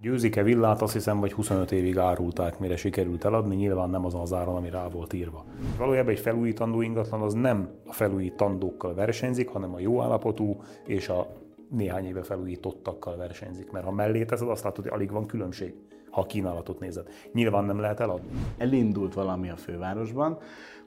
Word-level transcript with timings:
Győzike 0.00 0.42
villát 0.42 0.82
azt 0.82 0.92
hiszem, 0.92 1.20
vagy 1.20 1.32
25 1.32 1.72
évig 1.72 1.98
árulták, 1.98 2.58
mire 2.58 2.76
sikerült 2.76 3.24
eladni, 3.24 3.54
nyilván 3.54 3.90
nem 3.90 4.04
azon 4.04 4.20
az 4.20 4.32
áron, 4.32 4.56
ami 4.56 4.70
rá 4.70 4.88
volt 4.88 5.12
írva. 5.12 5.44
Valójában 5.78 6.12
egy 6.12 6.20
felújítandó 6.20 6.80
ingatlan 6.80 7.20
az 7.20 7.34
nem 7.34 7.70
a 7.86 7.92
felújítandókkal 7.92 8.94
versenyzik, 8.94 9.48
hanem 9.48 9.74
a 9.74 9.78
jó 9.78 10.02
állapotú 10.02 10.62
és 10.86 11.08
a 11.08 11.26
néhány 11.70 12.06
éve 12.06 12.22
felújítottakkal 12.22 13.16
versenyzik. 13.16 13.70
Mert 13.70 13.84
ha 13.84 13.90
mellé 13.90 14.24
teszed, 14.24 14.48
azt 14.48 14.64
látod, 14.64 14.84
hogy 14.84 14.92
alig 14.92 15.10
van 15.10 15.26
különbség, 15.26 15.74
ha 16.10 16.20
a 16.20 16.26
kínálatot 16.26 16.78
nézed. 16.78 17.08
Nyilván 17.32 17.64
nem 17.64 17.80
lehet 17.80 18.00
eladni. 18.00 18.28
Elindult 18.58 19.14
valami 19.14 19.50
a 19.50 19.56
fővárosban, 19.56 20.38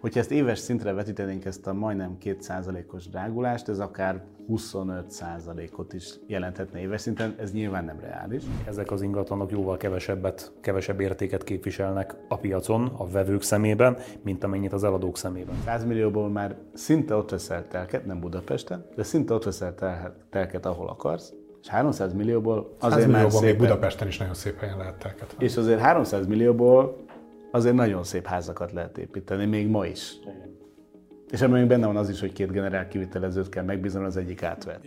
Hogyha 0.01 0.19
ezt 0.19 0.31
éves 0.31 0.59
szintre 0.59 0.93
vetítenénk 0.93 1.45
ezt 1.45 1.67
a 1.67 1.73
majdnem 1.73 2.17
2%-os 2.23 3.09
drágulást, 3.09 3.69
ez 3.69 3.79
akár 3.79 4.23
25%-ot 4.49 5.93
is 5.93 6.13
jelenthetne 6.27 6.79
éves 6.79 7.01
szinten, 7.01 7.35
ez 7.39 7.51
nyilván 7.51 7.85
nem 7.85 7.99
reális. 7.99 8.43
Ezek 8.67 8.91
az 8.91 9.01
ingatlanok 9.01 9.51
jóval 9.51 9.77
kevesebbet, 9.77 10.51
kevesebb 10.61 10.99
értéket 10.99 11.43
képviselnek 11.43 12.15
a 12.27 12.37
piacon, 12.37 12.91
a 12.97 13.07
vevők 13.07 13.41
szemében, 13.41 13.97
mint 14.21 14.43
amennyit 14.43 14.73
az 14.73 14.83
eladók 14.83 15.17
szemében. 15.17 15.55
100 15.65 15.85
millióból 15.85 16.29
már 16.29 16.55
szinte 16.73 17.15
ott 17.15 17.29
veszel 17.29 17.67
telket, 17.67 18.05
nem 18.05 18.19
Budapesten, 18.19 18.85
de 18.95 19.03
szinte 19.03 19.33
ott 19.33 19.43
veszel 19.43 19.75
telket, 20.29 20.65
ahol 20.65 20.87
akarsz, 20.87 21.33
és 21.61 21.67
300 21.67 22.13
millióból 22.13 22.75
azért 22.79 23.01
100 23.01 23.11
millióból 23.11 23.41
már 23.41 23.49
még 23.49 23.57
Budapesten 23.57 24.07
is 24.07 24.17
nagyon 24.17 24.33
szép 24.33 24.59
helyen 24.59 24.77
lehet 24.77 24.95
telket. 24.95 25.35
És 25.39 25.57
azért 25.57 25.79
300 25.79 26.27
millióból 26.27 27.09
azért 27.51 27.75
nagyon 27.75 28.03
szép 28.03 28.25
házakat 28.25 28.71
lehet 28.71 28.97
építeni, 28.97 29.45
még 29.45 29.67
ma 29.67 29.85
is. 29.85 30.13
Igen. 30.21 30.59
És 31.31 31.41
ebben 31.41 31.59
még 31.59 31.67
benne 31.67 31.85
van 31.85 31.97
az 31.97 32.09
is, 32.09 32.19
hogy 32.19 32.33
két 32.33 32.51
generál 32.51 32.87
kivitelezőt 32.87 33.49
kell 33.49 33.63
megbízni, 33.63 34.03
az 34.03 34.17
egyik 34.17 34.43
átvet. 34.43 34.81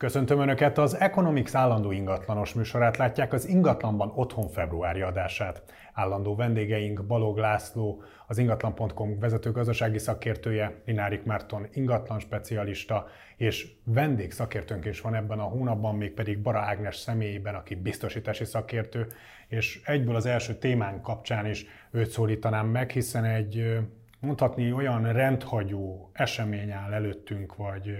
Köszöntöm 0.00 0.40
Önöket! 0.40 0.78
Az 0.78 0.96
Economics 0.96 1.54
állandó 1.54 1.90
ingatlanos 1.90 2.54
műsorát 2.54 2.96
látják 2.96 3.32
az 3.32 3.48
Ingatlanban 3.48 4.12
Otthon 4.14 4.48
februári 4.48 5.00
adását. 5.00 5.62
Állandó 5.92 6.34
vendégeink 6.34 7.04
Balog 7.04 7.38
László, 7.38 8.02
az 8.26 8.38
ingatlan.com 8.38 9.18
vezető 9.18 9.50
gazdasági 9.50 9.98
szakértője, 9.98 10.82
Linárik 10.86 11.24
Márton 11.24 11.66
ingatlan 11.72 12.18
specialista, 12.18 13.06
és 13.36 13.72
vendégszakértőnk 13.84 14.84
is 14.84 15.00
van 15.00 15.14
ebben 15.14 15.38
a 15.38 15.42
hónapban, 15.42 15.96
még 15.96 16.12
pedig 16.12 16.38
Bara 16.38 16.60
Ágnes 16.60 16.96
személyében, 16.96 17.54
aki 17.54 17.74
biztosítási 17.74 18.44
szakértő, 18.44 19.06
és 19.48 19.80
egyből 19.84 20.14
az 20.16 20.26
első 20.26 20.54
témánk 20.54 21.02
kapcsán 21.02 21.46
is 21.46 21.66
őt 21.90 22.10
szólítanám 22.10 22.66
meg, 22.66 22.90
hiszen 22.90 23.24
egy 23.24 23.78
mondhatni 24.20 24.72
olyan 24.72 25.12
rendhagyó 25.12 26.10
esemény 26.12 26.70
áll 26.70 26.92
előttünk, 26.92 27.56
vagy, 27.56 27.90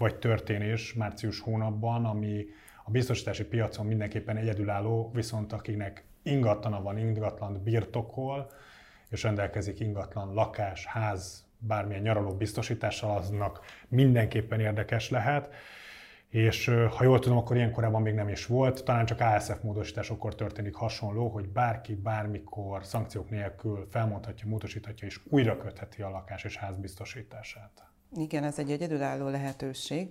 vagy 0.00 0.18
történés 0.18 0.94
március 0.94 1.40
hónapban, 1.40 2.04
ami 2.04 2.46
a 2.84 2.90
biztosítási 2.90 3.44
piacon 3.44 3.86
mindenképpen 3.86 4.36
egyedülálló, 4.36 5.10
viszont 5.14 5.52
akinek 5.52 6.04
ingatlana 6.22 6.82
van, 6.82 6.98
ingatlan 6.98 7.62
birtokol, 7.62 8.50
és 9.08 9.22
rendelkezik 9.22 9.80
ingatlan 9.80 10.34
lakás, 10.34 10.86
ház, 10.86 11.46
bármilyen 11.58 12.02
nyaraló 12.02 12.36
biztosítással, 12.36 13.16
aznak 13.16 13.60
mindenképpen 13.88 14.60
érdekes 14.60 15.10
lehet. 15.10 15.54
És 16.28 16.66
ha 16.96 17.04
jól 17.04 17.18
tudom, 17.18 17.38
akkor 17.38 17.56
ilyen 17.56 17.72
korábban 17.72 18.02
még 18.02 18.14
nem 18.14 18.28
is 18.28 18.46
volt, 18.46 18.84
talán 18.84 19.06
csak 19.06 19.20
ASF 19.20 19.60
módosításokkor 19.62 20.34
történik 20.34 20.74
hasonló, 20.74 21.28
hogy 21.28 21.48
bárki 21.48 21.94
bármikor 21.94 22.84
szankciók 22.84 23.30
nélkül 23.30 23.86
felmondhatja, 23.90 24.48
módosíthatja 24.48 25.06
és 25.06 25.20
újra 25.28 25.56
kötheti 25.56 26.02
a 26.02 26.10
lakás 26.10 26.44
és 26.44 26.56
ház 26.56 26.76
biztosítását. 26.76 27.89
Igen, 28.16 28.44
ez 28.44 28.58
egy 28.58 28.70
egyedülálló 28.70 29.28
lehetőség. 29.28 30.08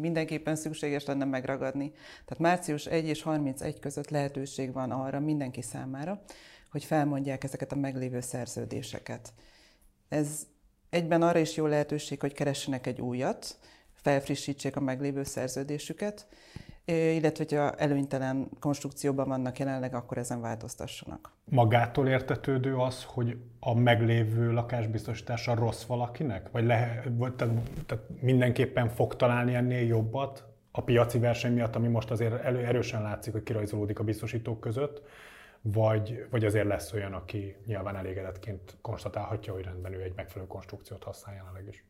Mindenképpen 0.00 0.56
szükséges 0.56 1.04
lenne 1.04 1.24
megragadni. 1.24 1.90
Tehát 2.24 2.38
március 2.38 2.86
1 2.86 3.06
és 3.06 3.22
31 3.22 3.78
között 3.78 4.08
lehetőség 4.08 4.72
van 4.72 4.90
arra 4.90 5.20
mindenki 5.20 5.62
számára, 5.62 6.22
hogy 6.70 6.84
felmondják 6.84 7.44
ezeket 7.44 7.72
a 7.72 7.76
meglévő 7.76 8.20
szerződéseket. 8.20 9.32
Ez 10.08 10.46
egyben 10.90 11.22
arra 11.22 11.38
is 11.38 11.56
jó 11.56 11.66
lehetőség, 11.66 12.20
hogy 12.20 12.32
keressenek 12.32 12.86
egy 12.86 13.00
újat, 13.00 13.58
felfrissítsék 13.94 14.76
a 14.76 14.80
meglévő 14.80 15.22
szerződésüket, 15.22 16.26
illetve 16.88 17.44
hogyha 17.44 17.70
előnytelen 17.72 18.48
konstrukcióban 18.60 19.28
vannak 19.28 19.58
jelenleg, 19.58 19.94
akkor 19.94 20.18
ezen 20.18 20.40
változtassanak. 20.40 21.32
Magától 21.44 22.08
értetődő 22.08 22.76
az, 22.76 23.04
hogy 23.04 23.36
a 23.60 23.74
meglévő 23.74 24.52
lakásbiztosítása 24.52 25.54
rossz 25.54 25.84
valakinek? 25.84 26.50
Vagy, 26.50 26.64
le, 26.64 27.02
vagy 27.10 27.34
tehát, 27.34 27.54
tehát 27.86 28.04
mindenképpen 28.20 28.88
fog 28.88 29.16
találni 29.16 29.54
ennél 29.54 29.86
jobbat 29.86 30.44
a 30.70 30.82
piaci 30.82 31.18
verseny 31.18 31.52
miatt, 31.52 31.76
ami 31.76 31.88
most 31.88 32.10
azért 32.10 32.44
elő, 32.44 32.64
erősen 32.64 33.02
látszik, 33.02 33.32
hogy 33.32 33.42
kirajzolódik 33.42 33.98
a 33.98 34.04
biztosítók 34.04 34.60
között, 34.60 35.02
vagy, 35.60 36.26
vagy 36.30 36.44
azért 36.44 36.66
lesz 36.66 36.92
olyan, 36.92 37.12
aki 37.12 37.56
nyilván 37.66 37.96
elégedettként 37.96 38.76
konstatálhatja, 38.80 39.52
hogy 39.52 39.64
rendben 39.64 39.92
ő 39.92 40.02
egy 40.02 40.12
megfelelő 40.16 40.50
konstrukciót 40.50 41.04
használ 41.04 41.34
jelenleg 41.34 41.66
is. 41.66 41.84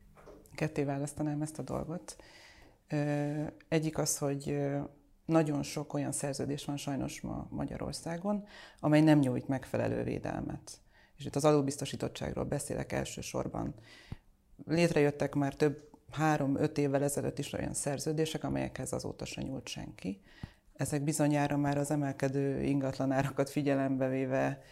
Ketté 0.54 0.84
választanám 0.84 1.42
ezt 1.42 1.58
a 1.58 1.62
dolgot. 1.62 2.16
Egyik 3.68 3.98
az, 3.98 4.18
hogy 4.18 4.58
nagyon 5.24 5.62
sok 5.62 5.94
olyan 5.94 6.12
szerződés 6.12 6.64
van 6.64 6.76
sajnos 6.76 7.20
ma 7.20 7.46
Magyarországon, 7.50 8.44
amely 8.80 9.00
nem 9.00 9.18
nyújt 9.18 9.48
megfelelő 9.48 10.02
védelmet. 10.02 10.80
És 11.16 11.24
itt 11.24 11.36
az 11.36 11.44
adóbiztosítottságról 11.44 12.44
beszélek 12.44 12.92
elsősorban. 12.92 13.74
Létrejöttek 14.66 15.34
már 15.34 15.54
több 15.54 15.90
három-öt 16.10 16.78
évvel 16.78 17.02
ezelőtt 17.02 17.38
is 17.38 17.52
olyan 17.52 17.74
szerződések, 17.74 18.44
amelyekhez 18.44 18.92
azóta 18.92 19.24
se 19.24 19.42
nyúlt 19.42 19.68
senki 19.68 20.20
ezek 20.78 21.02
bizonyára 21.02 21.56
már 21.56 21.78
az 21.78 21.90
emelkedő 21.90 22.62
ingatlanárakat 22.62 23.50
figyelembe 23.50 24.08
véve 24.08 24.62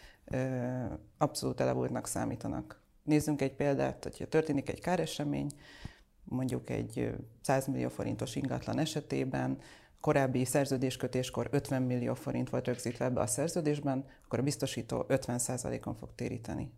abszolút 1.19 1.60
elavultnak 1.60 2.06
számítanak. 2.06 2.81
Nézzünk 3.03 3.43
egy 3.43 3.53
példát, 3.53 4.03
hogyha 4.03 4.27
történik 4.27 4.69
egy 4.69 4.81
káresemény, 4.81 5.50
mondjuk 6.28 6.70
egy 6.70 7.14
100 7.41 7.66
millió 7.66 7.88
forintos 7.88 8.37
ingatlan 8.37 8.78
esetében, 8.78 9.59
korábbi 10.00 10.44
szerződéskötéskor 10.44 11.48
50 11.50 11.82
millió 11.82 12.14
forint 12.14 12.50
volt 12.50 12.66
rögzítve 12.66 13.04
ebbe 13.04 13.20
a 13.20 13.26
szerződésben, 13.26 14.04
akkor 14.25 14.38
a 14.38 14.42
biztosító 14.42 15.06
50%-on 15.09 15.94
fog 15.94 16.15
téríteni. 16.15 16.72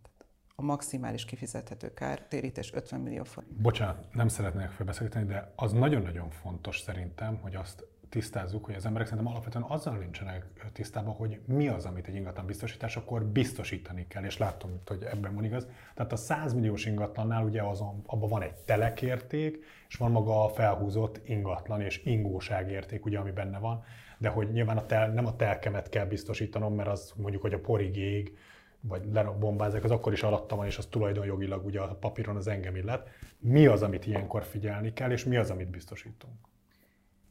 A 0.55 0.61
maximális 0.61 1.25
kifizethető 1.25 1.93
kár 1.93 2.27
térítés 2.27 2.73
50 2.73 2.99
millió 2.99 3.23
forint. 3.23 3.61
Bocsánat, 3.61 4.13
nem 4.13 4.27
szeretnék 4.27 4.69
felbeszélni, 4.69 5.25
de 5.25 5.53
az 5.55 5.71
nagyon-nagyon 5.71 6.29
fontos 6.29 6.79
szerintem, 6.79 7.39
hogy 7.41 7.55
azt 7.55 7.85
tisztázzuk, 8.09 8.65
hogy 8.65 8.75
az 8.75 8.85
emberek 8.85 9.07
szerintem 9.07 9.33
alapvetően 9.33 9.65
azzal 9.67 9.97
nincsenek 9.97 10.45
tisztában, 10.73 11.13
hogy 11.13 11.39
mi 11.45 11.67
az, 11.67 11.85
amit 11.85 12.07
egy 12.07 12.15
ingatlan 12.15 12.45
biztosítás, 12.45 12.95
akkor 12.95 13.25
biztosítani 13.25 14.07
kell, 14.07 14.23
és 14.23 14.37
látom, 14.37 14.81
hogy 14.85 15.03
ebben 15.03 15.35
van 15.35 15.43
igaz. 15.43 15.67
Tehát 15.93 16.11
a 16.11 16.15
100 16.15 16.53
milliós 16.53 16.85
ingatlannál 16.85 17.43
ugye 17.43 17.61
azon, 17.61 18.03
abban 18.05 18.29
van 18.29 18.41
egy 18.41 18.53
telekérték, 18.53 19.65
és 19.87 19.95
van 19.95 20.11
maga 20.11 20.43
a 20.43 20.49
felhúzott 20.49 21.21
ingatlan 21.23 21.81
és 21.81 22.01
ingóságérték, 22.05 23.05
ugye, 23.05 23.19
ami 23.19 23.31
benne 23.31 23.59
van, 23.59 23.83
de 24.17 24.29
hogy 24.29 24.51
nyilván 24.51 24.77
a 24.77 24.85
tel, 24.85 25.09
nem 25.09 25.25
a 25.25 25.35
telkemet 25.35 25.89
kell 25.89 26.05
biztosítanom, 26.05 26.73
mert 26.73 26.89
az 26.89 27.13
mondjuk, 27.15 27.41
hogy 27.41 27.53
a 27.53 27.59
porig 27.59 27.97
ég, 27.97 28.37
vagy 28.81 29.07
bombázák, 29.39 29.83
az 29.83 29.91
akkor 29.91 30.13
is 30.13 30.23
alatta 30.23 30.55
van, 30.55 30.65
és 30.65 30.77
az 30.77 30.85
tulajdonjogilag 30.85 31.65
ugye 31.65 31.79
a 31.79 31.95
papíron 31.95 32.35
az 32.35 32.47
engem 32.47 32.75
illet. 32.75 33.09
Mi 33.39 33.65
az, 33.65 33.83
amit 33.83 34.05
ilyenkor 34.05 34.43
figyelni 34.43 34.93
kell, 34.93 35.11
és 35.11 35.25
mi 35.25 35.37
az, 35.37 35.49
amit 35.49 35.69
biztosítunk? 35.69 36.33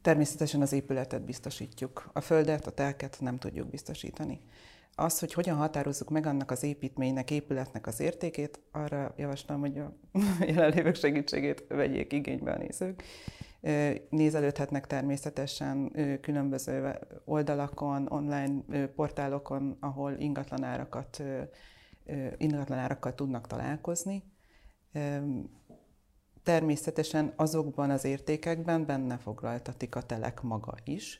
Természetesen 0.01 0.61
az 0.61 0.73
épületet 0.73 1.21
biztosítjuk, 1.21 2.09
a 2.13 2.21
földet, 2.21 2.67
a 2.67 2.71
telket 2.71 3.17
nem 3.19 3.37
tudjuk 3.37 3.69
biztosítani. 3.69 4.41
Az, 4.95 5.19
hogy 5.19 5.33
hogyan 5.33 5.57
határozzuk 5.57 6.09
meg 6.09 6.25
annak 6.25 6.51
az 6.51 6.63
építménynek, 6.63 7.31
épületnek 7.31 7.87
az 7.87 7.99
értékét, 7.99 8.59
arra 8.71 9.13
javaslom, 9.17 9.59
hogy 9.59 9.77
a 9.77 9.93
jelenlévők 10.53 10.95
segítségét 10.95 11.65
vegyék 11.67 12.13
igénybe 12.13 12.51
a 12.51 12.57
nézők. 12.57 13.03
Nézelődhetnek 14.09 14.87
természetesen 14.87 15.91
különböző 16.21 16.99
oldalakon, 17.25 18.07
online 18.11 18.85
portálokon, 18.95 19.77
ahol 19.79 20.15
ingatlanárakat 20.17 21.23
ingatlanárakkal 22.37 23.15
tudnak 23.15 23.47
találkozni. 23.47 24.23
Természetesen 26.49 27.33
azokban 27.35 27.89
az 27.89 28.03
értékekben 28.03 28.85
benne 28.85 29.17
foglaltatik 29.17 29.95
a 29.95 30.01
telek 30.01 30.41
maga 30.41 30.75
is, 30.83 31.19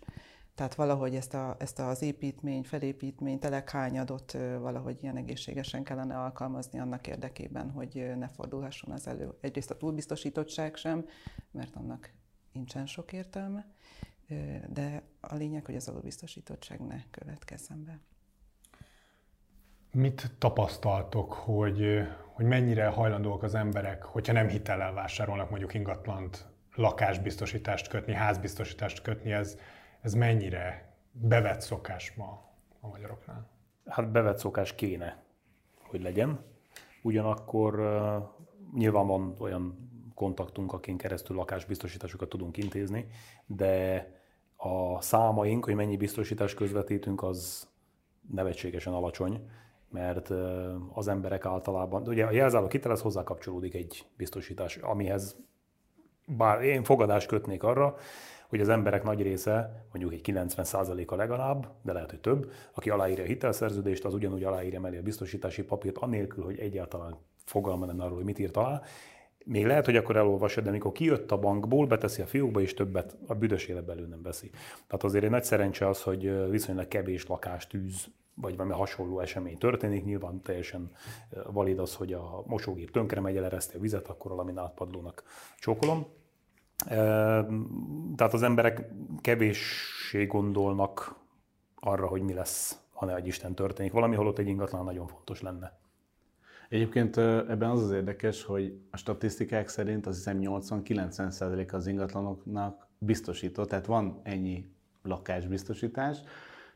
tehát 0.56 0.76
valahogy 0.76 1.16
ezt, 1.16 1.34
a, 1.34 1.56
ezt 1.60 1.80
az 1.80 2.02
építmény, 2.02 2.64
felépítmény, 2.64 3.40
telekhányadot 3.40 4.32
valahogy 4.60 4.98
ilyen 5.02 5.16
egészségesen 5.16 5.84
kellene 5.84 6.18
alkalmazni 6.20 6.80
annak 6.80 7.08
érdekében, 7.08 7.72
hogy 7.72 8.12
ne 8.18 8.28
fordulhasson 8.28 8.92
az 8.92 9.08
elő. 9.08 9.34
Egyrészt 9.42 9.72
a 9.72 9.78
túlbiztosítottság 9.78 10.76
sem, 10.76 11.06
mert 11.52 11.76
annak 11.76 12.14
nincsen 12.54 12.86
sok 12.86 13.14
értelme, 13.14 13.68
de 14.70 15.04
a 15.20 15.36
lényeg, 15.36 15.66
hogy 15.66 15.76
az 15.76 15.88
alulbiztosítottság 15.88 16.80
ne 16.80 17.04
következzen 17.12 17.84
be. 17.84 18.00
Mit 19.92 20.32
tapasztaltok, 20.38 21.34
hogy, 21.34 22.08
hogy 22.34 22.46
mennyire 22.46 22.88
hajlandóak 22.88 23.44
az 23.44 23.56
emberek, 23.56 24.04
hogyha 24.04 24.34
nem 24.34 24.48
hitellel 24.48 24.94
vásárolnak 24.94 25.50
mondjuk 25.50 25.74
ingatlant, 25.74 26.48
lakásbiztosítást 26.76 27.88
kötni, 27.88 28.14
házbiztosítást 28.14 29.02
kötni, 29.02 29.32
ez, 29.32 29.58
ez 30.02 30.14
mennyire 30.14 30.94
bevett 31.12 31.62
szokás 31.62 32.14
ma 32.16 32.52
a 32.80 32.88
magyaroknál? 32.88 33.50
Hát 33.86 34.12
bevett 34.12 34.38
szokás 34.38 34.76
kéne, 34.76 35.24
hogy 35.82 36.02
legyen. 36.02 36.40
Ugyanakkor 37.02 37.76
nyilván 38.74 39.08
van 39.08 39.36
olyan 39.40 39.90
kontaktunk, 40.16 40.74
akin 40.74 40.98
keresztül 40.98 41.36
lakásbiztosításokat 41.36 42.30
tudunk 42.30 42.58
intézni, 42.58 43.08
de 43.46 44.08
a 44.56 45.02
számaink, 45.02 45.66
hogy 45.66 45.76
mennyi 45.76 45.98
biztosítást 45.98 46.56
közvetítünk, 46.56 47.24
az 47.24 47.68
nevetségesen 48.32 48.94
alacsony, 48.94 49.50
mert 49.92 50.30
az 50.94 51.08
emberek 51.08 51.46
általában, 51.46 52.08
ugye 52.08 52.26
a 52.26 52.32
jelzáló 52.32 52.68
hitelhez 52.68 53.02
hozzá 53.02 53.24
kapcsolódik 53.24 53.74
egy 53.74 54.06
biztosítás, 54.18 54.78
amihez 54.78 55.38
bár 56.26 56.62
én 56.62 56.84
fogadást 56.84 57.28
kötnék 57.28 57.64
arra, 57.64 57.96
hogy 58.48 58.62
az 58.62 58.70
emberek 58.70 59.04
nagy 59.04 59.22
része, 59.22 59.86
mondjuk 59.92 60.14
egy 60.14 60.34
90%-a 60.34 61.16
legalább, 61.16 61.72
de 61.82 61.94
lehet, 61.94 62.10
hogy 62.10 62.20
több, 62.20 62.52
aki 62.74 62.90
aláírja 62.90 63.24
a 63.24 63.28
hitelszerződést, 63.28 64.06
az 64.06 64.14
ugyanúgy 64.14 64.44
aláírja 64.44 64.80
mellé 64.80 64.98
a 64.98 65.02
biztosítási 65.02 65.64
papírt, 65.64 65.98
anélkül, 65.98 66.44
hogy 66.44 66.60
egyáltalán 66.60 67.18
fogalma 67.46 67.86
lenne 67.86 68.04
arról, 68.04 68.16
hogy 68.16 68.26
mit 68.26 68.40
írt 68.40 68.58
alá. 68.58 68.82
Még 69.46 69.66
lehet, 69.66 69.86
hogy 69.86 69.96
akkor 69.96 70.16
elolvasod, 70.18 70.64
de 70.64 70.70
amikor 70.70 70.92
kijött 70.92 71.32
a 71.32 71.40
bankból, 71.40 71.88
beteszi 71.88 72.22
a 72.22 72.26
fiókba, 72.26 72.62
és 72.62 72.74
többet 72.74 73.18
a 73.28 73.34
büdös 73.34 73.68
életben 73.68 73.98
elő 73.98 74.08
nem 74.08 74.22
veszi. 74.22 74.50
Tehát 74.88 75.04
azért 75.04 75.24
egy 75.24 75.30
nagy 75.30 75.44
szerencse 75.44 75.88
az, 75.88 76.04
hogy 76.04 76.50
viszonylag 76.50 76.88
kevés 76.88 77.28
lakástűz 77.28 78.08
vagy 78.42 78.56
valami 78.56 78.76
hasonló 78.76 79.20
esemény 79.20 79.58
történik, 79.58 80.04
nyilván 80.04 80.42
teljesen 80.42 80.92
valid 81.52 81.80
az, 81.80 81.96
hogy 81.96 82.14
a 82.14 82.44
mosógép 82.46 82.92
tönkre 82.92 83.22
megy, 83.22 83.38
elereszti 83.38 83.78
a 83.78 83.80
vizet, 83.80 84.08
akkor 84.08 84.32
a 84.32 84.36
laminátpadlónak 84.36 85.24
csókolom. 85.58 86.06
Tehát 88.16 88.34
az 88.34 88.44
emberek 88.44 88.92
kevéssé 89.22 90.26
gondolnak 90.26 91.16
arra, 91.76 92.08
hogy 92.08 92.22
mi 92.22 92.34
lesz, 92.34 92.80
ha 92.94 93.06
ne 93.06 93.20
Isten 93.20 93.56
történik 93.56 93.92
valami, 93.92 94.16
holott 94.16 94.38
egy 94.38 94.48
ingatlan 94.48 94.84
nagyon 94.84 95.08
fontos 95.08 95.42
lenne. 95.42 95.80
Egyébként 96.70 97.18
ebben 97.18 97.70
az 97.70 97.84
az 97.84 97.92
érdekes, 97.92 98.44
hogy 98.44 98.80
a 98.92 98.98
statisztikák 98.98 99.68
szerint 99.68 100.08
azt 100.08 100.18
hiszem 100.18 100.38
80-90% 100.42 101.74
az 101.74 101.88
ingatlanoknak 101.88 102.88
biztosított, 102.98 103.70
tehát 103.70 103.86
van 103.86 104.20
ennyi 104.24 104.72
lakásbiztosítás, 105.04 106.18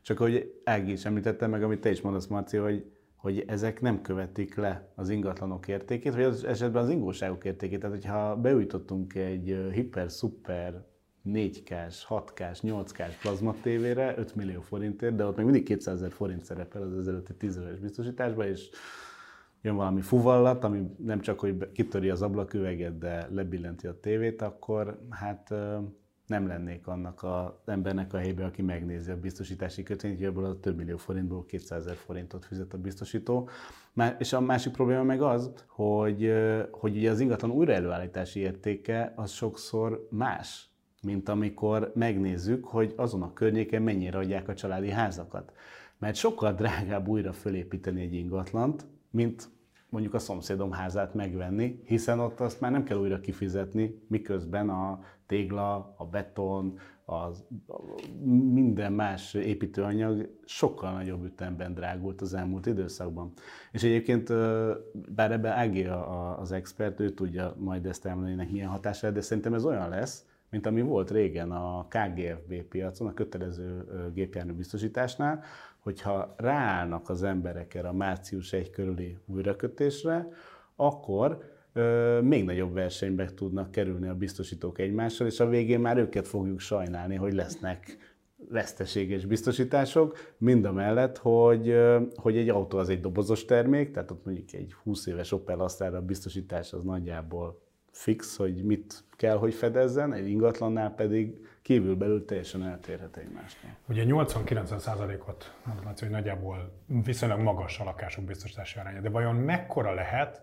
csak 0.04 0.20
ahogy 0.20 0.60
Ági 0.64 0.92
is 0.92 1.04
említette, 1.04 1.46
meg 1.46 1.62
amit 1.62 1.80
te 1.80 1.90
is 1.90 2.00
mondasz, 2.00 2.26
Marci, 2.26 2.56
hogy, 2.56 2.84
hogy 3.16 3.44
ezek 3.46 3.80
nem 3.80 4.02
követik 4.02 4.54
le 4.54 4.92
az 4.94 5.08
ingatlanok 5.08 5.68
értékét, 5.68 6.14
vagy 6.14 6.22
az 6.22 6.44
esetben 6.44 6.82
az 6.82 6.88
ingóságok 6.90 7.44
értékét. 7.44 7.80
Tehát, 7.80 7.94
hogyha 7.94 8.36
beújítottunk 8.36 9.14
egy 9.14 9.68
hiper-szuper 9.72 10.84
4K-s, 11.24 12.06
6K-s, 12.08 12.60
8K-s 12.62 13.16
plazma 13.22 13.54
tévére 13.62 14.14
5 14.16 14.34
millió 14.34 14.60
forintért, 14.60 15.14
de 15.14 15.24
ott 15.24 15.36
még 15.36 15.44
mindig 15.44 15.64
200 15.64 15.94
ezer 15.94 16.12
forint 16.12 16.44
szerepel 16.44 16.82
az 16.82 16.98
ezelőtti 16.98 17.34
10 17.34 17.56
éves 17.56 17.78
biztosításban, 17.78 18.46
és 18.46 18.70
jön 19.62 19.76
valami 19.76 20.00
fuvallat, 20.00 20.64
ami 20.64 20.86
nem 20.98 21.20
csak, 21.20 21.40
hogy 21.40 21.72
kitöri 21.72 22.10
az 22.10 22.22
ablaküveget, 22.22 22.98
de 22.98 23.28
lebillenti 23.30 23.86
a 23.86 24.00
tévét, 24.00 24.42
akkor 24.42 24.98
hát 25.10 25.54
nem 26.26 26.46
lennék 26.46 26.86
annak 26.86 27.22
az 27.22 27.50
embernek 27.72 28.12
a 28.12 28.18
helybe, 28.18 28.44
aki 28.44 28.62
megnézi 28.62 29.10
a 29.10 29.20
biztosítási 29.20 29.82
kötvényt, 29.82 30.16
hogy 30.16 30.26
ebből 30.26 30.44
a 30.44 30.60
több 30.60 30.76
millió 30.76 30.96
forintból 30.96 31.46
200 31.46 31.80
ezer 31.80 31.96
forintot 31.96 32.44
fizet 32.44 32.74
a 32.74 32.78
biztosító. 32.78 33.48
És 34.18 34.32
a 34.32 34.40
másik 34.40 34.72
probléma 34.72 35.02
meg 35.02 35.22
az, 35.22 35.50
hogy, 35.66 36.32
hogy 36.70 36.96
ugye 36.96 37.10
az 37.10 37.20
ingatlan 37.20 37.50
újraelőállítási 37.50 38.40
értéke 38.40 39.12
az 39.16 39.30
sokszor 39.30 40.08
más, 40.10 40.68
mint 41.02 41.28
amikor 41.28 41.92
megnézzük, 41.94 42.64
hogy 42.64 42.94
azon 42.96 43.22
a 43.22 43.32
környéken 43.32 43.82
mennyire 43.82 44.18
adják 44.18 44.48
a 44.48 44.54
családi 44.54 44.90
házakat. 44.90 45.52
Mert 45.98 46.16
sokkal 46.16 46.52
drágább 46.52 47.08
újra 47.08 47.32
fölépíteni 47.32 48.02
egy 48.02 48.14
ingatlant, 48.14 48.86
mint 49.10 49.48
mondjuk 49.88 50.14
a 50.14 50.18
szomszédom 50.18 50.72
házát 50.72 51.14
megvenni, 51.14 51.82
hiszen 51.84 52.20
ott 52.20 52.40
azt 52.40 52.60
már 52.60 52.70
nem 52.70 52.84
kell 52.84 52.98
újra 52.98 53.20
kifizetni, 53.20 54.02
miközben 54.08 54.68
a 54.68 55.00
tégla, 55.26 55.94
a 55.96 56.06
beton, 56.06 56.78
az, 57.04 57.44
minden 58.52 58.92
más 58.92 59.34
építőanyag 59.34 60.28
sokkal 60.44 60.92
nagyobb 60.92 61.24
ütemben 61.24 61.74
drágult 61.74 62.20
az 62.20 62.34
elmúlt 62.34 62.66
időszakban. 62.66 63.32
És 63.72 63.82
egyébként, 63.82 64.28
bár 65.14 65.32
ebben 65.32 65.52
Ági 65.52 65.84
az 66.36 66.52
expert, 66.52 67.00
ő 67.00 67.10
tudja 67.10 67.54
majd 67.58 67.86
ezt 67.86 68.06
elmondani, 68.06 68.48
milyen 68.50 68.68
hatása, 68.68 69.10
de 69.10 69.20
szerintem 69.20 69.54
ez 69.54 69.64
olyan 69.64 69.88
lesz, 69.88 70.26
mint 70.50 70.66
ami 70.66 70.82
volt 70.82 71.10
régen 71.10 71.50
a 71.50 71.86
KGFB 71.88 72.62
piacon, 72.62 73.06
a 73.06 73.14
kötelező 73.14 73.84
gépjármű 74.12 74.52
biztosításnál, 74.52 75.42
hogyha 75.78 76.34
ráállnak 76.36 77.08
az 77.08 77.22
emberek 77.22 77.74
erre 77.74 77.88
a 77.88 77.92
március 77.92 78.52
1 78.52 78.70
körüli 78.70 79.18
újrakötésre, 79.26 80.28
akkor 80.76 81.53
még 82.22 82.44
nagyobb 82.44 82.72
versenybe 82.72 83.34
tudnak 83.34 83.70
kerülni 83.70 84.08
a 84.08 84.14
biztosítók 84.14 84.78
egymással, 84.78 85.26
és 85.26 85.40
a 85.40 85.48
végén 85.48 85.80
már 85.80 85.96
őket 85.96 86.28
fogjuk 86.28 86.60
sajnálni, 86.60 87.14
hogy 87.14 87.32
lesznek 87.32 87.96
veszteséges 88.48 89.24
biztosítások, 89.24 90.34
mind 90.38 90.64
a 90.64 90.72
mellett, 90.72 91.18
hogy, 91.18 91.74
hogy 92.14 92.36
egy 92.36 92.48
autó 92.48 92.78
az 92.78 92.88
egy 92.88 93.00
dobozos 93.00 93.44
termék, 93.44 93.90
tehát 93.90 94.10
ott 94.10 94.24
mondjuk 94.24 94.52
egy 94.52 94.72
20 94.82 95.06
éves 95.06 95.32
Opel 95.32 95.60
Astra 95.60 96.00
biztosítás 96.00 96.72
az 96.72 96.82
nagyjából 96.82 97.62
fix, 97.90 98.36
hogy 98.36 98.64
mit 98.64 99.04
kell, 99.16 99.36
hogy 99.36 99.54
fedezzen, 99.54 100.12
egy 100.12 100.28
ingatlannál 100.28 100.94
pedig 100.94 101.46
kívülbelül 101.62 102.24
teljesen 102.24 102.64
eltérhet 102.64 103.16
egymástól. 103.16 103.70
Ugye 103.88 104.04
80-90%-ot 104.06 105.54
mondom, 105.64 105.84
hogy 105.98 106.10
nagyjából 106.10 106.72
viszonylag 107.04 107.40
magas 107.40 107.80
a 107.80 107.84
lakások 107.84 108.24
biztosítási 108.24 108.78
aránya, 108.78 109.00
de 109.00 109.08
vajon 109.08 109.34
mekkora 109.34 109.94
lehet 109.94 110.42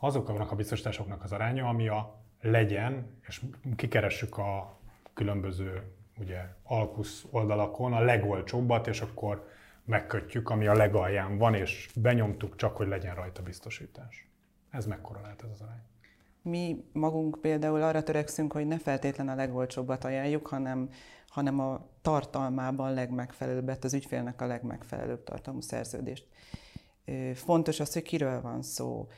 azoknak 0.00 0.50
a 0.50 0.56
biztosításoknak 0.56 1.22
az 1.22 1.32
aránya, 1.32 1.68
ami 1.68 1.88
a 1.88 2.22
legyen, 2.40 3.18
és 3.26 3.40
kikeressük 3.76 4.38
a 4.38 4.78
különböző 5.14 5.82
ugye, 6.18 6.40
alkusz 6.62 7.26
oldalakon 7.30 7.92
a 7.92 8.00
legolcsóbbat, 8.00 8.86
és 8.86 9.00
akkor 9.00 9.48
megkötjük, 9.84 10.50
ami 10.50 10.66
a 10.66 10.74
legalján 10.74 11.38
van, 11.38 11.54
és 11.54 11.90
benyomtuk 11.94 12.56
csak, 12.56 12.76
hogy 12.76 12.88
legyen 12.88 13.14
rajta 13.14 13.42
biztosítás. 13.42 14.28
Ez 14.70 14.86
mekkora 14.86 15.20
lehet 15.20 15.42
ez 15.42 15.50
az 15.52 15.60
arány? 15.60 15.82
Mi 16.42 16.84
magunk 16.92 17.38
például 17.40 17.82
arra 17.82 18.02
törekszünk, 18.02 18.52
hogy 18.52 18.66
ne 18.66 18.78
feltétlen 18.78 19.28
a 19.28 19.34
legolcsóbbat 19.34 20.04
ajánljuk, 20.04 20.46
hanem, 20.46 20.88
hanem 21.28 21.60
a 21.60 21.86
tartalmában 22.02 22.94
legmegfelelőbbet, 22.94 23.84
az 23.84 23.94
ügyfélnek 23.94 24.40
a 24.40 24.46
legmegfelelőbb 24.46 25.24
tartalmú 25.24 25.60
szerződést. 25.60 26.26
Fontos 27.34 27.80
az, 27.80 27.92
hogy 27.92 28.02
kiről 28.02 28.40
van 28.40 28.62
szó, 28.62 29.08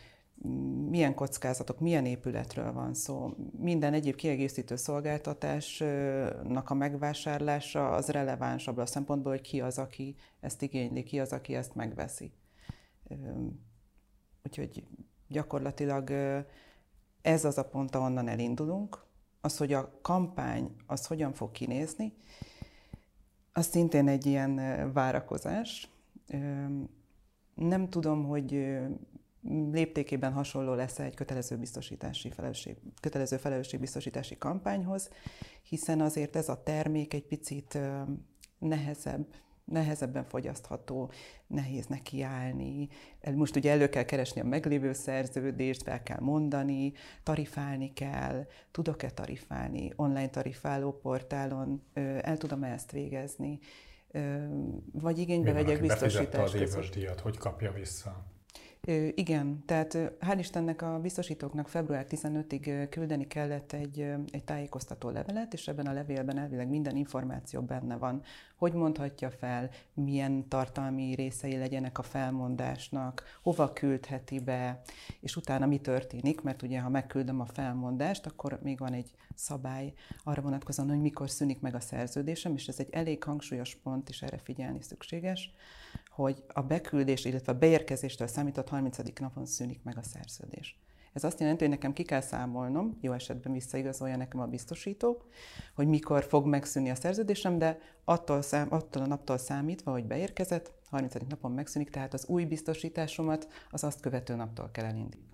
milyen 0.89 1.15
kockázatok, 1.15 1.81
milyen 1.81 2.07
épületről 2.07 2.73
van 2.73 2.95
szó. 2.95 3.35
Minden 3.59 3.93
egyéb 3.93 4.15
kiegészítő 4.15 4.77
szolgáltatásnak 4.77 6.71
a 6.71 6.75
megvásárlása 6.75 7.91
az 7.91 8.09
releváns 8.09 8.69
abban 8.69 8.83
a 8.83 8.87
szempontból, 8.87 9.33
hogy 9.33 9.41
ki 9.41 9.61
az, 9.61 9.79
aki 9.79 10.15
ezt 10.41 10.63
igényli, 10.63 11.03
ki 11.03 11.21
az, 11.21 11.33
aki 11.33 11.55
ezt 11.55 11.75
megveszi. 11.75 12.33
Úgyhogy 14.45 14.85
gyakorlatilag 15.29 16.11
ez 17.23 17.45
az 17.45 17.59
a 17.59 17.69
pont, 17.69 17.95
ahonnan 17.95 18.29
elindulunk. 18.29 19.05
Az, 19.41 19.57
hogy 19.57 19.73
a 19.73 19.99
kampány 20.03 20.77
az 20.87 21.07
hogyan 21.07 21.33
fog 21.33 21.51
kinézni, 21.51 22.15
az 23.53 23.67
szintén 23.67 24.09
egy 24.09 24.27
ilyen 24.27 24.61
várakozás. 24.93 25.91
Nem 27.55 27.89
tudom, 27.89 28.25
hogy 28.25 28.79
léptékében 29.73 30.33
hasonló 30.33 30.75
lesz 30.75 30.99
egy 30.99 31.15
kötelező 31.15 31.57
biztosítási 31.57 32.31
felelősség, 32.31 32.77
kötelező 33.01 33.37
felelősségbiztosítási 33.37 34.39
kampányhoz, 34.39 35.11
hiszen 35.63 36.01
azért 36.01 36.37
ez 36.37 36.49
a 36.49 36.63
termék 36.63 37.15
egy 37.15 37.27
picit 37.27 37.79
nehezebb, 38.59 39.27
nehezebben 39.65 40.25
fogyasztható, 40.25 41.11
nehéz 41.47 41.87
nekiállni. 41.87 42.89
Most 43.35 43.57
ugye 43.57 43.71
elő 43.71 43.89
kell 43.89 44.03
keresni 44.03 44.41
a 44.41 44.45
meglévő 44.45 44.93
szerződést, 44.93 45.83
fel 45.83 46.03
kell 46.03 46.21
mondani, 46.21 46.93
tarifálni 47.23 47.93
kell, 47.93 48.47
tudok-e 48.71 49.11
tarifálni, 49.11 49.93
online 49.97 50.29
tarifáló 50.29 50.93
portálon, 50.93 51.83
el 52.21 52.37
tudom-e 52.37 52.73
ezt 52.73 52.91
végezni, 52.91 53.59
vagy 54.93 55.19
igénybe 55.19 55.53
vegyek 55.53 55.81
biztosítást. 55.81 56.55
az 56.55 56.61
éves 56.61 56.91
díjat, 56.91 57.21
hogy 57.21 57.39
kapja 57.39 57.73
vissza? 57.73 58.32
Igen, 59.15 59.63
tehát 59.67 59.93
hál' 60.21 60.39
Istennek 60.39 60.83
a 60.83 60.99
biztosítóknak 61.01 61.69
február 61.69 62.07
15-ig 62.09 62.87
küldeni 62.91 63.27
kellett 63.27 63.73
egy, 63.73 64.01
egy 64.31 64.45
tájékoztató 64.45 65.11
levelet, 65.11 65.53
és 65.53 65.69
ebben 65.69 65.87
a 65.87 65.93
levélben 65.93 66.39
elvileg 66.39 66.69
minden 66.69 66.97
információ 66.97 67.61
benne 67.61 67.97
van. 67.97 68.23
Hogy 68.57 68.73
mondhatja 68.73 69.31
fel, 69.31 69.71
milyen 69.95 70.49
tartalmi 70.49 71.15
részei 71.15 71.57
legyenek 71.57 71.99
a 71.99 72.03
felmondásnak, 72.03 73.39
hova 73.43 73.73
küldheti 73.73 74.41
be, 74.41 74.81
és 75.21 75.37
utána 75.37 75.67
mi 75.67 75.79
történik, 75.79 76.41
mert 76.41 76.63
ugye 76.63 76.81
ha 76.81 76.89
megküldöm 76.89 77.41
a 77.41 77.47
felmondást, 77.47 78.27
akkor 78.27 78.59
még 78.63 78.79
van 78.79 78.93
egy 78.93 79.11
szabály 79.35 79.93
arra 80.25 80.43
vonatkozóan, 80.43 80.89
hogy 80.89 81.01
mikor 81.01 81.31
szűnik 81.31 81.61
meg 81.61 81.75
a 81.75 81.81
szerződésem, 81.81 82.55
és 82.55 82.69
ez 82.69 82.79
egy 82.79 82.91
elég 82.91 83.23
hangsúlyos 83.23 83.75
pont, 83.75 84.09
és 84.09 84.23
erre 84.23 84.39
figyelni 84.39 84.83
szükséges 84.83 85.53
hogy 86.15 86.43
a 86.49 86.63
beküldés, 86.63 87.25
illetve 87.25 87.53
a 87.53 87.59
beérkezéstől 87.59 88.27
számított 88.27 88.69
30. 88.69 88.99
napon 89.21 89.47
szűnik 89.47 89.83
meg 89.83 89.99
a 89.99 90.03
szerződés. 90.03 90.81
Ez 91.13 91.25
azt 91.25 91.41
jelenti, 91.41 91.61
hogy 91.61 91.73
nekem 91.73 91.93
ki 91.93 92.03
kell 92.03 92.21
számolnom, 92.21 92.99
jó 93.01 93.13
esetben 93.13 93.53
visszaigazolja 93.53 94.17
nekem 94.17 94.41
a 94.41 94.47
biztosító, 94.47 95.23
hogy 95.75 95.87
mikor 95.87 96.25
fog 96.25 96.47
megszűnni 96.47 96.91
a 96.91 96.95
szerződésem, 96.95 97.59
de 97.59 97.79
attól, 98.05 98.43
szám, 98.43 98.67
attól 98.71 99.03
a 99.03 99.07
naptól 99.07 99.39
számítva, 99.39 99.91
hogy 99.91 100.05
beérkezett, 100.05 100.73
30. 100.91 101.15
napon 101.29 101.53
megszűnik, 101.53 101.91
tehát 101.91 102.15
az 102.15 102.27
új 102.27 102.45
biztosításomat 102.45 103.49
az 103.71 103.85
azt 103.85 104.01
követő 104.01 104.35
naptól 104.35 104.71
kell 104.73 104.85
elindítani 104.85 105.32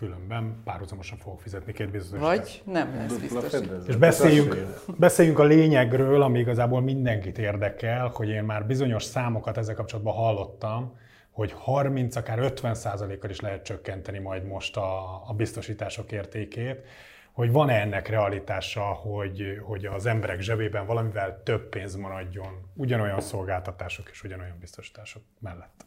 különben 0.00 0.60
párhuzamosan 0.64 1.18
fogok 1.18 1.40
fizetni 1.40 1.72
két 1.72 1.90
biztosítást. 1.90 2.62
Vagy 2.64 2.72
nem 2.74 2.94
lesz 2.94 3.16
biztos. 3.16 3.52
És 3.86 3.96
beszéljünk, 3.96 4.56
beszéljünk 4.98 5.38
a 5.38 5.44
lényegről, 5.44 6.22
ami 6.22 6.38
igazából 6.38 6.80
mindenkit 6.80 7.38
érdekel, 7.38 8.10
hogy 8.14 8.28
én 8.28 8.44
már 8.44 8.66
bizonyos 8.66 9.02
számokat 9.02 9.56
ezzel 9.56 9.74
kapcsolatban 9.74 10.14
hallottam, 10.14 10.98
hogy 11.30 11.52
30, 11.52 12.16
akár 12.16 12.38
50 12.38 12.76
kal 13.18 13.30
is 13.30 13.40
lehet 13.40 13.64
csökkenteni 13.64 14.18
majd 14.18 14.44
most 14.44 14.76
a, 14.76 15.22
a 15.28 15.32
biztosítások 15.36 16.12
értékét, 16.12 16.86
hogy 17.32 17.52
van-e 17.52 17.80
ennek 17.80 18.08
realitása, 18.08 18.82
hogy, 18.82 19.60
hogy 19.62 19.86
az 19.86 20.06
emberek 20.06 20.40
zsebében 20.40 20.86
valamivel 20.86 21.42
több 21.42 21.68
pénz 21.68 21.94
maradjon 21.94 22.70
ugyanolyan 22.74 23.20
szolgáltatások 23.20 24.08
és 24.10 24.22
ugyanolyan 24.22 24.56
biztosítások 24.60 25.22
mellett. 25.38 25.86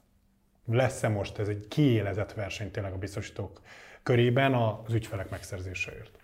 Lesz-e 0.66 1.08
most 1.08 1.40
ez 1.40 1.48
egy 1.48 1.68
kiélezett 1.68 2.34
verseny 2.34 2.72
tényleg 2.72 2.94
a 2.94 2.98
biztosítók 2.98 3.62
körében 4.04 4.54
az 4.54 4.94
ügyfelek 4.94 5.30
megszerzéseért? 5.30 6.20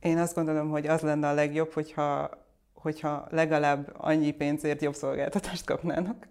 Én 0.00 0.18
azt 0.18 0.34
gondolom, 0.34 0.70
hogy 0.70 0.86
az 0.86 1.00
lenne 1.00 1.28
a 1.28 1.32
legjobb, 1.32 1.72
hogyha, 1.72 2.30
hogyha 2.72 3.26
legalább 3.30 3.94
annyi 3.96 4.30
pénzért 4.30 4.82
jobb 4.82 4.94
szolgáltatást 4.94 5.64
kapnának. 5.64 6.28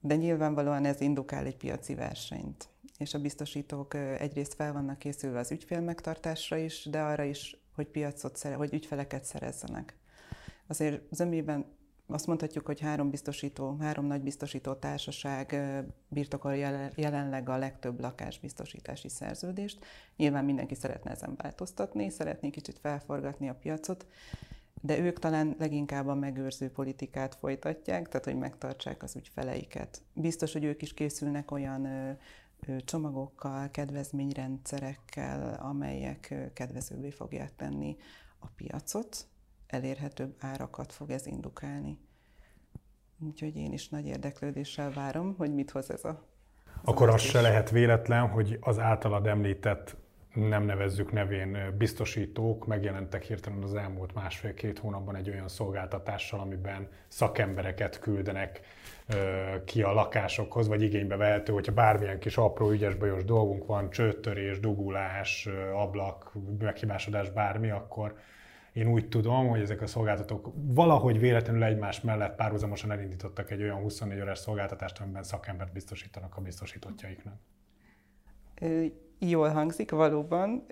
De 0.00 0.16
nyilvánvalóan 0.16 0.84
ez 0.84 1.00
indukál 1.00 1.44
egy 1.44 1.56
piaci 1.56 1.94
versenyt. 1.94 2.68
És 2.98 3.14
a 3.14 3.18
biztosítók 3.18 3.94
egyrészt 3.94 4.54
fel 4.54 4.72
vannak 4.72 4.98
készülve 4.98 5.38
az 5.38 5.50
ügyfél 5.50 5.80
megtartásra 5.80 6.56
is, 6.56 6.84
de 6.84 7.00
arra 7.00 7.22
is, 7.22 7.56
hogy 7.74 7.86
piacot, 7.86 8.36
szere, 8.36 8.54
hogy 8.54 8.72
ügyfeleket 8.72 9.24
szerezzenek. 9.24 9.96
Azért 10.66 11.02
zömében 11.10 11.75
azt 12.08 12.26
mondhatjuk, 12.26 12.66
hogy 12.66 12.80
három 12.80 13.10
biztosító, 13.10 13.76
három 13.80 14.06
nagy 14.06 14.22
biztosító 14.22 14.72
társaság 14.72 15.56
birtokolja 16.08 16.90
jelenleg 16.94 17.48
a 17.48 17.56
legtöbb 17.56 18.00
lakásbiztosítási 18.00 19.08
szerződést. 19.08 19.84
Nyilván 20.16 20.44
mindenki 20.44 20.74
szeretne 20.74 21.10
ezen 21.10 21.34
változtatni, 21.36 22.10
szeretné 22.10 22.50
kicsit 22.50 22.78
felforgatni 22.78 23.48
a 23.48 23.54
piacot, 23.54 24.06
de 24.82 24.98
ők 24.98 25.18
talán 25.18 25.54
leginkább 25.58 26.06
a 26.06 26.14
megőrző 26.14 26.70
politikát 26.70 27.34
folytatják, 27.34 28.08
tehát 28.08 28.24
hogy 28.24 28.38
megtartsák 28.38 29.02
az 29.02 29.16
ügyfeleiket. 29.16 30.02
Biztos, 30.12 30.52
hogy 30.52 30.64
ők 30.64 30.82
is 30.82 30.94
készülnek 30.94 31.50
olyan 31.50 31.88
csomagokkal, 32.84 33.70
kedvezményrendszerekkel, 33.70 35.54
amelyek 35.54 36.50
kedvezőbbé 36.52 37.10
fogják 37.10 37.56
tenni 37.56 37.96
a 38.38 38.46
piacot, 38.56 39.26
elérhetőbb 39.66 40.34
árakat 40.38 40.92
fog 40.92 41.10
ez 41.10 41.26
indukálni. 41.26 41.98
Úgyhogy 43.18 43.56
én 43.56 43.72
is 43.72 43.88
nagy 43.88 44.06
érdeklődéssel 44.06 44.90
várom, 44.92 45.34
hogy 45.36 45.54
mit 45.54 45.70
hoz 45.70 45.90
ez 45.90 46.04
a... 46.04 46.24
Akkor 46.84 47.08
az 47.08 47.20
se 47.20 47.40
lehet 47.40 47.70
véletlen, 47.70 48.28
hogy 48.28 48.58
az 48.60 48.78
általad 48.78 49.26
említett 49.26 49.96
nem 50.36 50.62
nevezzük 50.62 51.12
nevén 51.12 51.74
biztosítók 51.78 52.66
megjelentek 52.66 53.22
hirtelen 53.22 53.62
az 53.62 53.74
elmúlt 53.74 54.14
másfél-két 54.14 54.78
hónapban 54.78 55.16
egy 55.16 55.30
olyan 55.30 55.48
szolgáltatással, 55.48 56.40
amiben 56.40 56.88
szakembereket 57.08 57.98
küldenek 57.98 58.60
ki 59.64 59.82
a 59.82 59.92
lakásokhoz, 59.92 60.68
vagy 60.68 60.82
igénybe 60.82 61.16
vehető, 61.16 61.52
hogyha 61.52 61.72
bármilyen 61.72 62.18
kis 62.18 62.36
apró 62.36 62.70
ügyes 62.70 62.94
bajos 62.94 63.24
dolgunk 63.24 63.66
van, 63.66 63.90
csőttörés, 63.90 64.60
dugulás, 64.60 65.48
ablak, 65.74 66.32
meghibásodás, 66.58 67.30
bármi, 67.30 67.70
akkor 67.70 68.18
én 68.76 68.86
úgy 68.86 69.08
tudom, 69.08 69.48
hogy 69.48 69.60
ezek 69.60 69.82
a 69.82 69.86
szolgáltatók 69.86 70.52
valahogy 70.54 71.18
véletlenül 71.18 71.62
egymás 71.62 72.00
mellett 72.00 72.36
párhuzamosan 72.36 72.90
elindítottak 72.90 73.50
egy 73.50 73.62
olyan 73.62 73.76
24 73.76 74.20
órás 74.20 74.38
szolgáltatást, 74.38 75.00
amiben 75.00 75.22
szakembert 75.22 75.72
biztosítanak 75.72 76.36
a 76.36 76.40
biztosítottjaiknak. 76.40 77.34
Jól 79.18 79.48
hangzik, 79.48 79.90
valóban. 79.90 80.66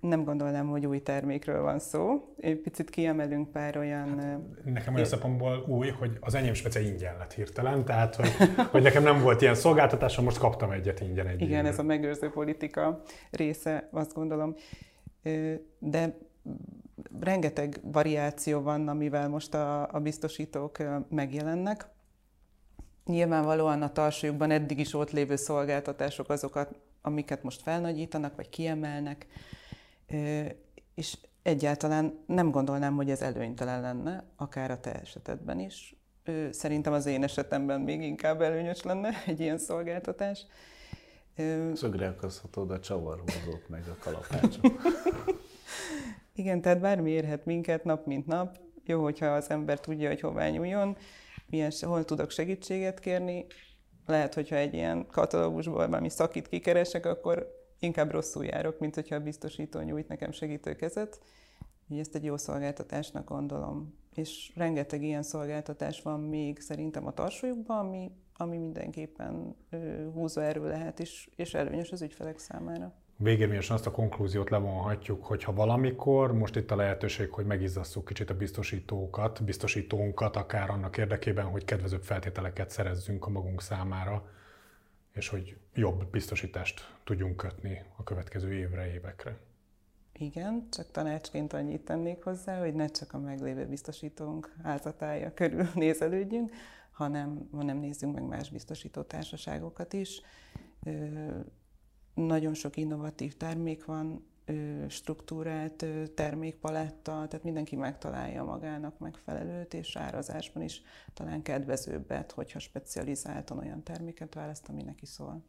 Nem 0.00 0.24
gondolnám, 0.24 0.68
hogy 0.68 0.86
új 0.86 1.02
termékről 1.02 1.62
van 1.62 1.78
szó. 1.78 2.34
Picit 2.62 2.90
kiemelünk 2.90 3.50
pár 3.52 3.76
olyan... 3.76 4.18
Hát, 4.18 4.64
nekem 4.64 4.94
olyan 4.94 5.06
szempontból 5.06 5.64
új, 5.68 5.88
hogy 5.88 6.16
az 6.20 6.34
enyém 6.34 6.54
speciál 6.54 6.84
ingyen 6.84 7.16
lett 7.18 7.32
hirtelen, 7.32 7.84
tehát 7.84 8.14
hogy, 8.14 8.30
hogy 8.72 8.82
nekem 8.82 9.02
nem 9.02 9.22
volt 9.22 9.40
ilyen 9.40 9.54
szolgáltatásom, 9.54 10.24
most 10.24 10.38
kaptam 10.38 10.70
egyet 10.70 11.00
ingyen 11.00 11.26
egy 11.26 11.40
Igen, 11.40 11.66
ez 11.66 11.78
a 11.78 11.82
megőrző 11.82 12.30
politika 12.30 13.02
része, 13.30 13.88
azt 13.92 14.14
gondolom. 14.14 14.54
De 15.78 16.16
rengeteg 17.20 17.80
variáció 17.82 18.60
van, 18.60 18.88
amivel 18.88 19.28
most 19.28 19.54
a, 19.54 19.94
a 19.94 20.00
biztosítók 20.00 20.78
megjelennek. 21.08 21.88
Nyilvánvalóan 23.04 23.82
a 23.82 23.92
tarsajukban 23.92 24.50
eddig 24.50 24.78
is 24.78 24.94
ott 24.94 25.10
lévő 25.10 25.36
szolgáltatások 25.36 26.28
azokat, 26.28 26.74
amiket 27.02 27.42
most 27.42 27.62
felnagyítanak, 27.62 28.36
vagy 28.36 28.48
kiemelnek, 28.48 29.26
és 30.94 31.18
egyáltalán 31.42 32.24
nem 32.26 32.50
gondolnám, 32.50 32.94
hogy 32.94 33.10
ez 33.10 33.22
előnytelen 33.22 33.80
lenne, 33.80 34.24
akár 34.36 34.70
a 34.70 34.80
te 34.80 35.00
esetedben 35.00 35.60
is. 35.60 35.94
Szerintem 36.50 36.92
az 36.92 37.06
én 37.06 37.22
esetemben 37.22 37.80
még 37.80 38.02
inkább 38.02 38.40
előnyös 38.40 38.82
lenne 38.82 39.10
egy 39.26 39.40
ilyen 39.40 39.58
szolgáltatás. 39.58 40.46
Szögre 41.74 42.08
akaszhatod 42.08 42.70
a 42.70 42.80
csavarhúzót 42.80 43.68
meg 43.68 43.84
a 43.88 43.96
kalapácsot. 44.00 44.72
Igen, 46.40 46.60
tehát 46.60 46.80
bármi 46.80 47.10
érhet 47.10 47.44
minket 47.44 47.84
nap 47.84 48.06
mint 48.06 48.26
nap. 48.26 48.58
Jó, 48.84 49.02
hogyha 49.02 49.26
az 49.26 49.50
ember 49.50 49.80
tudja, 49.80 50.08
hogy 50.08 50.20
hová 50.20 50.48
nyúljon, 50.48 50.96
milyen, 51.46 51.72
hol 51.80 52.04
tudok 52.04 52.30
segítséget 52.30 53.00
kérni. 53.00 53.46
Lehet, 54.06 54.34
hogyha 54.34 54.56
egy 54.56 54.74
ilyen 54.74 55.06
katalógusból 55.06 55.86
valami 55.86 56.08
szakít 56.08 56.48
kikeresek, 56.48 57.06
akkor 57.06 57.46
inkább 57.78 58.10
rosszul 58.10 58.44
járok, 58.44 58.78
mint 58.78 58.94
hogyha 58.94 59.14
a 59.14 59.20
biztosító 59.20 59.80
nyújt 59.80 60.08
nekem 60.08 60.32
segítőkezet. 60.32 61.20
Így 61.88 61.98
ezt 61.98 62.14
egy 62.14 62.24
jó 62.24 62.36
szolgáltatásnak 62.36 63.28
gondolom. 63.28 63.94
És 64.14 64.52
rengeteg 64.54 65.02
ilyen 65.02 65.22
szolgáltatás 65.22 66.02
van 66.02 66.20
még 66.20 66.60
szerintem 66.60 67.06
a 67.06 67.12
tarsójukban, 67.12 67.78
ami, 67.78 68.12
ami 68.36 68.58
mindenképpen 68.58 69.56
húzóerő 70.12 70.68
lehet, 70.68 71.00
és, 71.00 71.30
és 71.36 71.54
előnyös 71.54 71.92
az 71.92 72.02
ügyfelek 72.02 72.38
számára 72.38 72.99
végérvényesen 73.22 73.76
azt 73.76 73.86
a 73.86 73.90
konklúziót 73.90 74.50
levonhatjuk, 74.50 75.24
hogy 75.24 75.44
ha 75.44 75.52
valamikor, 75.52 76.32
most 76.32 76.56
itt 76.56 76.70
a 76.70 76.76
lehetőség, 76.76 77.30
hogy 77.30 77.46
megizzasszuk 77.46 78.04
kicsit 78.04 78.30
a 78.30 78.36
biztosítókat, 78.36 79.44
biztosítónkat, 79.44 80.36
akár 80.36 80.70
annak 80.70 80.96
érdekében, 80.96 81.44
hogy 81.44 81.64
kedvezőbb 81.64 82.02
feltételeket 82.02 82.70
szerezzünk 82.70 83.26
a 83.26 83.30
magunk 83.30 83.62
számára, 83.62 84.28
és 85.12 85.28
hogy 85.28 85.56
jobb 85.74 86.06
biztosítást 86.10 86.94
tudjunk 87.04 87.36
kötni 87.36 87.82
a 87.96 88.02
következő 88.02 88.52
évre, 88.52 88.92
évekre. 88.92 89.38
Igen, 90.12 90.66
csak 90.70 90.90
tanácsként 90.90 91.52
annyit 91.52 91.84
tennék 91.84 92.22
hozzá, 92.22 92.58
hogy 92.58 92.74
ne 92.74 92.86
csak 92.86 93.12
a 93.12 93.18
meglévő 93.18 93.66
biztosítónk 93.66 94.54
házatája 94.62 95.34
körül 95.34 95.68
nézelődjünk, 95.74 96.50
hanem, 96.92 97.48
hanem 97.52 97.78
nézzünk 97.78 98.14
meg 98.14 98.22
más 98.22 98.50
biztosító 98.50 99.02
társaságokat 99.02 99.92
is 99.92 100.22
nagyon 102.14 102.54
sok 102.54 102.76
innovatív 102.76 103.36
termék 103.36 103.84
van, 103.84 104.28
struktúrált 104.88 105.84
termékpaletta, 106.14 107.12
tehát 107.12 107.42
mindenki 107.42 107.76
megtalálja 107.76 108.44
magának 108.44 108.98
megfelelőt, 108.98 109.74
és 109.74 109.96
árazásban 109.96 110.62
is 110.62 110.82
talán 111.14 111.42
kedvezőbbet, 111.42 112.32
hogyha 112.32 112.58
specializáltan 112.58 113.58
olyan 113.58 113.82
terméket 113.82 114.34
választ, 114.34 114.68
ami 114.68 114.82
neki 114.82 115.06
szól. 115.06 115.44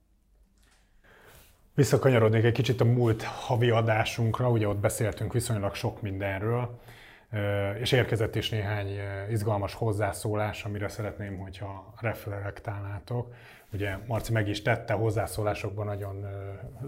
Visszakanyarodnék 1.74 2.44
egy 2.44 2.54
kicsit 2.54 2.82
a 2.82 2.86
múlt 2.86 3.24
havi 3.24 3.70
adásunkra, 3.70 4.50
ugye 4.50 4.68
ott 4.68 4.80
beszéltünk 4.80 5.34
viszonylag 5.34 5.76
sok 5.76 6.02
mindenről, 6.02 6.80
és 7.80 7.92
érkezett 7.92 8.36
is 8.36 8.50
néhány 8.50 8.88
izgalmas 9.30 9.74
hozzászólás, 9.74 10.64
amire 10.64 10.88
szeretném, 10.88 11.38
hogyha 11.38 11.94
reflektálnátok. 12.00 13.34
Ugye 13.74 13.98
Marci 14.08 14.32
meg 14.32 14.48
is 14.48 14.62
tette 14.62 14.94
hozzászólásokban 14.94 15.86
nagyon 15.86 16.26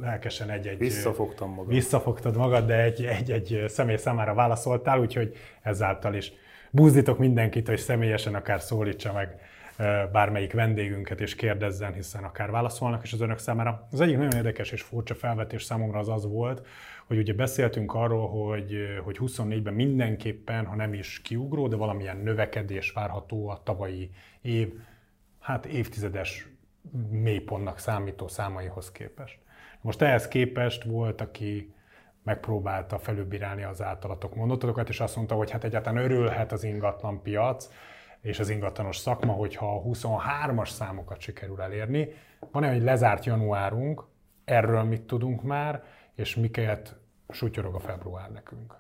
lelkesen 0.02 0.50
egy-egy... 0.50 0.78
Visszafogtam 0.78 1.50
magam. 1.50 1.68
Visszafogtad 1.68 2.38
magad, 2.38 2.66
de 2.66 2.84
egy-egy 2.84 3.64
személy 3.68 3.98
számára 3.98 4.34
válaszoltál, 4.34 5.00
úgyhogy 5.00 5.36
ezáltal 5.62 6.14
is 6.14 6.34
buzdítok 6.72 7.18
mindenkit, 7.18 7.68
hogy 7.68 7.78
személyesen 7.78 8.36
akár 8.36 8.62
szólítsa 8.62 9.14
meg 9.14 9.40
bármelyik 10.12 10.54
vendégünket 10.54 11.22
és 11.22 11.36
kérdezzen, 11.36 11.94
hiszen 11.94 12.24
akár 12.24 12.52
válaszolnak 12.52 13.04
is 13.04 13.14
az 13.14 13.22
önök 13.22 13.38
számára. 13.38 13.88
Az 13.92 14.02
egyik 14.02 14.18
nagyon 14.18 14.36
érdekes 14.36 14.72
és 14.72 14.82
furcsa 14.82 15.16
felvetés 15.16 15.64
számomra 15.64 16.00
az 16.00 16.10
az 16.10 16.26
volt, 16.26 16.68
hogy 17.08 17.18
ugye 17.18 17.34
beszéltünk 17.34 17.94
arról, 17.94 18.30
hogy, 18.30 18.76
hogy 19.04 19.18
24-ben 19.20 19.74
mindenképpen, 19.74 20.66
ha 20.66 20.76
nem 20.76 20.94
is 20.94 21.22
kiugró, 21.22 21.68
de 21.68 21.76
valamilyen 21.76 22.18
növekedés 22.18 22.92
várható 22.92 23.50
a 23.50 23.62
tavalyi 23.64 24.10
év, 24.42 24.74
hát 25.40 25.66
évtizedes 25.66 26.48
mélypontnak 27.10 27.80
számító 27.80 28.28
számaihoz 28.28 28.92
képest. 28.92 29.40
Most 29.82 30.02
ehhez 30.02 30.28
képest 30.28 30.84
volt, 30.84 31.22
aki 31.22 31.74
megpróbálta 32.24 32.98
felülbírálni 32.98 33.64
az 33.64 33.82
általatok 33.82 34.36
mondatokat, 34.36 34.90
és 34.90 35.00
azt 35.00 35.16
mondta, 35.16 35.36
hogy 35.36 35.52
hát 35.52 35.64
egyáltalán 35.64 36.04
örülhet 36.04 36.52
az 36.52 36.64
ingatlan 36.64 37.22
piac, 37.22 37.70
és 38.22 38.40
az 38.40 38.50
ingatlanos 38.50 38.98
szakma, 38.98 39.34
hogyha 39.34 39.76
a 39.76 39.82
23-as 39.82 40.70
számokat 40.70 41.20
sikerül 41.20 41.62
elérni. 41.62 42.08
Van 42.52 42.64
egy 42.64 42.82
lezárt 42.82 43.26
januárunk, 43.26 44.04
erről 44.46 44.84
mit 44.84 45.02
tudunk 45.02 45.44
már, 45.44 45.84
és 46.16 46.36
miket 46.36 46.96
sutyorog 47.30 47.76
a 47.76 47.80
február 47.80 48.32
nekünk? 48.32 48.76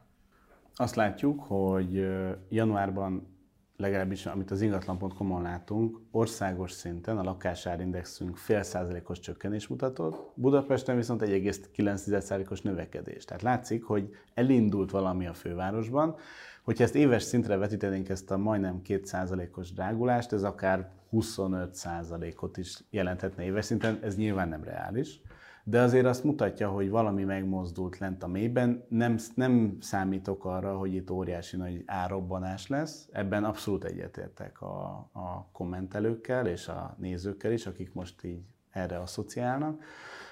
Azt 0.75 0.95
látjuk, 0.95 1.43
hogy 1.43 2.07
januárban 2.49 3.33
legalábbis 3.77 4.25
amit 4.25 4.51
az 4.51 4.61
ingatlan.com-on 4.61 5.41
látunk, 5.41 5.99
országos 6.11 6.71
szinten 6.71 7.17
a 7.17 7.23
lakásárindexünk 7.23 8.37
fél 8.37 8.63
százalékos 8.63 9.19
csökkenés 9.19 9.67
mutatott, 9.67 10.31
Budapesten 10.35 10.95
viszont 10.95 11.21
1,9%-os 11.21 12.61
növekedés. 12.61 13.25
Tehát 13.25 13.41
látszik, 13.41 13.83
hogy 13.83 14.15
elindult 14.33 14.91
valami 14.91 15.27
a 15.27 15.33
fővárosban. 15.33 16.15
Hogyha 16.63 16.83
ezt 16.83 16.95
éves 16.95 17.23
szintre 17.23 17.57
vetítenénk 17.57 18.09
ezt 18.09 18.31
a 18.31 18.37
majdnem 18.37 18.81
2%-os 18.87 19.73
drágulást, 19.73 20.33
ez 20.33 20.43
akár 20.43 20.91
25%-ot 21.11 22.57
is 22.57 22.83
jelenthetne 22.89 23.43
éves 23.43 23.65
szinten, 23.65 23.99
ez 24.01 24.15
nyilván 24.15 24.49
nem 24.49 24.63
reális 24.63 25.21
de 25.63 25.81
azért 25.81 26.05
azt 26.05 26.23
mutatja, 26.23 26.69
hogy 26.69 26.89
valami 26.89 27.23
megmozdult 27.23 27.97
lent 27.97 28.23
a 28.23 28.27
mélyben. 28.27 28.85
Nem, 28.89 29.17
nem 29.35 29.77
számítok 29.79 30.45
arra, 30.45 30.77
hogy 30.77 30.93
itt 30.93 31.11
óriási 31.11 31.57
nagy 31.57 31.83
árobbanás 31.85 32.67
lesz. 32.67 33.09
Ebben 33.11 33.43
abszolút 33.43 33.83
egyetértek 33.83 34.61
a, 34.61 35.09
a 35.13 35.49
kommentelőkkel 35.51 36.47
és 36.47 36.67
a 36.67 36.95
nézőkkel 36.99 37.51
is, 37.51 37.65
akik 37.65 37.93
most 37.93 38.23
így 38.23 38.41
erre 38.69 38.99
asszociálnak. 38.99 39.83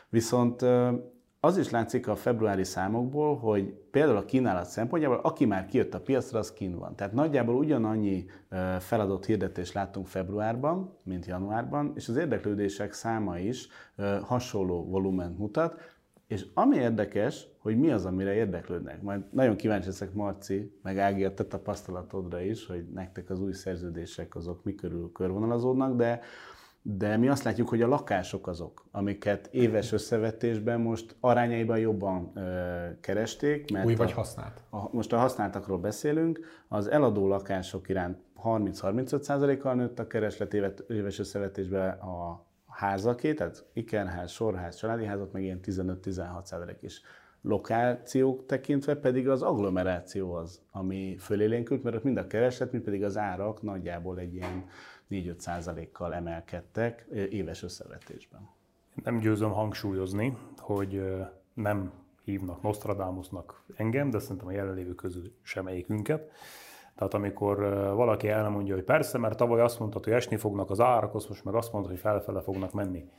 Viszont 0.09 0.65
az 1.43 1.57
is 1.57 1.69
látszik 1.69 2.07
a 2.07 2.15
februári 2.15 2.63
számokból, 2.63 3.37
hogy 3.37 3.73
például 3.91 4.17
a 4.17 4.25
kínálat 4.25 4.65
szempontjából, 4.65 5.17
aki 5.17 5.45
már 5.45 5.65
kijött 5.65 5.93
a 5.93 6.01
piacra, 6.01 6.39
az 6.39 6.53
kín 6.53 6.77
van. 6.77 6.95
Tehát 6.95 7.13
nagyjából 7.13 7.55
ugyanannyi 7.55 8.25
feladott 8.79 9.25
hirdetést 9.25 9.73
láttunk 9.73 10.07
februárban, 10.07 10.97
mint 11.03 11.25
januárban, 11.25 11.91
és 11.95 12.09
az 12.09 12.15
érdeklődések 12.15 12.93
száma 12.93 13.37
is 13.37 13.67
hasonló 14.21 14.85
volument 14.85 15.37
mutat, 15.37 15.75
és 16.27 16.45
ami 16.53 16.75
érdekes, 16.75 17.47
hogy 17.57 17.79
mi 17.79 17.91
az, 17.91 18.05
amire 18.05 18.33
érdeklődnek. 18.33 19.01
Majd 19.01 19.21
nagyon 19.31 19.55
kíváncsi 19.55 19.87
leszek, 19.87 20.13
Marci, 20.13 20.79
meg 20.83 20.97
Ági, 20.97 21.25
a 21.25 21.33
te 21.33 21.45
tapasztalatodra 21.45 22.41
is, 22.41 22.65
hogy 22.65 22.87
nektek 22.93 23.29
az 23.29 23.39
új 23.39 23.51
szerződések 23.51 24.35
azok 24.35 24.63
mikörül 24.63 25.11
körvonalazódnak, 25.11 25.95
de 25.95 26.21
de 26.81 27.17
mi 27.17 27.27
azt 27.27 27.43
látjuk, 27.43 27.69
hogy 27.69 27.81
a 27.81 27.87
lakások 27.87 28.47
azok, 28.47 28.85
amiket 28.91 29.47
éves 29.51 29.91
összevetésben 29.91 30.79
most 30.79 31.15
arányaiban 31.19 31.79
jobban 31.79 32.31
ö, 32.35 32.85
keresték. 33.01 33.71
Mert 33.71 33.85
Új 33.85 33.95
vagy 33.95 34.11
a, 34.11 34.15
használt? 34.15 34.61
A, 34.69 34.95
most 34.95 35.13
a 35.13 35.17
használtakról 35.17 35.77
beszélünk, 35.77 36.39
az 36.67 36.87
eladó 36.87 37.27
lakások 37.27 37.89
iránt 37.89 38.17
30-35%-kal 38.43 39.73
nőtt 39.73 39.99
a 39.99 40.07
kereslet 40.07 40.53
éves 40.87 41.19
összevetésben 41.19 41.89
a 41.89 42.45
házaké, 42.67 43.33
tehát 43.33 43.65
ikerház, 43.73 44.31
sorház, 44.31 44.75
családi 44.75 45.05
házat 45.05 45.31
meg 45.31 45.43
ilyen 45.43 45.59
15-16% 45.63 46.75
is. 46.79 47.01
Lokációk 47.41 48.45
tekintve 48.45 48.95
pedig 48.95 49.29
az 49.29 49.41
agglomeráció 49.41 50.33
az, 50.33 50.61
ami 50.71 51.15
fölélénkült, 51.19 51.83
mert 51.83 51.95
ott 51.95 52.03
mind 52.03 52.17
a 52.17 52.27
kereslet, 52.27 52.71
mind 52.71 52.83
pedig 52.83 53.03
az 53.03 53.17
árak 53.17 53.61
nagyjából 53.61 54.19
egy 54.19 54.33
ilyen 54.33 54.65
4-5 55.11 55.37
százalékkal 55.37 56.13
emelkedtek 56.13 57.05
éves 57.29 57.63
összevetésben. 57.63 58.49
Nem 59.03 59.17
győzöm 59.17 59.51
hangsúlyozni, 59.51 60.37
hogy 60.57 61.03
nem 61.53 61.91
hívnak 62.23 62.61
Nostradamusnak 62.61 63.63
engem, 63.75 64.09
de 64.09 64.19
szerintem 64.19 64.47
a 64.47 64.51
jelenlévő 64.51 64.95
közül 64.95 65.35
semmelyikünket. 65.41 66.31
Tehát 66.95 67.13
amikor 67.13 67.59
valaki 67.95 68.27
elmondja, 68.27 68.75
hogy 68.75 68.83
persze, 68.83 69.17
mert 69.17 69.37
tavaly 69.37 69.61
azt 69.61 69.79
mondta, 69.79 69.99
hogy 70.03 70.13
esni 70.13 70.35
fognak 70.35 70.69
az 70.69 70.79
árak, 70.79 71.15
azt 71.15 71.29
most 71.29 71.43
meg 71.43 71.55
azt 71.55 71.71
mondta, 71.71 71.89
hogy 71.89 71.99
felfele 71.99 72.41
fognak 72.41 72.73
menni. 72.73 73.09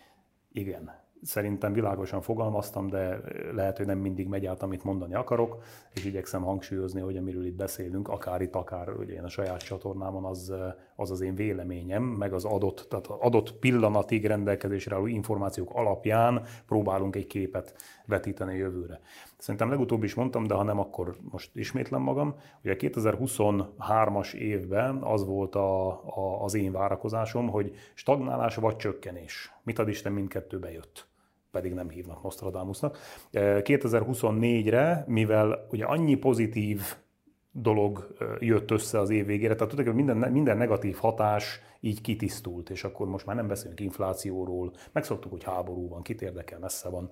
Igen, 0.53 0.91
Szerintem 1.23 1.73
világosan 1.73 2.21
fogalmaztam, 2.21 2.87
de 2.87 3.21
lehet, 3.53 3.77
hogy 3.77 3.87
nem 3.87 3.99
mindig 3.99 4.29
megy 4.29 4.47
át, 4.47 4.63
amit 4.63 4.85
mondani 4.85 5.15
akarok, 5.15 5.63
és 5.95 6.05
igyekszem 6.05 6.43
hangsúlyozni, 6.43 7.01
hogy 7.01 7.17
amiről 7.17 7.47
itt 7.47 7.57
beszélünk, 7.57 8.09
akár 8.09 8.41
itt, 8.41 8.55
akár 8.55 8.89
ugye 8.89 9.15
én 9.15 9.25
a 9.25 9.29
saját 9.29 9.65
csatornámon, 9.65 10.25
az, 10.25 10.55
az 11.03 11.11
az 11.11 11.21
én 11.21 11.35
véleményem, 11.35 12.03
meg 12.03 12.33
az 12.33 12.45
adott, 12.45 12.87
tehát 12.89 13.07
adott 13.07 13.53
pillanatig 13.53 14.27
rendelkezésre 14.27 14.95
álló 14.95 15.07
információk 15.07 15.71
alapján 15.75 16.43
próbálunk 16.67 17.17
egy 17.17 17.27
képet 17.27 17.75
vetíteni 18.07 18.53
a 18.53 18.57
jövőre. 18.57 19.01
Szerintem 19.39 19.71
legutóbb 19.71 20.03
is 20.03 20.15
mondtam, 20.15 20.47
de 20.47 20.55
ha 20.55 20.63
nem, 20.63 20.79
akkor 20.79 21.17
most 21.31 21.51
ismétlem 21.55 22.03
magam. 22.03 22.35
Ugye 22.65 22.77
2023-as 22.79 24.33
évben 24.33 24.97
az 24.97 25.25
volt 25.27 25.55
a, 25.55 25.89
a, 26.17 26.43
az 26.45 26.55
én 26.55 26.73
várakozásom, 26.73 27.49
hogy 27.49 27.75
stagnálás 27.95 28.55
vagy 28.55 28.77
csökkenés. 28.77 29.53
Mit 29.63 29.79
ad 29.79 29.89
Isten, 29.89 30.13
mindkettőbe 30.13 30.73
jött 30.73 31.11
pedig 31.51 31.73
nem 31.73 31.89
hívnak 31.89 32.23
Nostradamusnak. 32.23 32.99
2024-re, 33.33 35.05
mivel 35.07 35.67
ugye 35.71 35.85
annyi 35.85 36.15
pozitív 36.15 36.81
dolog 37.53 38.15
jött 38.39 38.71
össze 38.71 38.99
az 38.99 39.11
év 39.11 39.27
végére, 39.27 39.55
tehát 39.55 39.75
tudod, 39.75 39.95
minden, 39.95 40.17
minden 40.17 40.57
negatív 40.57 40.97
hatás 40.97 41.61
így 41.81 42.01
kitisztult, 42.01 42.71
és 42.71 42.85
akkor 42.85 43.07
most 43.07 43.27
már 43.27 43.37
nem 43.37 43.49
beszélünk 43.49 43.81
inflációról, 43.81 44.73
megszoktuk, 44.93 45.31
hogy 45.31 45.45
háború 45.45 45.89
van, 45.89 46.03
kit 46.03 46.23
érdekel, 46.23 46.59
messze 46.59 46.89
van, 46.89 47.11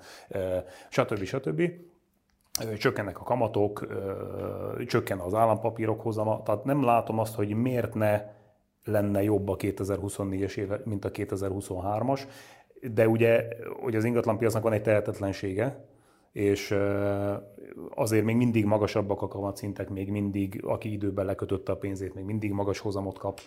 stb. 0.88 1.24
stb. 1.24 1.62
Csökkennek 2.78 3.20
a 3.20 3.22
kamatok, 3.22 3.86
csökken 4.86 5.18
az 5.18 5.34
állampapírok 5.34 6.00
hozama, 6.00 6.42
tehát 6.42 6.64
nem 6.64 6.84
látom 6.84 7.18
azt, 7.18 7.34
hogy 7.34 7.54
miért 7.54 7.94
ne 7.94 8.22
lenne 8.84 9.22
jobb 9.22 9.48
a 9.48 9.56
2024-es 9.56 10.56
éve, 10.56 10.80
mint 10.84 11.04
a 11.04 11.10
2023-as 11.10 12.20
de 12.80 13.08
ugye, 13.08 13.48
hogy 13.80 13.96
az 13.96 14.04
ingatlanpiacnak 14.04 14.62
van 14.62 14.72
egy 14.72 14.82
tehetetlensége, 14.82 15.84
és 16.32 16.74
azért 17.94 18.24
még 18.24 18.36
mindig 18.36 18.64
magasabbak 18.64 19.22
a 19.22 19.28
kamatszintek, 19.28 19.88
még 19.88 20.10
mindig, 20.10 20.64
aki 20.64 20.92
időben 20.92 21.24
lekötötte 21.24 21.72
a 21.72 21.76
pénzét, 21.76 22.14
még 22.14 22.24
mindig 22.24 22.52
magas 22.52 22.78
hozamot 22.78 23.18
kap 23.18 23.40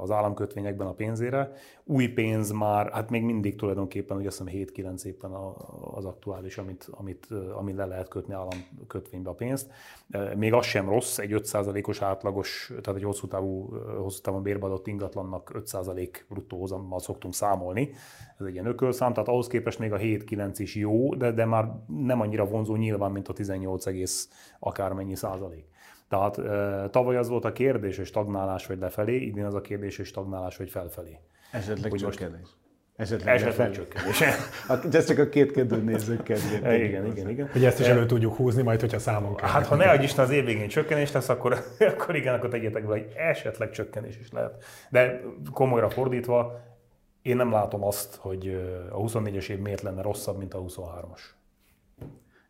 az 0.00 0.10
államkötvényekben 0.10 0.86
a 0.86 0.92
pénzére. 0.92 1.52
Új 1.84 2.06
pénz 2.06 2.50
már, 2.50 2.92
hát 2.92 3.10
még 3.10 3.22
mindig 3.22 3.56
tulajdonképpen, 3.56 4.16
hogy 4.16 4.26
azt 4.26 4.42
hiszem 4.42 4.64
7-9 4.74 5.04
éppen 5.04 5.30
az 5.94 6.04
aktuális, 6.04 6.58
amit, 6.58 6.88
amit, 6.90 7.26
amit 7.56 7.76
le 7.76 7.84
lehet 7.84 8.08
kötni 8.08 8.34
államkötvénybe 8.34 9.30
a 9.30 9.34
pénzt. 9.34 9.70
Még 10.36 10.52
az 10.52 10.64
sem 10.64 10.88
rossz, 10.88 11.18
egy 11.18 11.32
5%-os 11.34 12.02
átlagos, 12.02 12.72
tehát 12.80 13.00
egy 13.00 13.04
hosszú 13.04 13.26
távú, 13.26 13.76
hosszú 13.98 14.20
távon 14.20 14.42
bérbeadott 14.42 14.86
ingatlannak 14.86 15.50
5% 15.54 16.08
bruttó 16.28 16.58
hozammal 16.58 16.98
szoktunk 16.98 17.34
számolni. 17.34 17.90
Ez 18.38 18.46
egy 18.46 18.52
ilyen 18.52 18.66
ökölszám, 18.66 19.12
tehát 19.12 19.28
ahhoz 19.28 19.46
képest 19.46 19.78
még 19.78 19.92
a 19.92 19.98
7-9 19.98 20.54
is 20.56 20.74
jó, 20.74 21.14
de, 21.14 21.32
de 21.32 21.44
már 21.44 21.72
nem 21.86 22.20
annyira 22.20 22.44
vonzó 22.44 22.76
nyilván, 22.76 23.12
mint 23.12 23.28
a 23.28 23.32
18, 23.32 23.84
akármennyi 24.58 25.14
százalék. 25.14 25.66
Tehát 26.08 26.40
tavaly 26.90 27.16
az 27.16 27.28
volt 27.28 27.44
a 27.44 27.52
kérdés, 27.52 27.96
hogy 27.96 28.06
stagnálás 28.06 28.66
vagy 28.66 28.78
lefelé, 28.78 29.16
idén 29.16 29.44
az 29.44 29.54
a 29.54 29.60
kérdés, 29.60 29.96
hogy 29.96 30.06
stagnálás 30.06 30.56
vagy 30.56 30.70
felfelé. 30.70 31.18
Esetleg 31.52 31.92
Úgy 31.92 31.98
csökkenés. 31.98 32.48
Esetleg, 32.96 33.34
Esetleg 33.34 33.70
csökkenés. 33.70 34.20
Ez 34.92 35.06
csak 35.06 35.18
a 35.18 35.28
kétkedő 35.28 35.76
nézők 35.76 36.22
kedvéért. 36.22 36.82
igen, 36.82 37.06
igen, 37.06 37.28
igen. 37.28 37.48
Hogy 37.52 37.64
ezt 37.64 37.80
is 37.80 37.86
elő 37.86 38.06
tudjuk 38.06 38.34
húzni, 38.34 38.62
majd 38.62 38.80
hogyha 38.80 38.98
számon 38.98 39.34
kell. 39.34 39.48
Hát 39.48 39.66
ha 39.66 39.74
ne 39.74 39.90
adj 39.90 40.04
Isten 40.04 40.24
az 40.24 40.30
év 40.30 40.44
végén 40.44 40.68
csökkenés 40.68 41.12
lesz, 41.12 41.28
akkor, 41.28 41.64
akkor 41.96 42.16
igen, 42.16 42.34
akkor 42.34 42.48
tegyétek 42.48 42.82
be, 42.82 42.88
hogy 42.88 43.12
esetleg 43.16 43.70
csökkenés 43.70 44.18
is 44.18 44.32
lehet. 44.32 44.64
De 44.90 45.20
komolyra 45.52 45.90
fordítva, 45.90 46.60
én 47.22 47.36
nem 47.36 47.50
látom 47.50 47.84
azt, 47.84 48.14
hogy 48.14 48.48
a 48.90 48.96
24-es 48.96 49.48
év 49.48 49.58
miért 49.58 49.82
lenne 49.82 50.02
rosszabb, 50.02 50.38
mint 50.38 50.54
a 50.54 50.62
23-as. 50.62 51.20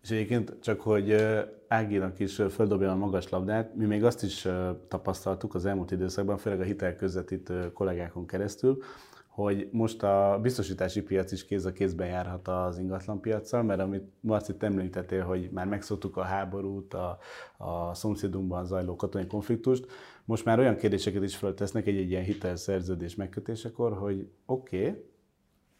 És 0.03 0.11
egyébként 0.11 0.57
csak, 0.63 0.81
hogy 0.81 1.25
Áginak 1.69 2.19
is 2.19 2.43
földobja 2.51 2.91
a 2.91 2.97
magas 2.97 3.29
labdát, 3.29 3.75
mi 3.75 3.85
még 3.85 4.05
azt 4.05 4.23
is 4.23 4.49
tapasztaltuk 4.89 5.55
az 5.55 5.67
elmúlt 5.67 5.91
időszakban, 5.91 6.37
főleg 6.37 6.61
a 6.61 6.65
hitelközvetítő 6.65 7.73
kollégákon 7.73 8.27
keresztül, 8.27 8.83
hogy 9.27 9.69
most 9.73 10.03
a 10.03 10.39
biztosítási 10.43 11.03
piac 11.03 11.33
is 11.33 11.45
kéz 11.45 11.65
a 11.65 11.73
kézben 11.73 12.07
járhat 12.07 12.49
az 12.49 12.79
ingatlanpiacsal, 12.79 13.63
mert 13.63 13.81
amit 13.81 14.05
Marci 14.21 14.55
említettél, 14.59 15.25
hogy 15.25 15.51
már 15.53 15.67
megszoktuk 15.67 16.17
a 16.17 16.23
háborút, 16.23 16.95
a, 16.95 17.19
a 17.57 17.95
szomszédunkban 17.95 18.65
zajló 18.65 18.97
katonai 18.97 19.27
konfliktust, 19.27 19.87
most 20.25 20.45
már 20.45 20.59
olyan 20.59 20.77
kérdéseket 20.77 21.23
is 21.23 21.37
föltesznek 21.37 21.87
egy, 21.87 21.97
egy 21.97 22.11
ilyen 22.11 22.25
hitelszerződés 22.25 23.15
megkötésekor, 23.15 23.93
hogy 23.93 24.29
oké, 24.47 24.89
okay, 24.89 25.05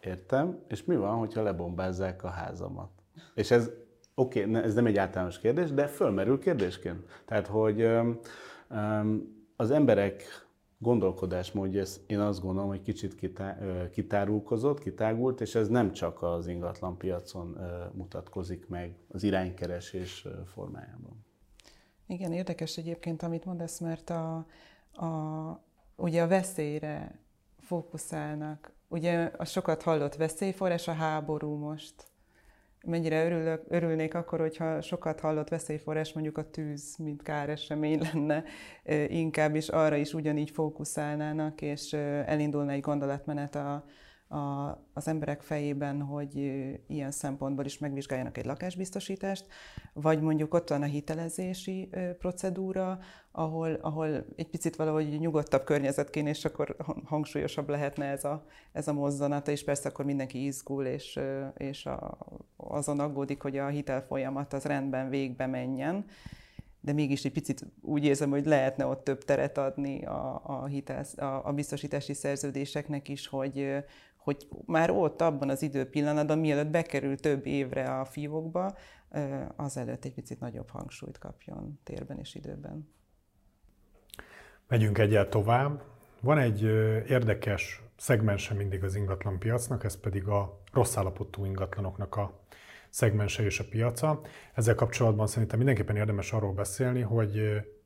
értem, 0.01 0.59
és 0.69 0.85
mi 0.85 0.97
van, 0.97 1.17
hogyha 1.17 1.43
lebombázzák 1.43 2.25
a 2.25 2.29
házamat? 2.29 2.91
És 3.35 3.51
ez 3.51 3.71
oké, 4.19 4.45
okay, 4.45 4.63
ez 4.63 4.75
nem 4.75 4.87
egy 4.87 4.97
általános 4.97 5.39
kérdés, 5.39 5.71
de 5.73 5.87
fölmerül 5.87 6.39
kérdésként. 6.39 7.05
Tehát, 7.25 7.47
hogy 7.47 7.89
az 9.57 9.71
emberek 9.71 10.23
gondolkodásmódja, 10.79 11.85
én 12.07 12.19
azt 12.19 12.41
gondolom, 12.41 12.69
hogy 12.69 12.83
kicsit 12.83 13.15
kitá, 13.15 13.59
kitárulkozott, 13.93 14.79
kitágult, 14.79 15.41
és 15.41 15.55
ez 15.55 15.69
nem 15.69 15.93
csak 15.93 16.23
az 16.23 16.47
ingatlan 16.47 16.97
piacon 16.97 17.59
mutatkozik 17.93 18.69
meg 18.69 18.95
az 19.09 19.23
iránykeresés 19.23 20.27
formájában. 20.47 21.27
Igen, 22.07 22.33
érdekes 22.33 22.77
egyébként, 22.77 23.23
amit 23.23 23.45
mondasz, 23.45 23.79
mert 23.81 24.11
a, 24.11 24.47
a, 24.93 25.65
ugye 25.97 26.23
a 26.23 26.29
veszélyre 26.29 27.19
fókuszálnak. 27.61 28.73
Ugye 28.89 29.31
a 29.37 29.45
sokat 29.45 29.83
hallott 29.83 30.15
veszélyforrás 30.15 30.89
a 30.89 30.93
háború 30.93 31.55
most 31.55 32.08
mennyire 32.89 33.25
örülök, 33.25 33.63
örülnék 33.69 34.15
akkor, 34.15 34.41
hogyha 34.41 34.81
sokat 34.81 35.21
hallott 35.21 35.49
veszélyforrás 35.49 36.13
mondjuk 36.13 36.39
a 36.39 36.51
tűz, 36.51 36.97
mint 36.97 37.23
káresemény 37.23 38.01
lenne, 38.13 38.45
inkább 39.09 39.55
is 39.55 39.69
arra 39.69 39.97
is 39.97 40.15
ugyanígy 40.15 40.51
fókuszálnának, 40.51 41.63
és 41.63 41.93
elindulna 42.27 42.73
egy 42.73 42.81
gondolatmenet 42.81 43.55
a, 43.55 43.85
a, 44.29 44.69
az 44.93 45.09
emberek 45.09 45.43
fejében, 45.43 46.03
hogy 46.03 46.37
ilyen 46.87 47.11
szempontból 47.11 47.65
is 47.65 47.79
megvizsgáljanak 47.79 48.39
egy 48.39 48.45
lakásbiztosítást, 48.45 49.47
vagy 49.93 50.21
mondjuk 50.21 50.55
ott 50.55 50.69
van 50.69 50.83
a 50.83 50.87
hitelezési 50.87 51.91
procedúra, 52.19 52.99
ahol, 53.33 53.73
ahol 53.73 54.25
egy 54.37 54.49
picit 54.49 54.77
valahogy 54.77 55.19
nyugodtabb 55.19 55.65
környezet 55.65 56.11
kéne, 56.11 56.29
és 56.29 56.45
akkor 56.45 56.77
hangsúlyosabb 57.05 57.69
lehetne 57.69 58.05
ez 58.05 58.25
a, 58.25 58.45
ez 58.73 58.89
a 58.89 58.93
mozzanata, 58.93 59.51
és 59.51 59.65
persze 59.65 59.89
akkor 59.89 60.05
mindenki 60.05 60.45
izgul, 60.45 60.85
és, 60.85 61.19
és 61.57 61.87
a, 61.87 62.19
azon 62.57 63.01
aggódik, 63.01 63.43
hogy 63.43 63.57
a 63.57 63.67
hitelfolyamat 63.67 64.53
az 64.53 64.65
rendben 64.65 65.09
végbe 65.09 65.47
menjen. 65.47 66.05
De 66.81 66.93
mégis 66.93 67.25
egy 67.25 67.33
picit 67.33 67.67
úgy 67.81 68.05
érzem, 68.05 68.31
hogy 68.31 68.47
lehetne 68.47 68.87
ott 68.87 69.05
több 69.05 69.25
teret 69.25 69.59
adni 69.59 70.05
a, 70.05 70.41
a, 70.45 70.67
hitel, 70.67 71.05
a, 71.17 71.25
a 71.25 71.53
biztosítási 71.53 72.13
szerződéseknek 72.13 73.09
is, 73.09 73.27
hogy, 73.27 73.85
hogy 74.29 74.49
már 74.67 74.91
ott 74.91 75.21
abban 75.21 75.49
az 75.49 75.63
időpillanatban, 75.63 76.39
mielőtt 76.39 76.71
bekerül 76.71 77.17
több 77.17 77.47
évre 77.47 77.99
a 77.99 78.05
fiókba, 78.05 78.77
azelőtt 79.57 80.05
egy 80.05 80.15
picit 80.15 80.41
nagyobb 80.41 80.69
hangsúlyt 80.71 81.19
kapjon 81.19 81.81
térben 81.85 82.19
és 82.19 82.35
időben. 82.35 82.89
Megyünk 84.67 84.99
egyel 84.99 85.29
tovább. 85.29 85.83
Van 86.21 86.39
egy 86.39 86.63
érdekes 87.09 87.83
szegmense 87.97 88.55
mindig 88.55 88.85
az 88.85 88.95
ingatlan 88.95 89.39
piacnak, 89.39 89.85
ez 89.85 90.01
pedig 90.01 90.27
a 90.27 90.61
rossz 90.73 90.97
állapotú 90.97 91.45
ingatlanoknak 91.45 92.17
a 92.17 92.41
szegmense 92.89 93.43
és 93.43 93.61
a 93.61 93.65
piaca. 93.71 94.21
Ezzel 94.55 94.75
kapcsolatban 94.75 95.27
szerintem 95.27 95.57
mindenképpen 95.59 95.97
érdemes 95.97 96.33
arról 96.33 96.53
beszélni, 96.53 97.01
hogy 97.01 97.39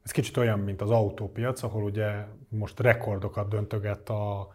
ez 0.05 0.11
kicsit 0.11 0.37
olyan, 0.37 0.59
mint 0.59 0.81
az 0.81 0.90
autópiac, 0.90 1.62
ahol 1.62 1.83
ugye 1.83 2.24
most 2.48 2.81
rekordokat 2.81 3.48
döntöget 3.48 4.09
a 4.09 4.48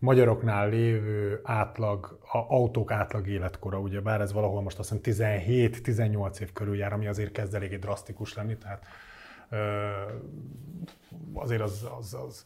magyaroknál 0.00 0.68
lévő 0.68 1.40
átlag, 1.42 2.18
a 2.32 2.38
autók 2.38 2.90
átlag 2.90 3.28
életkora, 3.28 3.78
ugye 3.78 4.00
bár 4.00 4.20
ez 4.20 4.32
valahol 4.32 4.62
most 4.62 4.78
azt 4.78 4.94
hiszem 5.02 5.40
17-18 5.46 6.40
év 6.40 6.52
körül 6.52 6.76
jár, 6.76 6.92
ami 6.92 7.06
azért 7.06 7.32
kezd 7.32 7.54
eléggé 7.54 7.76
drasztikus 7.76 8.34
lenni, 8.34 8.56
tehát 8.56 8.84
azért 11.34 11.60
az, 11.60 11.86
az, 11.98 12.14
az 12.14 12.44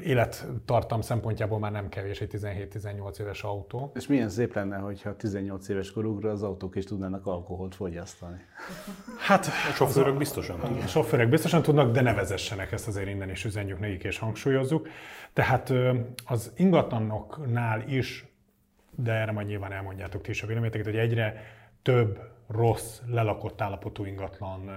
élettartam 0.00 1.00
szempontjából 1.00 1.58
már 1.58 1.72
nem 1.72 1.88
kevés 1.88 2.20
egy 2.20 2.30
17-18 2.32 3.20
éves 3.20 3.42
autó. 3.42 3.92
És 3.94 4.06
milyen 4.06 4.28
szép 4.28 4.54
lenne, 4.54 4.76
hogyha 4.76 5.16
18 5.16 5.68
éves 5.68 5.92
korukra 5.92 6.30
az 6.30 6.42
autók 6.42 6.76
is 6.76 6.84
tudnának 6.84 7.26
alkoholt 7.26 7.74
fogyasztani. 7.74 8.40
Hát 9.18 9.46
a 9.46 9.72
sofőrök 9.72 10.16
biztosan 10.16 10.58
tudnak. 10.58 10.82
A 10.82 10.86
sofőrök 10.86 11.28
biztosan 11.28 11.62
tudnak, 11.62 11.92
de 11.92 12.00
ne 12.00 12.14
vezessenek, 12.14 12.72
ezt 12.72 12.88
azért 12.88 13.08
innen 13.08 13.30
is 13.30 13.44
üzenjük 13.44 13.78
nekik 13.78 14.04
és 14.04 14.18
hangsúlyozzuk. 14.18 14.88
Tehát 15.32 15.72
az 16.26 16.52
ingatlanoknál 16.56 17.88
is, 17.88 18.26
de 18.96 19.12
erre 19.12 19.32
majd 19.32 19.46
nyilván 19.46 19.72
elmondjátok 19.72 20.22
ti 20.22 20.30
is 20.30 20.42
a 20.42 20.46
véleményeteket, 20.46 20.86
hogy 20.86 20.96
egyre 20.96 21.42
több 21.82 22.18
rossz, 22.48 23.00
lelakott 23.06 23.60
állapotú 23.60 24.04
ingatlan 24.04 24.70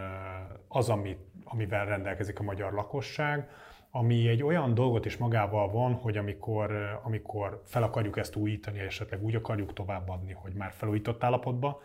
az, 0.68 0.90
ami, 0.90 1.18
amivel 1.44 1.86
rendelkezik 1.86 2.40
a 2.40 2.44
magyar 2.44 2.74
lakosság, 2.74 3.50
ami 3.92 4.28
egy 4.28 4.44
olyan 4.44 4.74
dolgot 4.74 5.06
is 5.06 5.18
magával 5.18 5.72
van, 5.72 5.94
hogy 5.94 6.18
amikor, 6.18 7.00
amikor 7.04 7.62
fel 7.66 7.84
akarjuk 7.84 8.18
ezt 8.18 8.36
újítani, 8.36 8.80
esetleg 8.80 9.24
úgy 9.24 9.36
akarjuk 9.36 9.74
továbbadni, 9.74 10.32
hogy 10.34 10.54
már 10.54 10.72
felújított 10.72 11.24
állapotba, 11.24 11.82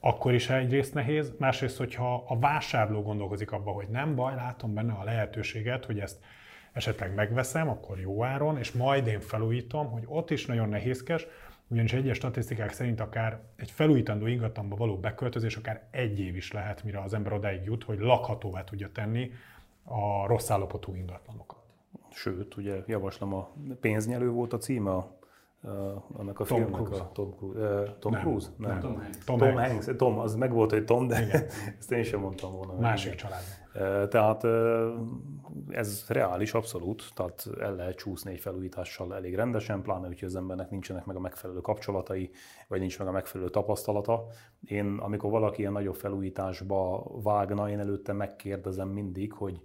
akkor 0.00 0.34
is 0.34 0.50
egyrészt 0.50 0.94
nehéz, 0.94 1.32
másrészt, 1.38 1.78
hogyha 1.78 2.24
a 2.28 2.38
vásárló 2.38 3.02
gondolkozik 3.02 3.52
abba, 3.52 3.70
hogy 3.70 3.88
nem 3.88 4.14
baj, 4.14 4.34
látom 4.34 4.74
benne 4.74 4.92
a 4.92 5.04
lehetőséget, 5.04 5.84
hogy 5.84 5.98
ezt 5.98 6.18
esetleg 6.72 7.14
megveszem, 7.14 7.68
akkor 7.68 7.98
jó 7.98 8.24
áron, 8.24 8.58
és 8.58 8.72
majd 8.72 9.06
én 9.06 9.20
felújítom, 9.20 9.90
hogy 9.90 10.02
ott 10.06 10.30
is 10.30 10.46
nagyon 10.46 10.68
nehézkes, 10.68 11.26
ugyanis 11.70 11.92
egyes 11.92 12.16
statisztikák 12.16 12.72
szerint 12.72 13.00
akár 13.00 13.40
egy 13.56 13.70
felújítandó 13.70 14.26
ingatlanba 14.26 14.76
való 14.76 14.98
beköltözés 14.98 15.56
akár 15.56 15.88
egy 15.90 16.18
év 16.20 16.36
is 16.36 16.52
lehet, 16.52 16.84
mire 16.84 17.00
az 17.00 17.14
ember 17.14 17.32
odáig 17.32 17.64
jut, 17.64 17.84
hogy 17.84 17.98
lakhatóvá 17.98 18.64
tudja 18.64 18.92
tenni 18.92 19.30
a 19.84 20.26
rossz 20.26 20.50
állapotú 20.50 20.94
ingatlanokat. 20.94 21.58
Sőt, 22.12 22.56
ugye 22.56 22.82
javaslom, 22.86 23.34
a 23.34 23.52
pénznyelő 23.80 24.30
volt 24.30 24.52
a 24.52 24.58
címe 24.58 24.90
a 24.90 25.18
annak 26.12 26.40
a 26.40 26.44
Tom 26.44 26.58
filmnek 26.58 26.82
Cruise. 26.82 27.02
a 27.02 27.10
Tom, 27.12 27.34
uh, 27.40 27.98
Tom 27.98 28.12
nem. 28.12 28.20
Cruise? 28.20 28.48
Nem. 28.56 28.70
nem. 28.70 28.80
Tom 28.80 28.94
Hanks. 28.94 29.24
Tom, 29.24 29.38
Tom. 29.38 29.54
Hanks. 29.54 29.86
Tom, 29.96 30.18
az 30.18 30.34
meg 30.34 30.52
volt, 30.52 30.70
hogy 30.70 30.84
Tom, 30.84 31.06
de 31.06 31.22
Igen. 31.22 31.44
ezt 31.78 31.92
én 31.92 32.02
sem 32.02 32.20
mondtam 32.20 32.52
volna. 32.52 32.80
Másik 32.80 33.14
család. 33.14 33.42
Tehát 34.08 34.44
ez 35.68 36.04
reális 36.08 36.54
abszolút, 36.54 37.10
tehát 37.14 37.48
el 37.60 37.74
lehet 37.74 37.96
csúszni 37.96 38.32
egy 38.32 38.40
felújítással 38.40 39.14
elég 39.14 39.34
rendesen, 39.34 39.82
pláne, 39.82 40.06
hogy 40.06 40.24
az 40.24 40.36
embernek 40.36 40.70
nincsenek 40.70 41.04
meg 41.04 41.16
a 41.16 41.20
megfelelő 41.20 41.60
kapcsolatai, 41.60 42.30
vagy 42.68 42.80
nincs 42.80 42.98
meg 42.98 43.08
a 43.08 43.12
megfelelő 43.12 43.50
tapasztalata. 43.50 44.26
Én, 44.64 44.98
amikor 45.00 45.30
valaki 45.30 45.60
ilyen 45.60 45.72
nagyobb 45.72 45.94
felújításba 45.94 47.06
vágna, 47.22 47.70
én 47.70 47.78
előtte 47.78 48.12
megkérdezem 48.12 48.88
mindig, 48.88 49.32
hogy 49.32 49.60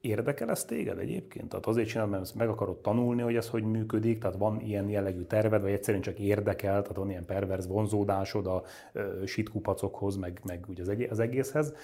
Érdekel 0.00 0.50
ez 0.50 0.64
téged 0.64 0.98
egyébként? 0.98 1.48
Tehát 1.48 1.66
azért 1.66 1.88
csinálod, 1.88 2.10
mert 2.12 2.34
meg 2.34 2.48
akarod 2.48 2.76
tanulni, 2.76 3.22
hogy 3.22 3.36
ez 3.36 3.48
hogy 3.48 3.62
működik, 3.62 4.18
tehát 4.18 4.36
van 4.36 4.60
ilyen 4.60 4.88
jellegű 4.88 5.22
terved, 5.22 5.62
vagy 5.62 5.72
egyszerűen 5.72 6.02
csak 6.02 6.18
érdekel, 6.18 6.82
tehát 6.82 6.96
van 6.96 7.10
ilyen 7.10 7.24
perverz 7.24 7.66
vonzódásod 7.66 8.46
a 8.46 8.62
sitkupacokhoz, 9.24 10.16
meg, 10.16 10.40
meg 10.44 10.64
úgy 10.68 10.80
az 11.10 11.18
egészhez 11.18 11.74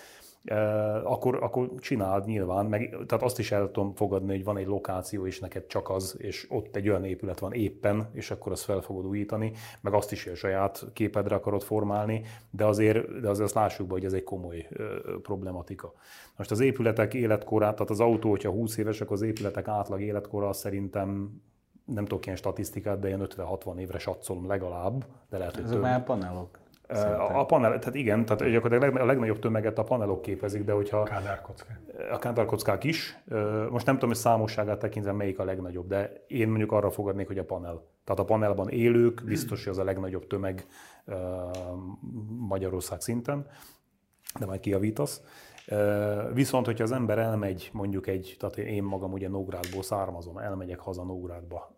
akkor, 1.04 1.38
akkor 1.42 1.70
csináld 1.78 2.24
nyilván, 2.24 2.66
meg, 2.66 2.96
tehát 3.06 3.24
azt 3.24 3.38
is 3.38 3.52
el 3.52 3.70
tudom 3.70 3.94
fogadni, 3.94 4.30
hogy 4.30 4.44
van 4.44 4.56
egy 4.56 4.66
lokáció, 4.66 5.26
és 5.26 5.40
neked 5.40 5.66
csak 5.66 5.90
az, 5.90 6.14
és 6.18 6.46
ott 6.50 6.76
egy 6.76 6.88
olyan 6.88 7.04
épület 7.04 7.38
van 7.38 7.52
éppen, 7.52 8.08
és 8.12 8.30
akkor 8.30 8.52
azt 8.52 8.64
fel 8.64 8.80
fogod 8.80 9.06
újítani, 9.06 9.52
meg 9.80 9.92
azt 9.92 10.12
is, 10.12 10.24
hogy 10.24 10.32
a 10.32 10.36
saját 10.36 10.84
képedre 10.92 11.34
akarod 11.34 11.62
formálni, 11.62 12.22
de 12.50 12.64
azért, 12.64 13.20
de 13.20 13.28
azért 13.28 13.46
azt 13.46 13.54
lássuk 13.54 13.86
be, 13.86 13.92
hogy 13.92 14.04
ez 14.04 14.12
egy 14.12 14.24
komoly 14.24 14.66
ö, 14.70 15.20
problematika. 15.22 15.92
Most 16.36 16.50
az 16.50 16.60
épületek 16.60 17.14
életkorát, 17.14 17.72
tehát 17.72 17.90
az 17.90 18.00
autó, 18.00 18.30
hogyha 18.30 18.50
20 18.50 18.76
éves, 18.76 19.00
akkor 19.00 19.16
az 19.16 19.22
épületek 19.22 19.68
átlag 19.68 20.00
életkora 20.00 20.52
szerintem 20.52 21.40
nem 21.84 22.04
tudok 22.04 22.24
ilyen 22.24 22.36
statisztikát, 22.36 22.98
de 22.98 23.08
ilyen 23.08 23.26
50-60 23.36 23.78
évre 23.78 23.98
satszolom 23.98 24.46
legalább. 24.46 25.06
De 25.30 25.38
lehet, 25.38 25.54
hogy 25.54 25.64
Ezek 25.64 25.80
már 25.80 26.04
panelok. 26.04 26.61
A, 26.98 27.38
a 27.40 27.44
panel, 27.44 27.78
tehát 27.78 27.94
igen, 27.94 28.24
tehát 28.24 28.52
gyakorlatilag 28.52 28.96
a 28.96 29.04
legnagyobb 29.04 29.38
tömeget 29.38 29.78
a 29.78 29.84
panelok 29.84 30.22
képezik, 30.22 30.64
de 30.64 30.72
hogyha... 30.72 31.02
Kádárkockák. 31.02 31.80
A 32.12 32.18
kádárkockák 32.18 32.84
is. 32.84 33.18
Most 33.70 33.86
nem 33.86 33.94
tudom, 33.94 34.08
hogy 34.08 34.18
számosságát 34.18 34.78
tekintve 34.78 35.12
melyik 35.12 35.38
a 35.38 35.44
legnagyobb, 35.44 35.86
de 35.86 36.24
én 36.26 36.48
mondjuk 36.48 36.72
arra 36.72 36.90
fogadnék, 36.90 37.26
hogy 37.26 37.38
a 37.38 37.44
panel. 37.44 37.82
Tehát 38.04 38.20
a 38.20 38.24
panelban 38.24 38.68
élők 38.68 39.22
biztos, 39.24 39.64
hogy 39.64 39.72
az 39.72 39.78
a 39.78 39.84
legnagyobb 39.84 40.26
tömeg 40.26 40.66
Magyarország 42.38 43.00
szinten, 43.00 43.46
de 44.38 44.46
majd 44.46 44.60
kiavítasz. 44.60 45.22
Viszont, 46.32 46.66
hogyha 46.66 46.84
az 46.84 46.92
ember 46.92 47.18
elmegy 47.18 47.70
mondjuk 47.72 48.06
egy, 48.06 48.36
tehát 48.38 48.56
én 48.56 48.82
magam 48.82 49.12
ugye 49.12 49.28
Nógrádból 49.28 49.82
származom, 49.82 50.38
elmegyek 50.38 50.78
haza 50.78 51.04
Nógrádba, 51.04 51.76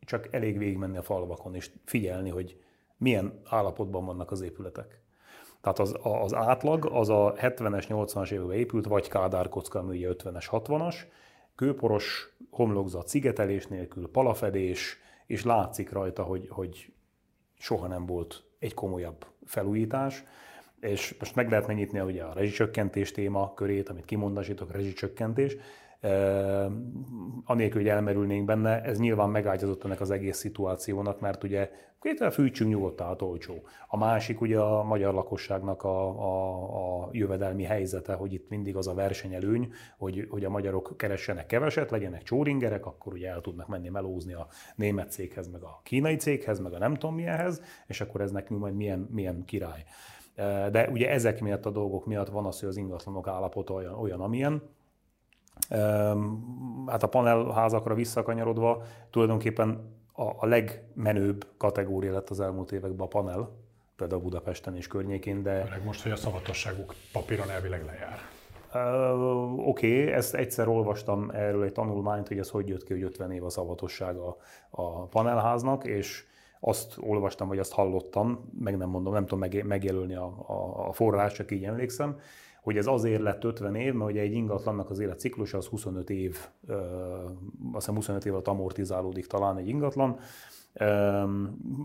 csak 0.00 0.28
elég 0.30 0.58
végigmenni 0.58 0.96
a 0.96 1.02
falvakon 1.02 1.54
és 1.54 1.70
figyelni, 1.84 2.30
hogy 2.30 2.58
milyen 2.96 3.40
állapotban 3.44 4.04
vannak 4.04 4.30
az 4.30 4.40
épületek. 4.40 5.02
Tehát 5.60 5.78
az, 5.78 5.96
az 6.02 6.34
átlag 6.34 6.86
az 6.92 7.08
a 7.08 7.32
70-es, 7.36 7.84
80-as 7.88 8.30
években 8.30 8.56
épült, 8.56 8.86
vagy 8.86 9.08
Kádár 9.08 9.48
kocka, 9.48 9.78
ami 9.78 9.96
ugye 9.96 10.08
50-es, 10.12 10.46
60-as, 10.50 10.94
kőporos 11.54 12.36
homlokzat, 12.50 13.08
szigetelés 13.08 13.66
nélkül, 13.66 14.10
palafedés, 14.10 14.98
és 15.26 15.44
látszik 15.44 15.92
rajta, 15.92 16.22
hogy, 16.22 16.48
hogy 16.50 16.92
soha 17.58 17.86
nem 17.86 18.06
volt 18.06 18.44
egy 18.58 18.74
komolyabb 18.74 19.26
felújítás. 19.44 20.24
És 20.80 21.16
most 21.18 21.34
meg 21.34 21.50
lehetne 21.50 21.72
nyitni 21.72 22.00
ugye 22.00 22.22
a 22.22 22.32
rezsicsökkentés 22.32 23.12
téma 23.12 23.54
körét, 23.54 23.88
amit 23.88 24.04
kimondasítok, 24.04 24.72
rezsicsökkentés, 24.72 25.56
anélkül, 27.44 27.80
hogy 27.80 27.90
elmerülnénk 27.90 28.44
benne, 28.44 28.82
ez 28.82 28.98
nyilván 28.98 29.30
megágyazott 29.30 29.84
ennek 29.84 30.00
az 30.00 30.10
egész 30.10 30.36
szituációnak, 30.36 31.20
mert 31.20 31.44
ugye 31.44 31.70
két 32.00 32.34
fűtsünk 32.34 32.70
nyugodtan, 32.70 33.06
hát 33.06 33.22
olcsó. 33.22 33.54
A 33.88 33.96
másik 33.96 34.40
ugye 34.40 34.58
a 34.58 34.82
magyar 34.82 35.14
lakosságnak 35.14 35.82
a, 35.82 36.08
a, 36.08 37.02
a 37.02 37.08
jövedelmi 37.12 37.62
helyzete, 37.62 38.14
hogy 38.14 38.32
itt 38.32 38.48
mindig 38.48 38.76
az 38.76 38.86
a 38.86 38.94
versenyelőny, 38.94 39.72
hogy, 39.98 40.26
hogy 40.30 40.44
a 40.44 40.50
magyarok 40.50 40.94
keressenek 40.96 41.46
keveset, 41.46 41.90
legyenek 41.90 42.22
csóringerek, 42.22 42.86
akkor 42.86 43.12
ugye 43.12 43.28
el 43.28 43.40
tudnak 43.40 43.68
menni 43.68 43.88
melózni 43.88 44.32
a 44.32 44.46
német 44.76 45.10
céghez, 45.10 45.48
meg 45.48 45.62
a 45.62 45.80
kínai 45.82 46.16
céghez, 46.16 46.60
meg 46.60 46.72
a 46.72 46.78
nem 46.78 46.94
tudom 46.94 47.14
milyenhez, 47.14 47.62
és 47.86 48.00
akkor 48.00 48.20
ez 48.20 48.30
nekünk 48.30 48.60
majd 48.60 48.74
milyen, 48.74 49.08
milyen 49.10 49.44
király. 49.44 49.84
De 50.70 50.88
ugye 50.92 51.10
ezek 51.10 51.40
miatt 51.40 51.66
a 51.66 51.70
dolgok 51.70 52.06
miatt 52.06 52.28
van 52.28 52.46
az, 52.46 52.60
hogy 52.60 52.68
az 52.68 52.76
ingatlanok 52.76 53.28
állapota 53.28 53.74
olyan, 53.74 53.94
olyan 53.94 54.20
amilyen, 54.20 54.62
Hát 56.86 57.02
a 57.02 57.08
panelházakra 57.08 57.94
visszakanyarodva 57.94 58.82
tulajdonképpen 59.10 59.94
a, 60.12 60.22
a 60.22 60.46
legmenőbb 60.46 61.46
kategória 61.56 62.12
lett 62.12 62.30
az 62.30 62.40
elmúlt 62.40 62.72
években 62.72 63.06
a 63.06 63.08
panel, 63.08 63.50
például 63.96 64.20
Budapesten 64.20 64.76
és 64.76 64.86
környékén, 64.86 65.42
de... 65.42 65.64
Főleg 65.64 65.84
most, 65.84 66.02
hogy 66.02 66.12
a 66.12 66.16
szavatosságuk 66.16 66.94
papíron 67.12 67.50
elvileg 67.50 67.84
lejár. 67.84 68.18
Uh, 68.74 69.68
Oké, 69.68 70.02
okay, 70.02 70.12
ezt 70.12 70.34
egyszer 70.34 70.68
olvastam 70.68 71.30
erről 71.30 71.62
egy 71.62 71.72
tanulmányt, 71.72 72.28
hogy 72.28 72.38
ez 72.38 72.50
hogy 72.50 72.68
jött 72.68 72.84
ki, 72.84 72.92
hogy 72.92 73.02
50 73.02 73.32
év 73.32 73.44
a 73.44 73.50
szavatossága 73.50 74.36
a 74.70 75.06
panelháznak, 75.06 75.84
és 75.84 76.24
azt 76.60 76.96
olvastam, 77.00 77.48
vagy 77.48 77.58
azt 77.58 77.72
hallottam, 77.72 78.50
meg 78.58 78.76
nem 78.76 78.88
mondom, 78.88 79.12
nem 79.12 79.26
tudom 79.26 79.48
megjelölni 79.66 80.14
a, 80.14 80.34
a, 80.46 80.88
a 80.88 80.92
forrás, 80.92 81.32
csak 81.32 81.50
így 81.50 81.64
emlékszem, 81.64 82.18
hogy 82.64 82.76
ez 82.76 82.86
azért 82.86 83.20
lett 83.20 83.44
50 83.44 83.74
év, 83.74 83.94
mert 83.94 84.10
ugye 84.10 84.20
egy 84.20 84.32
ingatlannak 84.32 84.90
az 84.90 84.98
életciklusa 84.98 85.58
az 85.58 85.66
25 85.66 86.10
év, 86.10 86.38
azt 86.66 87.74
hiszem 87.74 87.94
25 87.94 88.24
év 88.24 88.32
alatt 88.32 88.48
amortizálódik 88.48 89.26
talán 89.26 89.56
egy 89.56 89.68
ingatlan, 89.68 90.18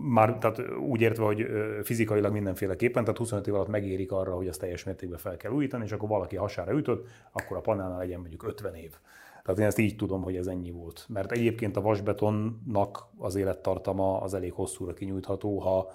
már 0.02 0.38
tehát 0.38 0.62
úgy 0.78 1.00
értve, 1.00 1.24
hogy 1.24 1.46
fizikailag 1.82 2.32
mindenféleképpen, 2.32 3.02
tehát 3.02 3.18
25 3.18 3.46
év 3.46 3.54
alatt 3.54 3.68
megérik 3.68 4.12
arra, 4.12 4.34
hogy 4.34 4.48
azt 4.48 4.60
teljes 4.60 4.84
mértékben 4.84 5.18
fel 5.18 5.36
kell 5.36 5.52
újítani, 5.52 5.84
és 5.84 5.92
akkor 5.92 6.08
valaki 6.08 6.36
hasára 6.36 6.72
ütött, 6.72 7.08
akkor 7.32 7.56
a 7.56 7.60
panelnál 7.60 7.98
legyen 7.98 8.20
mondjuk 8.20 8.42
50 8.42 8.74
év. 8.74 8.94
Tehát 9.42 9.60
én 9.60 9.66
ezt 9.66 9.78
így 9.78 9.96
tudom, 9.96 10.22
hogy 10.22 10.36
ez 10.36 10.46
ennyi 10.46 10.70
volt. 10.70 11.06
Mert 11.08 11.32
egyébként 11.32 11.76
a 11.76 11.80
vasbetonnak 11.80 13.06
az 13.18 13.34
élettartama 13.34 14.20
az 14.20 14.34
elég 14.34 14.52
hosszúra 14.52 14.92
kinyújtható, 14.92 15.58
ha 15.58 15.88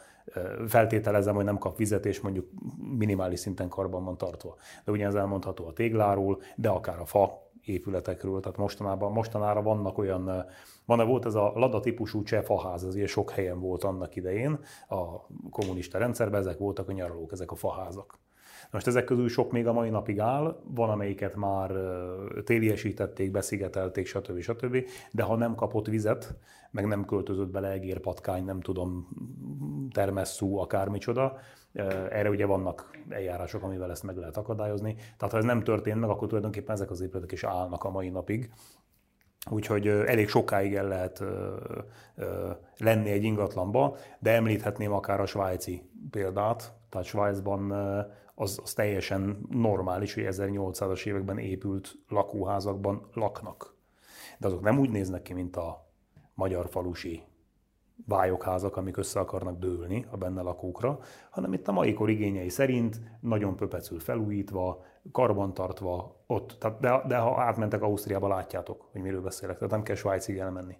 feltételezem, 0.67 1.35
hogy 1.35 1.45
nem 1.45 1.57
kap 1.57 1.77
vizet, 1.77 2.05
és 2.05 2.19
mondjuk 2.21 2.49
minimális 2.97 3.39
szinten 3.39 3.69
karban 3.69 4.03
van 4.03 4.17
tartva. 4.17 4.55
De 4.85 4.91
ugyanez 4.91 5.15
elmondható 5.15 5.65
a 5.65 5.73
tégláról, 5.73 6.41
de 6.55 6.69
akár 6.69 6.99
a 6.99 7.05
fa 7.05 7.43
épületekről. 7.61 8.39
Tehát 8.39 8.57
mostanában, 8.57 9.11
mostanára 9.11 9.61
vannak 9.61 9.97
olyan, 9.97 10.45
van 10.85 11.07
volt 11.07 11.25
ez 11.25 11.35
a 11.35 11.51
Lada 11.55 11.79
típusú 11.79 12.23
cseh 12.23 12.43
faház, 12.43 12.83
ez 12.83 12.95
ilyen 12.95 13.07
sok 13.07 13.31
helyen 13.31 13.59
volt 13.59 13.83
annak 13.83 14.15
idején 14.15 14.59
a 14.87 15.27
kommunista 15.49 15.97
rendszerben, 15.97 16.39
ezek 16.39 16.57
voltak 16.57 16.89
a 16.89 16.91
nyaralók, 16.91 17.31
ezek 17.31 17.51
a 17.51 17.55
faházak. 17.55 18.19
Most 18.75 18.87
ezek 18.87 19.03
közül 19.03 19.29
sok 19.29 19.51
még 19.51 19.67
a 19.67 19.73
mai 19.73 19.89
napig 19.89 20.19
áll, 20.19 20.59
van 20.63 20.89
amelyiket 20.89 21.35
már 21.35 21.71
téliesítették, 22.43 23.31
beszigetelték, 23.31 24.05
stb. 24.05 24.39
stb. 24.39 24.85
De 25.11 25.23
ha 25.23 25.35
nem 25.35 25.55
kapott 25.55 25.87
vizet, 25.87 26.35
meg 26.71 26.85
nem 26.85 27.05
költözött 27.05 27.49
bele 27.49 27.71
egérpatkány, 27.71 28.45
nem 28.45 28.61
tudom, 28.61 29.07
termesszú, 29.91 30.57
akármicsoda, 30.57 31.37
erre 32.09 32.29
ugye 32.29 32.45
vannak 32.45 32.97
eljárások, 33.09 33.63
amivel 33.63 33.91
ezt 33.91 34.03
meg 34.03 34.17
lehet 34.17 34.37
akadályozni. 34.37 34.95
Tehát 35.17 35.33
ha 35.33 35.37
ez 35.37 35.43
nem 35.43 35.63
történt 35.63 35.99
meg, 35.99 36.09
akkor 36.09 36.27
tulajdonképpen 36.27 36.75
ezek 36.75 36.91
az 36.91 37.01
épületek 37.01 37.31
is 37.31 37.43
állnak 37.43 37.83
a 37.83 37.91
mai 37.91 38.09
napig. 38.09 38.51
Úgyhogy 39.49 39.87
elég 39.87 40.27
sokáig 40.27 40.75
el 40.75 40.87
lehet 40.87 41.23
lenni 42.77 43.09
egy 43.09 43.23
ingatlanba, 43.23 43.97
de 44.19 44.31
említhetném 44.31 44.91
akár 44.91 45.19
a 45.19 45.25
svájci 45.25 45.89
példát. 46.11 46.73
Tehát 46.89 47.07
Svájcban 47.07 47.73
az, 48.35 48.59
az 48.63 48.73
teljesen 48.73 49.45
normális, 49.49 50.13
hogy 50.13 50.27
1800-as 50.27 51.05
években 51.05 51.37
épült 51.37 51.97
lakóházakban 52.09 53.07
laknak. 53.13 53.75
De 54.37 54.47
azok 54.47 54.61
nem 54.61 54.79
úgy 54.79 54.89
néznek 54.89 55.21
ki, 55.21 55.33
mint 55.33 55.55
a 55.55 55.89
magyar 56.33 56.69
falusi 56.69 57.23
vályokházak, 58.07 58.77
amik 58.77 58.97
össze 58.97 59.19
akarnak 59.19 59.59
dőlni 59.59 60.05
a 60.11 60.17
benne 60.17 60.41
lakókra, 60.41 60.99
hanem 61.29 61.53
itt 61.53 61.67
a 61.67 61.71
mai 61.71 61.93
kor 61.93 62.09
igényei 62.09 62.49
szerint 62.49 63.01
nagyon 63.19 63.55
pöpecül 63.55 63.99
felújítva, 63.99 64.83
karbantartva 65.11 66.23
ott, 66.27 66.55
tehát 66.59 66.79
de, 66.79 67.01
de 67.07 67.17
ha 67.17 67.41
átmentek 67.41 67.81
Ausztriába, 67.81 68.27
látjátok, 68.27 68.87
hogy 68.91 69.01
miről 69.01 69.21
beszélek, 69.21 69.55
tehát 69.55 69.71
nem 69.71 69.83
kell 69.83 69.95
Svájcig 69.95 70.37
elmenni. 70.37 70.77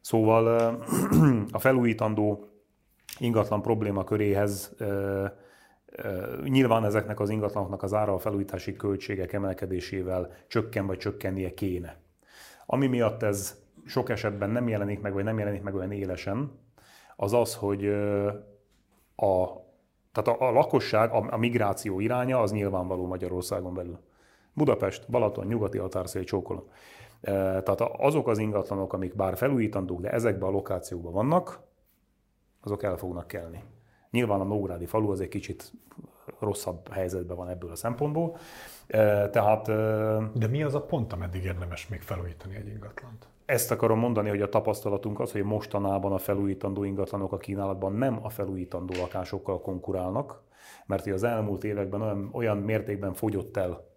Szóval 0.00 0.76
a 1.52 1.58
felújítandó 1.58 2.44
ingatlan 3.18 3.62
probléma 3.62 4.04
köréhez 4.04 4.76
Nyilván 6.44 6.84
ezeknek 6.84 7.20
az 7.20 7.30
ingatlanoknak 7.30 7.82
az 7.82 7.94
ára 7.94 8.14
a 8.14 8.18
felújítási 8.18 8.76
költségek 8.76 9.32
emelkedésével 9.32 10.32
csökken 10.46 10.86
vagy 10.86 10.98
csökkennie 10.98 11.54
kéne. 11.54 11.96
Ami 12.66 12.86
miatt 12.86 13.22
ez 13.22 13.58
sok 13.86 14.08
esetben 14.08 14.50
nem 14.50 14.68
jelenik 14.68 15.00
meg, 15.00 15.12
vagy 15.12 15.24
nem 15.24 15.38
jelenik 15.38 15.62
meg 15.62 15.74
olyan 15.74 15.92
élesen, 15.92 16.58
az 17.16 17.32
az, 17.32 17.54
hogy 17.54 17.86
a, 19.16 19.46
tehát 20.12 20.40
a, 20.40 20.48
a 20.48 20.50
lakosság, 20.50 21.12
a, 21.12 21.26
a 21.30 21.36
migráció 21.36 22.00
iránya 22.00 22.40
az 22.40 22.52
nyilvánvaló 22.52 23.06
Magyarországon 23.06 23.74
belül. 23.74 23.98
Budapest, 24.52 25.10
Balaton, 25.10 25.46
nyugati 25.46 25.78
határszél, 25.78 26.24
csókolom. 26.24 26.64
Tehát 27.20 27.80
azok 27.80 28.28
az 28.28 28.38
ingatlanok, 28.38 28.92
amik 28.92 29.16
bár 29.16 29.36
felújítandók, 29.36 30.00
de 30.00 30.10
ezekben 30.10 30.48
a 30.48 30.52
lokációkban 30.52 31.12
vannak, 31.12 31.60
azok 32.60 32.82
el 32.82 32.96
fognak 32.96 33.26
kelni. 33.26 33.64
Nyilván 34.10 34.40
a 34.40 34.44
Nógrádi 34.44 34.86
falu 34.86 35.10
az 35.10 35.20
egy 35.20 35.28
kicsit 35.28 35.72
rosszabb 36.38 36.92
helyzetben 36.92 37.36
van 37.36 37.48
ebből 37.48 37.70
a 37.70 37.76
szempontból. 37.76 38.36
Tehát, 39.30 39.66
De 40.38 40.46
mi 40.50 40.62
az 40.62 40.74
a 40.74 40.82
pont, 40.82 41.12
ameddig 41.12 41.44
érdemes 41.44 41.88
még 41.88 42.00
felújítani 42.00 42.56
egy 42.56 42.68
ingatlant? 42.68 43.28
Ezt 43.44 43.70
akarom 43.70 43.98
mondani, 43.98 44.28
hogy 44.28 44.42
a 44.42 44.48
tapasztalatunk 44.48 45.20
az, 45.20 45.32
hogy 45.32 45.42
mostanában 45.42 46.12
a 46.12 46.18
felújítandó 46.18 46.84
ingatlanok 46.84 47.32
a 47.32 47.36
kínálatban 47.36 47.92
nem 47.92 48.18
a 48.22 48.28
felújítandó 48.28 48.94
lakásokkal 49.00 49.60
konkurálnak, 49.60 50.42
mert 50.86 51.06
az 51.06 51.22
elmúlt 51.22 51.64
években 51.64 52.00
olyan, 52.00 52.28
olyan 52.32 52.56
mértékben 52.56 53.12
fogyott 53.12 53.56
el 53.56 53.89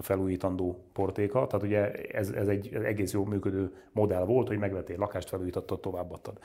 felújítandó 0.00 0.84
portéka. 0.92 1.46
Tehát 1.46 1.66
ugye 1.66 1.92
ez, 1.92 2.30
ez 2.30 2.48
egy 2.48 2.74
egész 2.74 3.12
jó 3.12 3.24
működő 3.24 3.72
modell 3.92 4.24
volt, 4.24 4.48
hogy 4.48 4.58
megvettél 4.58 4.98
lakást, 4.98 5.28
felújítottad, 5.28 5.80
továbbadtad. 5.80 6.38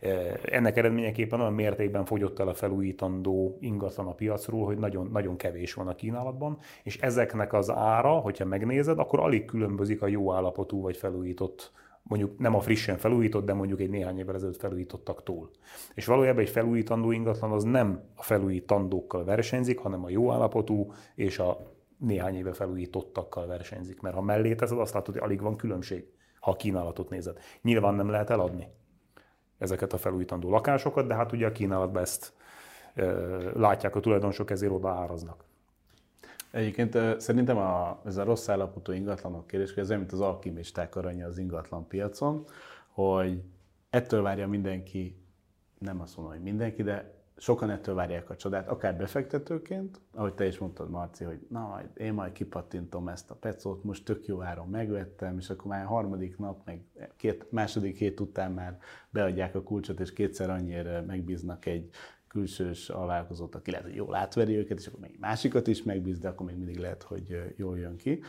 E, 0.00 0.38
ennek 0.42 0.76
eredményeképpen 0.76 1.40
olyan 1.40 1.52
mértékben 1.52 2.04
fogyott 2.04 2.38
el 2.38 2.48
a 2.48 2.54
felújítandó 2.54 3.56
ingatlan 3.60 4.06
a 4.06 4.14
piacról, 4.14 4.64
hogy 4.64 4.78
nagyon, 4.78 5.08
nagyon 5.12 5.36
kevés 5.36 5.74
van 5.74 5.88
a 5.88 5.94
kínálatban, 5.94 6.58
és 6.82 6.98
ezeknek 6.98 7.52
az 7.52 7.70
ára, 7.70 8.12
hogyha 8.12 8.44
megnézed, 8.44 8.98
akkor 8.98 9.20
alig 9.20 9.44
különbözik 9.44 10.02
a 10.02 10.06
jó 10.06 10.32
állapotú 10.32 10.80
vagy 10.80 10.96
felújított 10.96 11.72
mondjuk 12.08 12.38
nem 12.38 12.54
a 12.54 12.60
frissen 12.60 12.96
felújított, 12.96 13.44
de 13.44 13.52
mondjuk 13.52 13.80
egy 13.80 13.90
néhány 13.90 14.18
évvel 14.18 14.34
ezelőtt 14.34 14.56
felújítottaktól. 14.56 15.50
És 15.94 16.06
valójában 16.06 16.42
egy 16.42 16.48
felújítandó 16.48 17.10
ingatlan 17.10 17.52
az 17.52 17.62
nem 17.62 18.00
a 18.14 18.22
felújítandókkal 18.22 19.24
versenyzik, 19.24 19.78
hanem 19.78 20.04
a 20.04 20.08
jó 20.08 20.32
állapotú 20.32 20.92
és 21.14 21.38
a 21.38 21.74
néhány 21.98 22.36
éve 22.36 22.52
felújítottakkal 22.52 23.46
versenyzik, 23.46 24.00
mert 24.00 24.14
ha 24.14 24.20
mellé 24.20 24.54
teszed, 24.54 24.78
azt 24.78 24.94
látod, 24.94 25.14
hogy 25.14 25.22
alig 25.22 25.40
van 25.40 25.56
különbség, 25.56 26.12
ha 26.40 26.50
a 26.50 26.56
kínálatot 26.56 27.08
nézed. 27.08 27.38
Nyilván 27.62 27.94
nem 27.94 28.08
lehet 28.08 28.30
eladni 28.30 28.68
ezeket 29.58 29.92
a 29.92 29.98
felújítandó 29.98 30.50
lakásokat, 30.50 31.06
de 31.06 31.14
hát 31.14 31.32
ugye 31.32 31.46
a 31.46 31.52
kínálatban 31.52 32.02
ezt 32.02 32.32
látják 33.54 33.96
a 33.96 34.00
tulajdonosok, 34.00 34.50
ezért 34.50 34.72
oda 34.72 34.88
áraznak. 34.88 35.44
Egyébként 36.50 37.20
szerintem 37.20 37.56
a, 37.56 38.00
ez 38.04 38.16
a 38.16 38.24
rossz 38.24 38.48
állapotú 38.48 38.92
ingatlanok 38.92 39.46
kérdés, 39.46 39.72
ez 39.72 39.88
olyan, 39.88 40.00
mint 40.00 40.12
az 40.12 40.20
alkimisták 40.20 40.96
aranya 40.96 41.26
az 41.26 41.38
ingatlan 41.38 41.86
piacon, 41.86 42.44
hogy 42.88 43.42
ettől 43.90 44.22
várja 44.22 44.48
mindenki, 44.48 45.16
nem 45.78 46.00
azt 46.00 46.16
mondom, 46.16 46.34
hogy 46.34 46.42
mindenki, 46.42 46.82
de 46.82 47.15
sokan 47.36 47.70
ettől 47.70 47.94
várják 47.94 48.30
a 48.30 48.36
csodát, 48.36 48.68
akár 48.68 48.96
befektetőként, 48.96 50.00
ahogy 50.14 50.34
te 50.34 50.46
is 50.46 50.58
mondtad, 50.58 50.90
Marci, 50.90 51.24
hogy 51.24 51.46
na 51.48 51.66
majd 51.66 51.88
én 51.94 52.12
majd 52.12 52.32
kipattintom 52.32 53.08
ezt 53.08 53.30
a 53.30 53.34
pecót, 53.34 53.84
most 53.84 54.04
tök 54.04 54.26
jó 54.26 54.42
áron 54.42 54.68
megvettem, 54.68 55.38
és 55.38 55.50
akkor 55.50 55.66
már 55.66 55.84
a 55.84 55.88
harmadik 55.88 56.38
nap, 56.38 56.60
meg 56.64 56.80
két, 57.16 57.46
második 57.50 57.98
hét 57.98 58.20
után 58.20 58.52
már 58.52 58.78
beadják 59.10 59.54
a 59.54 59.62
kulcsot, 59.62 60.00
és 60.00 60.12
kétszer 60.12 60.50
annyira 60.50 61.02
megbíznak 61.06 61.66
egy 61.66 61.88
külsős 62.28 62.88
alvállalkozót, 62.88 63.54
aki 63.54 63.70
lehet, 63.70 63.86
hogy 63.86 63.94
jól 63.94 64.14
átveri 64.14 64.56
őket, 64.56 64.78
és 64.78 64.86
akkor 64.86 65.00
még 65.00 65.16
másikat 65.20 65.66
is 65.66 65.82
megbíz, 65.82 66.18
de 66.18 66.28
akkor 66.28 66.46
még 66.46 66.56
mindig 66.56 66.78
lehet, 66.78 67.02
hogy 67.02 67.54
jól 67.56 67.78
jön 67.78 67.96
ki. 67.96 68.22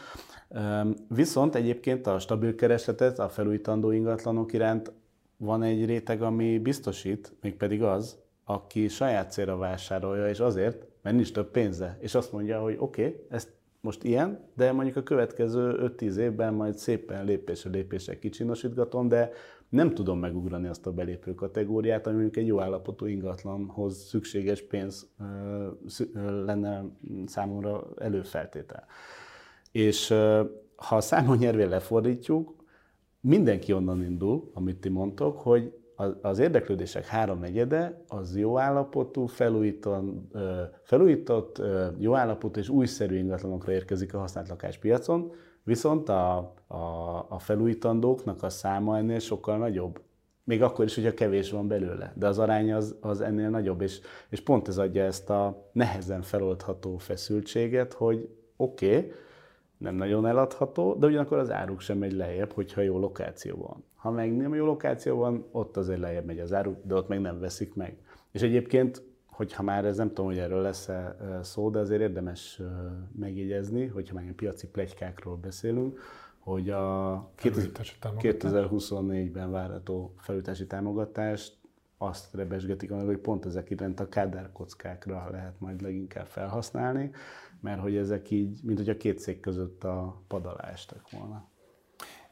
Viszont 1.07 1.55
egyébként 1.55 2.07
a 2.07 2.19
stabil 2.19 2.55
keresletet, 2.55 3.19
a 3.19 3.29
felújítandó 3.29 3.91
ingatlanok 3.91 4.53
iránt 4.53 4.91
van 5.37 5.63
egy 5.63 5.85
réteg, 5.85 6.21
ami 6.21 6.59
biztosít, 6.59 7.33
mégpedig 7.41 7.83
az, 7.83 8.25
aki 8.49 8.87
saját 8.87 9.31
célra 9.31 9.57
vásárolja, 9.57 10.27
és 10.27 10.39
azért, 10.39 10.85
mert 11.01 11.15
nincs 11.15 11.31
több 11.31 11.51
pénze. 11.51 11.97
És 11.99 12.15
azt 12.15 12.31
mondja, 12.31 12.59
hogy 12.59 12.75
oké, 12.79 13.05
okay, 13.05 13.25
ezt 13.29 13.49
most 13.81 14.03
ilyen, 14.03 14.39
de 14.55 14.71
mondjuk 14.71 14.95
a 14.95 15.03
következő 15.03 15.93
5-10 15.97 16.15
évben 16.15 16.53
majd 16.53 16.77
szépen 16.77 17.25
lépésre 17.25 17.69
lépésre 17.69 18.19
kicsinosítgatom, 18.19 19.07
de 19.07 19.31
nem 19.69 19.93
tudom 19.93 20.19
megugrani 20.19 20.67
azt 20.67 20.87
a 20.87 20.91
belépő 20.91 21.35
kategóriát, 21.35 22.07
ami 22.07 22.15
mondjuk 22.15 22.37
egy 22.37 22.47
jó 22.47 22.61
állapotú 22.61 23.05
ingatlanhoz 23.05 23.97
szükséges 23.97 24.61
pénz 24.61 25.09
lenne 26.45 26.85
számomra 27.25 27.87
előfeltétel. 27.97 28.85
És 29.71 30.07
ha 30.75 30.95
a 30.95 31.01
számon 31.01 31.37
nyervé 31.37 31.63
lefordítjuk, 31.63 32.55
mindenki 33.19 33.73
onnan 33.73 34.03
indul, 34.03 34.51
amit 34.53 34.79
ti 34.79 34.89
mondtok, 34.89 35.37
hogy 35.37 35.73
az 36.21 36.39
érdeklődések 36.39 37.05
háromnegyede 37.05 38.03
az 38.07 38.37
jó 38.37 38.57
állapotú, 38.57 39.25
felújított, 39.25 40.37
felújított, 40.83 41.61
jó 41.97 42.15
állapotú 42.15 42.59
és 42.59 42.69
újszerű 42.69 43.17
ingatlanokra 43.17 43.71
érkezik 43.71 44.13
a 44.13 44.19
használt 44.19 44.47
lakáspiacon, 44.47 45.31
viszont 45.63 46.09
a, 46.09 46.37
a, 46.67 46.75
a 47.29 47.39
felújítandóknak 47.39 48.43
a 48.43 48.49
száma 48.49 48.97
ennél 48.97 49.19
sokkal 49.19 49.57
nagyobb. 49.57 50.01
Még 50.43 50.61
akkor 50.61 50.85
is, 50.85 50.95
hogyha 50.95 51.13
kevés 51.13 51.51
van 51.51 51.67
belőle, 51.67 52.13
de 52.15 52.27
az 52.27 52.39
arány 52.39 52.73
az, 52.73 52.95
az 53.01 53.21
ennél 53.21 53.49
nagyobb, 53.49 53.81
és, 53.81 53.99
és 54.29 54.41
pont 54.41 54.67
ez 54.67 54.77
adja 54.77 55.03
ezt 55.03 55.29
a 55.29 55.69
nehezen 55.71 56.21
feloldható 56.21 56.97
feszültséget, 56.97 57.93
hogy 57.93 58.29
oké, 58.55 58.97
okay, 58.97 59.11
nem 59.77 59.95
nagyon 59.95 60.25
eladható, 60.25 60.93
de 60.93 61.07
ugyanakkor 61.07 61.37
az 61.37 61.51
áruk 61.51 61.79
sem 61.79 61.97
megy 61.97 62.13
lejjebb, 62.13 62.51
hogyha 62.51 62.81
jó 62.81 62.99
lokáció 62.99 63.55
van. 63.55 63.83
Ha 64.07 64.13
meg 64.13 64.35
nem 64.35 64.53
jó 64.53 64.65
lokáció 64.65 65.17
van, 65.17 65.45
ott 65.51 65.77
azért 65.77 65.99
lejjebb 65.99 66.25
megy 66.25 66.39
az 66.39 66.53
áru, 66.53 66.75
de 66.83 66.95
ott 66.95 67.07
meg 67.07 67.21
nem 67.21 67.39
veszik 67.39 67.73
meg. 67.73 67.97
És 68.31 68.41
egyébként, 68.41 69.03
hogyha 69.25 69.63
már 69.63 69.85
ez 69.85 69.97
nem 69.97 70.07
tudom, 70.07 70.25
hogy 70.25 70.37
erről 70.37 70.61
lesz 70.61 70.87
-e 70.87 71.17
szó, 71.41 71.69
de 71.69 71.79
azért 71.79 72.01
érdemes 72.01 72.61
megjegyezni, 73.19 73.85
hogyha 73.85 74.13
már 74.13 74.23
ilyen 74.23 74.35
piaci 74.35 74.67
plegykákról 74.67 75.35
beszélünk, 75.35 75.99
hogy 76.39 76.69
a 76.69 77.31
2024-ben 77.37 79.51
várható 79.51 80.13
felújítási 80.17 80.67
támogatást 80.67 81.57
azt 81.97 82.33
rebesgetik, 82.33 82.91
hogy 82.91 83.17
pont 83.17 83.45
ezek 83.45 83.69
iránt 83.69 83.99
a 83.99 84.09
kádárkockákra 84.09 85.29
lehet 85.31 85.59
majd 85.59 85.81
leginkább 85.81 86.27
felhasználni, 86.27 87.11
mert 87.61 87.81
hogy 87.81 87.95
ezek 87.95 88.29
így, 88.29 88.59
mint 88.63 88.77
hogy 88.77 88.89
a 88.89 88.97
két 88.97 89.19
szék 89.19 89.39
között 89.39 89.83
a 89.83 90.21
padalástak 90.27 91.11
volna. 91.11 91.55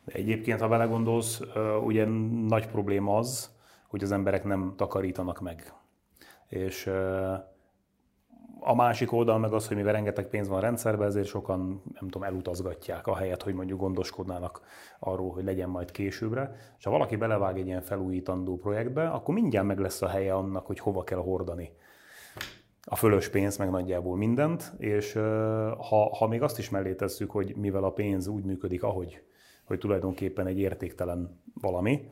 Egyébként, 0.06 0.60
ha 0.60 0.68
belegondolsz, 0.68 1.42
ugye 1.84 2.06
nagy 2.48 2.68
probléma 2.68 3.18
az, 3.18 3.50
hogy 3.88 4.04
az 4.04 4.12
emberek 4.12 4.44
nem 4.44 4.74
takarítanak 4.76 5.42
meg. 5.42 5.74
És 6.48 6.88
a 8.60 8.76
másik 8.76 9.12
oldal 9.12 9.40
meg 9.40 9.54
az, 9.54 9.68
hogy 9.68 9.78
mivel 9.78 9.94
rengeteg 9.94 10.28
pénz 10.28 10.48
van 10.48 10.58
a 10.58 10.62
rendszerben, 10.62 11.08
ezért 11.08 11.28
sokan, 11.28 11.82
nem 12.00 12.10
tudom, 12.10 12.24
elutazgatják, 12.24 13.08
ahelyett, 13.08 13.44
hogy 13.44 13.54
mondjuk 13.54 13.80
gondoskodnának 13.80 14.62
arról, 15.00 15.32
hogy 15.32 15.44
legyen 15.44 15.70
majd 15.70 15.92
későbbre. 15.92 16.56
És 16.78 16.84
ha 16.84 16.92
valaki 16.92 17.16
belevág 17.16 17.58
egy 17.58 17.68
ilyen 17.68 17.82
felújítandó 17.82 18.58
projektbe, 18.58 19.08
akkor 19.10 19.34
mindjárt 19.34 19.68
meg 19.68 19.80
lesz 19.80 20.02
a 20.02 20.08
helye 20.08 20.34
annak, 20.34 20.66
hogy 20.66 20.80
hova 20.80 21.04
kell 21.04 21.20
hordani 21.20 21.72
a 22.88 22.96
fölös 22.96 23.30
pénz, 23.30 23.58
meg 23.58 23.70
nagyjából 23.70 24.18
mindent, 24.18 24.74
és 24.78 25.14
ha, 25.78 26.16
ha 26.16 26.28
még 26.28 26.42
azt 26.42 26.60
is 26.60 26.70
mellé 26.70 26.94
tesszük, 26.96 27.32
hogy 27.32 27.56
mivel 27.56 27.84
a 27.84 27.92
pénz 27.92 28.28
úgy 28.28 28.44
működik, 28.44 28.84
ahogy 28.84 29.24
hogy 29.66 29.80
tulajdonképpen 29.80 30.48
egy 30.48 30.60
értéktelen 30.60 31.42
valami, 31.62 32.10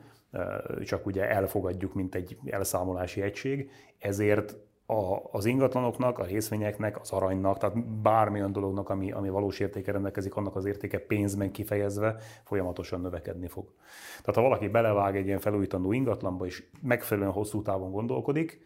csak 0.84 1.06
ugye 1.06 1.28
elfogadjuk, 1.28 1.94
mint 1.94 2.14
egy 2.14 2.38
elszámolási 2.44 3.22
egység, 3.22 3.70
ezért 3.98 4.56
a, 4.86 5.18
az 5.32 5.44
ingatlanoknak, 5.44 6.18
a 6.18 6.24
részvényeknek, 6.24 7.00
az 7.00 7.10
aranynak, 7.10 7.58
tehát 7.58 7.86
bármilyen 7.86 8.52
dolognak, 8.52 8.88
ami, 8.88 9.12
ami 9.12 9.28
valós 9.28 9.60
értéke 9.60 9.92
rendelkezik, 9.92 10.34
annak 10.34 10.56
az 10.56 10.64
értéke 10.64 10.98
pénzben 10.98 11.50
kifejezve 11.50 12.16
folyamatosan 12.44 13.00
növekedni 13.00 13.48
fog. 13.48 13.72
Tehát 14.20 14.34
ha 14.34 14.42
valaki 14.42 14.68
belevág 14.68 15.16
egy 15.16 15.26
ilyen 15.26 15.38
felújítandó 15.38 15.92
ingatlanba, 15.92 16.46
és 16.46 16.64
megfelelően 16.82 17.32
hosszú 17.32 17.62
távon 17.62 17.90
gondolkodik, 17.90 18.60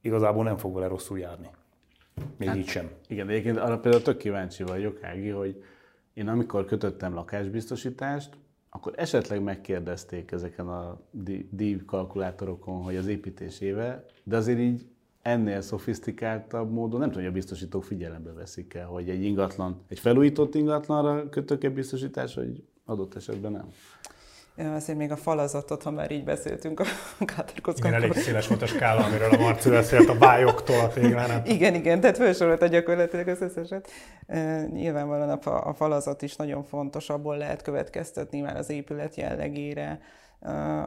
igazából 0.00 0.44
nem 0.44 0.56
fog 0.56 0.74
vele 0.74 0.86
rosszul 0.86 1.18
járni. 1.18 1.48
Még 2.36 2.48
hát, 2.48 2.56
így 2.56 2.66
sem. 2.66 2.90
Igen, 3.08 3.28
egyébként 3.28 3.56
arra 3.56 3.78
például 3.78 4.02
tök 4.02 4.16
kíváncsi 4.16 4.62
vagyok, 4.62 5.02
Ági, 5.02 5.28
hogy 5.28 5.64
én 6.14 6.28
amikor 6.28 6.64
kötöttem 6.64 7.14
lakásbiztosítást, 7.14 8.36
akkor 8.70 8.92
esetleg 8.96 9.42
megkérdezték 9.42 10.32
ezeken 10.32 10.68
a 10.68 11.00
díj 11.50 11.82
kalkulátorokon, 11.86 12.82
hogy 12.82 12.96
az 12.96 13.06
építés 13.06 13.60
éve, 13.60 14.04
de 14.24 14.36
azért 14.36 14.58
így 14.58 14.86
ennél 15.22 15.60
szofisztikáltabb 15.60 16.70
módon 16.70 17.00
nem 17.00 17.08
tudom, 17.08 17.22
hogy 17.22 17.32
a 17.32 17.34
biztosítók 17.34 17.84
figyelembe 17.84 18.32
veszik 18.32 18.74
el, 18.74 18.86
hogy 18.86 19.08
egy 19.08 19.22
ingatlan, 19.22 19.80
egy 19.88 19.98
felújított 19.98 20.54
ingatlanra 20.54 21.28
kötök-e 21.28 21.70
biztosítás, 21.70 22.34
vagy 22.34 22.64
adott 22.84 23.14
esetben 23.14 23.52
nem. 23.52 23.68
Azért 24.56 24.98
még 24.98 25.10
a 25.10 25.16
falazatot, 25.16 25.82
ha 25.82 25.90
már 25.90 26.10
így 26.10 26.24
beszéltünk 26.24 26.80
a 26.80 26.84
káterkockán. 27.34 27.92
Igen, 27.92 28.02
elég 28.02 28.12
széles 28.12 28.46
volt 28.46 28.62
a 28.62 28.66
skála, 28.66 29.04
amiről 29.04 29.30
a 29.30 29.36
Marci 29.36 29.70
beszélt, 29.70 30.08
a 30.08 30.18
bályoktól 30.18 30.80
a 30.80 30.88
téglának. 30.88 31.48
Igen, 31.48 31.74
igen, 31.74 32.00
tehát 32.00 32.16
felsorolta 32.16 32.66
gyakorlatilag 32.66 33.28
az 33.28 33.40
összeset. 33.40 33.90
Nyilvánvalóan 34.72 35.30
a, 35.30 35.68
a 35.68 35.74
falazat 35.74 36.22
is 36.22 36.36
nagyon 36.36 36.64
fontos, 36.64 37.10
abból 37.10 37.36
lehet 37.36 37.62
következtetni 37.62 38.40
már 38.40 38.56
az 38.56 38.70
épület 38.70 39.14
jellegére, 39.14 40.00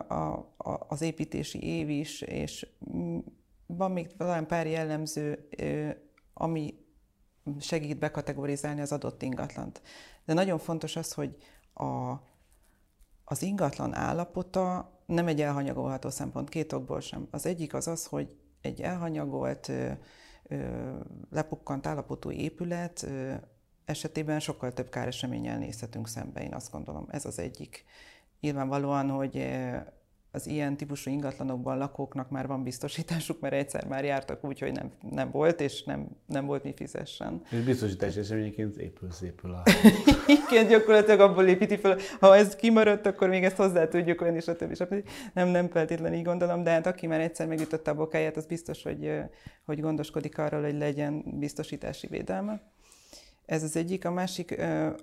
a, 0.08 0.14
a, 0.58 0.86
az 0.88 1.02
építési 1.02 1.64
év 1.64 1.90
is, 1.90 2.22
és 2.22 2.68
van 3.66 3.92
még 3.92 4.16
talán 4.18 4.48
pár 4.48 4.68
jellemző, 4.68 5.48
ami 6.34 6.74
segít 7.60 8.00
bekategorizálni 8.00 8.82
az 8.82 8.92
adott 8.92 9.22
ingatlant. 9.22 9.82
De 10.26 10.34
nagyon 10.34 10.58
fontos 10.58 10.96
az, 10.96 11.14
hogy 11.14 11.36
a 11.74 12.14
az 13.30 13.42
ingatlan 13.42 13.96
állapota 13.96 14.92
nem 15.06 15.28
egy 15.28 15.42
elhanyagolható 15.42 16.10
szempont, 16.10 16.50
két 16.50 16.74
okból 16.74 17.00
sem. 17.00 17.28
Az 17.32 17.46
egyik 17.46 17.74
az 17.74 17.88
az, 17.88 18.06
hogy 18.06 18.36
egy 18.62 18.82
elhanyagolt, 18.82 19.72
lepukkant 21.30 21.88
állapotú 21.88 22.32
épület 22.32 23.08
esetében 23.86 24.40
sokkal 24.40 24.74
több 24.74 24.90
káreseménnyel 24.90 25.58
nézhetünk 25.58 26.08
szembe, 26.08 26.44
én 26.44 26.54
azt 26.54 26.72
gondolom. 26.72 27.08
Ez 27.10 27.26
az 27.26 27.40
egyik. 27.40 27.86
Nyilvánvalóan, 28.40 29.10
hogy 29.10 29.36
az 30.32 30.48
ilyen 30.48 30.78
típusú 30.78 31.12
ingatlanokban 31.12 31.78
lakóknak 31.78 32.30
már 32.30 32.48
van 32.48 32.64
biztosításuk, 32.64 33.40
mert 33.40 33.54
egyszer 33.54 33.86
már 33.86 34.04
jártak 34.04 34.44
úgy, 34.46 34.60
hogy 34.60 34.72
nem, 34.72 34.92
nem 35.10 35.32
volt, 35.32 35.62
és 35.62 35.84
nem, 35.84 36.08
nem 36.26 36.46
volt 36.46 36.64
mi 36.64 36.74
fizessen. 36.76 37.42
És 37.50 37.60
biztosítás 37.60 38.16
eseményként 38.16 38.78
épül 38.78 39.12
szépül 39.12 39.52
a... 39.52 39.64
Igen, 40.50 40.68
gyakorlatilag 40.68 41.20
abból 41.20 41.48
építi 41.48 41.78
fel. 41.78 41.98
Ha 42.20 42.36
ez 42.36 42.56
kimaradt, 42.56 43.06
akkor 43.06 43.30
még 43.30 43.44
ezt 43.44 43.56
hozzá 43.56 43.88
tudjuk 43.88 44.22
olyan, 44.22 44.36
és 44.36 44.48
a 44.48 44.56
többi. 44.56 45.04
Nem, 45.34 45.48
nem 45.48 45.70
feltétlenül 45.70 46.18
így 46.18 46.26
gondolom, 46.26 46.64
de 46.64 46.70
hát 46.72 46.86
aki 46.86 47.08
már 47.08 47.20
egyszer 47.20 47.48
megütötte 47.48 47.92
a 47.92 47.96
bokáját, 47.96 48.38
az 48.38 48.46
biztos, 48.46 48.84
hogy, 48.84 49.12
hogy 49.66 49.80
gondoskodik 49.80 50.38
arról, 50.38 50.62
hogy 50.62 50.78
legyen 50.78 51.24
biztosítási 51.40 52.08
védelme. 52.08 52.62
Ez 53.48 53.64
az 53.64 53.76
egyik. 53.76 54.06
A 54.06 54.12
másik, 54.12 54.58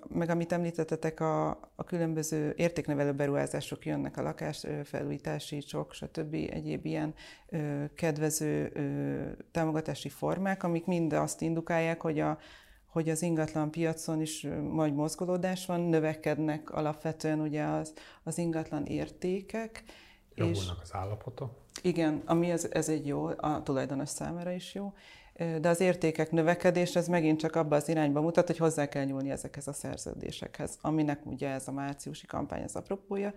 meg 0.07 0.29
amit 0.29 0.51
említettetek, 0.51 1.19
a, 1.19 1.49
a 1.75 1.83
különböző 1.85 2.53
értéknevelő 2.57 3.11
beruházások 3.11 3.85
jönnek, 3.85 4.17
a 4.17 4.21
lakásfelújítási 4.21 5.57
csok, 5.57 5.93
stb. 5.93 6.33
egyéb 6.33 6.85
ilyen 6.85 7.13
kedvező 7.95 8.71
támogatási 9.51 10.09
formák, 10.09 10.63
amik 10.63 10.85
mind 10.85 11.13
azt 11.13 11.41
indukálják, 11.41 12.01
hogy 12.01 12.19
a, 12.19 12.37
hogy 12.87 13.09
az 13.09 13.21
ingatlan 13.21 13.71
piacon 13.71 14.21
is 14.21 14.47
majd 14.71 14.93
mozgolódás 14.93 15.65
van, 15.65 15.81
növekednek 15.81 16.71
alapvetően 16.71 17.39
ugye 17.39 17.63
az, 17.63 17.93
az 18.23 18.37
ingatlan 18.37 18.85
értékek. 18.85 19.83
Javulnak 20.35 20.59
és, 20.61 20.81
az 20.81 20.93
állapotok. 20.93 21.51
Igen, 21.81 22.21
ami 22.25 22.51
ez, 22.51 22.67
ez 22.71 22.89
egy 22.89 23.07
jó, 23.07 23.25
a 23.25 23.61
tulajdonos 23.63 24.09
számára 24.09 24.51
is 24.51 24.73
jó, 24.73 24.93
de 25.35 25.69
az 25.69 25.79
értékek 25.79 26.31
növekedés, 26.31 26.95
ez 26.95 27.07
megint 27.07 27.39
csak 27.39 27.55
abba 27.55 27.75
az 27.75 27.89
irányba 27.89 28.21
mutat, 28.21 28.47
hogy 28.47 28.57
hozzá 28.57 28.89
kell 28.89 29.03
nyúlni 29.03 29.29
ezekhez 29.29 29.67
a 29.67 29.73
szerződésekhez, 29.73 30.77
aminek 30.81 31.25
ugye 31.25 31.49
ez 31.49 31.67
a 31.67 31.71
márciusi 31.71 32.25
kampány 32.25 32.63
az 32.63 32.75
apropója. 32.75 33.33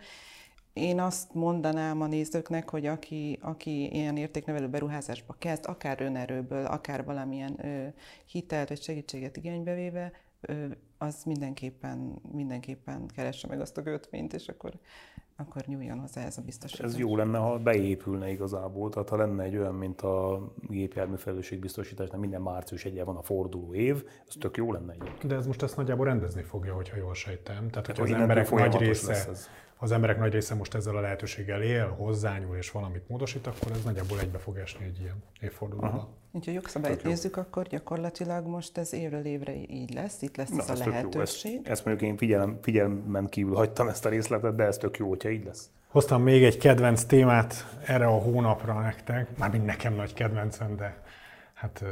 Én 0.73 1.01
azt 1.01 1.35
mondanám 1.35 2.01
a 2.01 2.07
nézőknek, 2.07 2.71
hogy 2.71 2.87
aki, 2.87 3.39
aki 3.43 3.95
ilyen 3.95 4.17
értéknevelő 4.17 4.69
beruházásba 4.69 5.37
kezd, 5.39 5.65
akár 5.67 6.01
önerőből, 6.01 6.67
akár 6.67 7.05
valamilyen 7.05 7.67
ö, 7.67 7.87
hitelt 8.27 8.69
vagy 8.69 8.83
segítséget 8.83 9.37
igénybe 9.37 9.75
véve, 9.75 10.13
az 10.99 11.25
mindenképpen, 11.25 12.21
mindenképpen 12.33 13.07
keresse 13.07 13.47
meg 13.47 13.61
azt 13.61 13.77
a 13.77 13.83
kötvényt, 13.83 14.33
és 14.33 14.49
akkor 14.49 14.73
akkor 15.41 15.63
nyúljon 15.67 15.99
hozzá 15.99 16.25
ez 16.25 16.39
a 16.39 16.43
biztosítás. 16.43 16.87
Ez 16.87 16.99
jó 16.99 17.17
lenne, 17.17 17.39
ha 17.39 17.59
beépülne 17.59 18.31
igazából, 18.31 18.91
tehát 18.91 19.09
ha 19.09 19.17
lenne 19.17 19.43
egy 19.43 19.57
olyan, 19.57 19.75
mint 19.75 20.01
a 20.01 20.41
gépjármű 20.61 21.17
felelősségbiztosításnál 21.17 22.21
minden 22.21 22.43
március 22.43 22.85
egyen 22.85 23.05
van 23.05 23.17
a 23.17 23.23
forduló 23.23 23.75
év, 23.75 24.05
ez 24.29 24.35
tök 24.39 24.57
jó 24.57 24.73
lenne 24.73 24.93
egyébként. 24.93 25.27
De 25.27 25.35
ez 25.35 25.47
most 25.47 25.63
ezt 25.63 25.77
nagyjából 25.77 26.07
rendezni 26.07 26.43
fogja, 26.43 26.75
hogyha 26.75 26.97
jól 26.97 27.15
sejtem. 27.15 27.69
Tehát, 27.69 27.87
hogy 27.87 28.13
az 28.13 28.21
emberek 28.21 28.51
nagy 28.51 28.77
része, 28.77 29.29
az 29.81 29.93
emberek 29.93 30.19
nagy 30.19 30.33
része 30.33 30.55
most 30.55 30.75
ezzel 30.75 30.97
a 30.97 31.01
lehetőséggel 31.01 31.63
él, 31.63 31.89
hozzányúl 31.89 32.57
és 32.57 32.71
valamit 32.71 33.09
módosít, 33.09 33.47
akkor 33.47 33.73
ez 33.73 33.83
nagyjából 33.85 34.21
egybe 34.21 34.39
fog 34.39 34.57
esni 34.57 34.85
egy 34.85 35.01
ilyen 35.01 35.23
évfordulóval. 35.41 35.91
Ha 35.91 36.41
a 36.47 36.51
jogszabályt 36.51 37.03
nézzük, 37.03 37.37
akkor 37.37 37.67
gyakorlatilag 37.67 38.47
most 38.47 38.79
ez 38.79 38.93
évről 38.93 39.25
évre 39.25 39.55
így 39.55 39.95
lesz, 39.95 40.23
itt 40.23 40.37
lesz 40.37 40.49
Na, 40.49 40.63
ez 40.63 40.81
a 40.81 40.87
lehetőség. 40.87 41.57
Ezt, 41.57 41.69
ezt 41.69 41.85
mondjuk 41.85 42.11
én 42.11 42.17
figyelem, 42.17 42.59
figyelmen 42.63 43.27
kívül 43.27 43.55
hagytam 43.55 43.89
ezt 43.89 44.05
a 44.05 44.09
részletet, 44.09 44.55
de 44.55 44.65
ez 44.65 44.77
tök 44.77 44.97
jó, 44.97 45.09
hogyha 45.09 45.29
így 45.29 45.45
lesz. 45.45 45.71
Hoztam 45.89 46.23
még 46.23 46.45
egy 46.45 46.59
kedvenc 46.59 47.05
témát 47.05 47.79
erre 47.87 48.07
a 48.07 48.19
hónapra 48.19 48.81
nektek, 48.81 49.37
mármint 49.39 49.65
nekem 49.65 49.95
nagy 49.95 50.15
kedvencem, 50.15 50.77
de 50.77 51.03
hát 51.55 51.85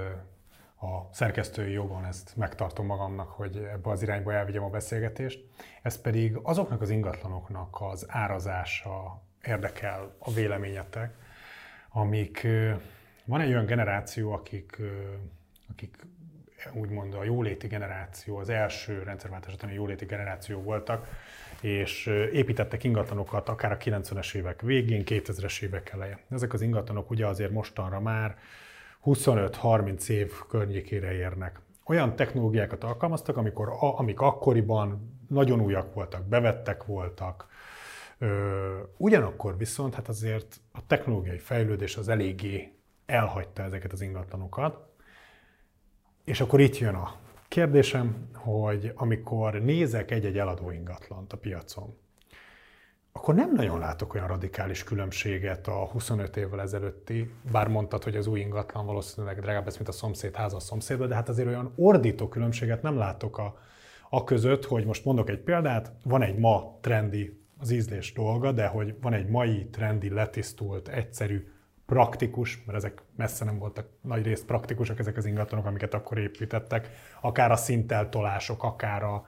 a 0.87 1.09
szerkesztői 1.13 1.73
jogon 1.73 2.05
ezt 2.05 2.37
megtartom 2.37 2.87
magamnak, 2.87 3.31
hogy 3.31 3.57
ebbe 3.57 3.91
az 3.91 4.03
irányba 4.03 4.33
elvigyem 4.33 4.63
a 4.63 4.71
beszélgetést. 4.71 5.45
Ez 5.83 6.01
pedig 6.01 6.39
azoknak 6.43 6.81
az 6.81 6.91
ingatlanoknak 6.91 7.77
az 7.81 8.07
árazása 8.09 9.23
érdekel 9.45 10.15
a 10.19 10.33
véleményetek, 10.33 11.15
amik 11.89 12.47
van 13.25 13.41
egy 13.41 13.49
olyan 13.49 13.67
generáció, 13.67 14.33
akik, 14.33 14.81
akik 15.71 15.97
úgymond 16.73 17.15
a 17.15 17.25
jóléti 17.25 17.67
generáció, 17.67 18.37
az 18.37 18.49
első 18.49 19.03
rendszerváltás 19.03 19.55
utáni 19.55 19.75
jóléti 19.75 20.05
generáció 20.05 20.63
voltak, 20.63 21.09
és 21.61 22.07
építettek 22.33 22.85
ingatlanokat 22.85 23.49
akár 23.49 23.73
a 23.73 23.77
90-es 23.77 24.35
évek 24.35 24.61
végén, 24.61 25.03
2000-es 25.05 25.63
évek 25.63 25.91
eleje. 25.93 26.19
Ezek 26.31 26.53
az 26.53 26.61
ingatlanok 26.61 27.11
ugye 27.11 27.27
azért 27.27 27.51
mostanra 27.51 28.01
már 28.01 28.37
25-30 29.07 30.09
év 30.09 30.33
környékére 30.49 31.13
érnek. 31.13 31.61
Olyan 31.85 32.17
technológiákat 32.17 32.85
alkalmaztak, 32.85 33.37
amikor, 33.37 33.69
amik 33.79 34.21
akkoriban 34.21 35.19
nagyon 35.29 35.61
újak 35.61 35.95
voltak, 35.95 36.25
bevettek 36.25 36.85
voltak, 36.85 37.47
ugyanakkor 38.97 39.57
viszont 39.57 39.95
hát 39.95 40.09
azért 40.09 40.61
a 40.73 40.87
technológiai 40.87 41.39
fejlődés 41.39 41.97
az 41.97 42.09
eléggé 42.09 42.73
elhagyta 43.07 43.63
ezeket 43.63 43.93
az 43.93 44.01
ingatlanokat. 44.01 44.87
És 46.25 46.41
akkor 46.41 46.61
itt 46.61 46.79
jön 46.79 46.95
a 46.95 47.15
kérdésem, 47.49 48.29
hogy 48.35 48.93
amikor 48.95 49.63
nézek 49.63 50.11
egy-egy 50.11 50.39
eladó 50.39 50.71
ingatlant 50.71 51.33
a 51.33 51.37
piacon, 51.37 51.99
akkor 53.17 53.35
nem 53.35 53.53
nagyon 53.55 53.79
látok 53.79 54.15
olyan 54.15 54.27
radikális 54.27 54.85
különbséget 54.85 55.67
a 55.67 55.87
25 55.87 56.37
évvel 56.37 56.61
ezelőtti, 56.61 57.31
bár 57.51 57.69
mondtad, 57.69 58.05
hogy 58.05 58.17
az 58.17 58.27
új 58.27 58.41
ingatlan 58.41 58.87
valószínűleg 58.87 59.41
drágább 59.41 59.65
lesz, 59.65 59.77
mint 59.77 59.89
a 59.89 59.93
szomszéd 59.93 60.35
háza 60.35 60.57
a 60.57 60.61
szomszédban, 60.61 61.09
de 61.09 61.15
hát 61.15 61.29
azért 61.29 61.49
olyan 61.49 61.73
ordító 61.77 62.29
különbséget 62.29 62.83
nem 62.83 62.97
látok 62.97 63.39
a, 63.39 63.59
a 64.11 64.25
között, 64.25 64.65
hogy 64.65 64.85
most 64.85 65.05
mondok 65.05 65.29
egy 65.29 65.39
példát, 65.39 65.93
van 66.05 66.23
egy 66.23 66.39
ma 66.39 66.79
trendi 66.81 67.41
az 67.59 67.71
ízlés 67.71 68.13
dolga, 68.13 68.53
de 68.53 68.67
hogy 68.67 68.95
van 69.01 69.13
egy 69.13 69.29
mai 69.29 69.69
trendi, 69.69 70.11
letisztult, 70.11 70.89
egyszerű 70.89 71.49
praktikus, 71.87 72.63
mert 72.67 72.79
ezek 72.79 73.03
messze 73.17 73.45
nem 73.45 73.59
voltak 73.59 73.89
nagy 74.01 74.25
részt 74.25 74.47
praktikusak 74.47 74.99
ezek 74.99 75.17
az 75.17 75.25
ingatlanok, 75.27 75.67
amiket 75.67 75.95
akkor 75.95 76.19
építettek, 76.19 76.91
akár 77.21 77.51
a 77.51 77.57
szinteltolások, 77.57 78.63
akár 78.63 79.03
a 79.03 79.27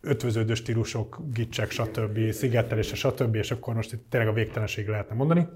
ötvöződő 0.00 0.54
stílusok, 0.54 1.18
gicsek, 1.32 1.70
stb., 1.70 2.30
szigetelése, 2.30 2.94
stb., 2.94 3.34
és 3.34 3.50
akkor 3.50 3.74
most 3.74 3.92
itt 3.92 4.10
tényleg 4.10 4.28
a 4.28 4.32
végtelenség 4.32 4.88
lehetne 4.88 5.14
mondani. 5.14 5.46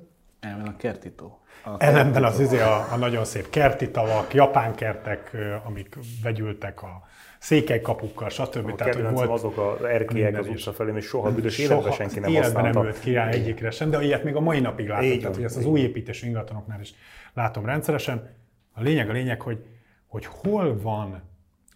Elmen 0.41 0.66
a 0.66 0.76
kertító. 0.76 1.41
A 1.64 1.74
Ellenben 1.78 2.24
az 2.24 2.41
izé 2.41 2.61
a, 2.61 2.93
a 2.93 2.97
nagyon 2.97 3.24
szép 3.24 3.51
kerti 3.51 3.91
tavak, 3.91 4.34
japán 4.34 4.74
kertek, 4.74 5.37
amik 5.64 5.97
vegyültek 6.22 6.82
a 6.82 7.07
székelykapukkal, 7.39 8.28
stb. 8.28 8.66
A 8.66 8.74
Tehát, 8.74 8.95
hogy 8.95 9.11
volt 9.11 9.30
azok 9.30 9.59
az 9.59 9.84
erkélyek 9.84 10.39
az 10.39 10.49
utca 10.49 10.72
felé, 10.72 10.97
és 10.97 11.05
soha 11.05 11.32
büdös 11.32 11.59
életben 11.59 11.93
senki 11.93 12.18
nem 12.18 12.30
életben 12.30 12.53
használta. 12.53 12.78
nem 12.78 12.89
ült 12.89 13.01
ki 13.01 13.12
rá 13.12 13.28
egyikre 13.28 13.70
sem, 13.70 13.91
de 13.91 14.03
ilyet 14.03 14.24
még 14.24 14.34
a 14.34 14.41
mai 14.41 14.61
napig 14.61 14.89
látom. 14.89 15.07
Így 15.07 15.20
Tehát, 15.20 15.34
hogy 15.34 15.45
ezt 15.45 15.57
az 15.57 15.64
új 15.64 15.80
építés 15.80 16.22
ingatlanoknál 16.22 16.80
is 16.80 16.95
látom 17.34 17.66
rendszeresen. 17.66 18.34
A 18.72 18.82
lényeg 18.82 19.09
a 19.09 19.12
lényeg, 19.12 19.41
hogy, 19.41 19.64
hogy 20.07 20.26
hol 20.26 20.80
van 20.80 21.22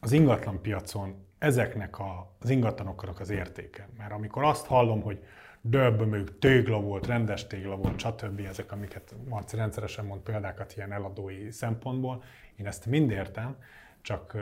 az 0.00 0.12
ingatlan 0.12 0.60
piacon 0.62 1.14
ezeknek 1.40 1.98
a, 1.98 2.32
az 2.40 2.50
ingatlanoknak 2.50 3.20
az 3.20 3.30
értéke. 3.30 3.88
Mert 3.98 4.12
amikor 4.12 4.44
azt 4.44 4.66
hallom, 4.66 5.02
hogy 5.02 5.24
döbb, 5.60 5.98
mondjuk 5.98 6.38
tégla 6.38 6.80
volt, 6.80 7.06
rendes 7.06 7.46
tégla 7.46 7.76
volt, 7.76 7.98
stb. 7.98 8.40
ezek, 8.40 8.72
amiket 8.72 9.14
Marci 9.28 9.56
rendszeresen 9.56 10.04
mond 10.04 10.20
példákat 10.20 10.76
ilyen 10.76 10.92
eladói 10.92 11.50
szempontból, 11.50 12.22
én 12.56 12.66
ezt 12.66 12.86
mind 12.86 13.10
értem, 13.10 13.56
csak, 14.00 14.36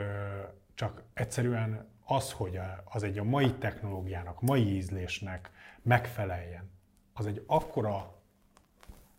csak 0.73 1.03
egyszerűen 1.13 1.87
az, 2.05 2.31
hogy 2.31 2.59
az 2.83 3.03
egy 3.03 3.17
a 3.17 3.23
mai 3.23 3.53
technológiának, 3.53 4.41
mai 4.41 4.75
ízlésnek 4.75 5.49
megfeleljen, 5.81 6.69
az 7.13 7.25
egy 7.25 7.43
akkora 7.47 8.13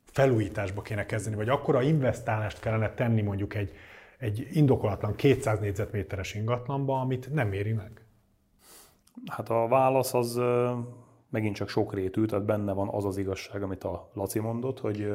felújításba 0.04 0.82
kéne 0.82 1.06
kezdeni, 1.06 1.36
vagy 1.36 1.48
akkora 1.48 1.82
investálást 1.82 2.60
kellene 2.60 2.90
tenni 2.90 3.22
mondjuk 3.22 3.54
egy, 3.54 3.72
egy 4.20 4.48
indokolatlan 4.52 5.14
200 5.14 5.58
négyzetméteres 5.58 6.34
ingatlanba, 6.34 7.00
amit 7.00 7.32
nem 7.32 7.52
éri 7.52 7.72
meg? 7.72 8.04
Hát 9.26 9.48
a 9.50 9.68
válasz 9.68 10.14
az 10.14 10.40
megint 11.30 11.54
csak 11.54 11.68
sokrétű, 11.68 12.24
tehát 12.24 12.44
benne 12.44 12.72
van 12.72 12.88
az 12.88 13.04
az 13.04 13.16
igazság, 13.16 13.62
amit 13.62 13.84
a 13.84 14.10
Laci 14.14 14.38
mondott, 14.38 14.80
hogy 14.80 15.12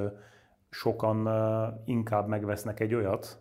sokan 0.70 1.30
inkább 1.86 2.28
megvesznek 2.28 2.80
egy 2.80 2.94
olyat, 2.94 3.40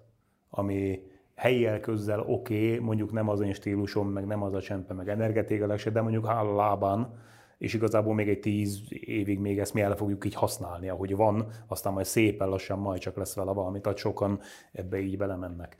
ami 0.51 1.03
helyi 1.35 1.81
közzel 1.81 2.21
oké, 2.21 2.67
okay, 2.67 2.79
mondjuk 2.79 3.13
nem 3.13 3.29
az 3.29 3.41
én 3.41 3.53
stílusom, 3.53 4.09
meg 4.09 4.27
nem 4.27 4.43
az 4.43 4.55
a 4.55 4.61
csempe, 4.61 4.95
meg 4.95 5.09
energetékelek 5.09 5.79
se, 5.79 5.91
de 5.91 6.01
mondjuk 6.01 6.27
áll 6.27 6.47
a 6.47 6.55
lábán, 6.55 7.23
és 7.65 7.75
igazából 7.75 8.15
még 8.15 8.29
egy 8.29 8.41
tíz 8.41 8.81
évig 8.89 9.39
még 9.39 9.59
ezt 9.59 9.75
mi 9.75 9.81
el 9.81 9.97
fogjuk 9.97 10.25
így 10.25 10.35
használni, 10.35 10.89
ahogy 10.89 11.17
van, 11.17 11.47
aztán 11.67 11.93
majd 11.93 12.07
szépen 12.07 12.49
lassan 12.49 12.79
majd 12.79 13.01
csak 13.01 13.17
lesz 13.17 13.35
vele 13.35 13.53
valami, 13.53 13.81
tehát 13.81 13.99
sokan 13.99 14.41
ebbe 14.73 14.99
így 14.99 15.17
belemennek. 15.17 15.77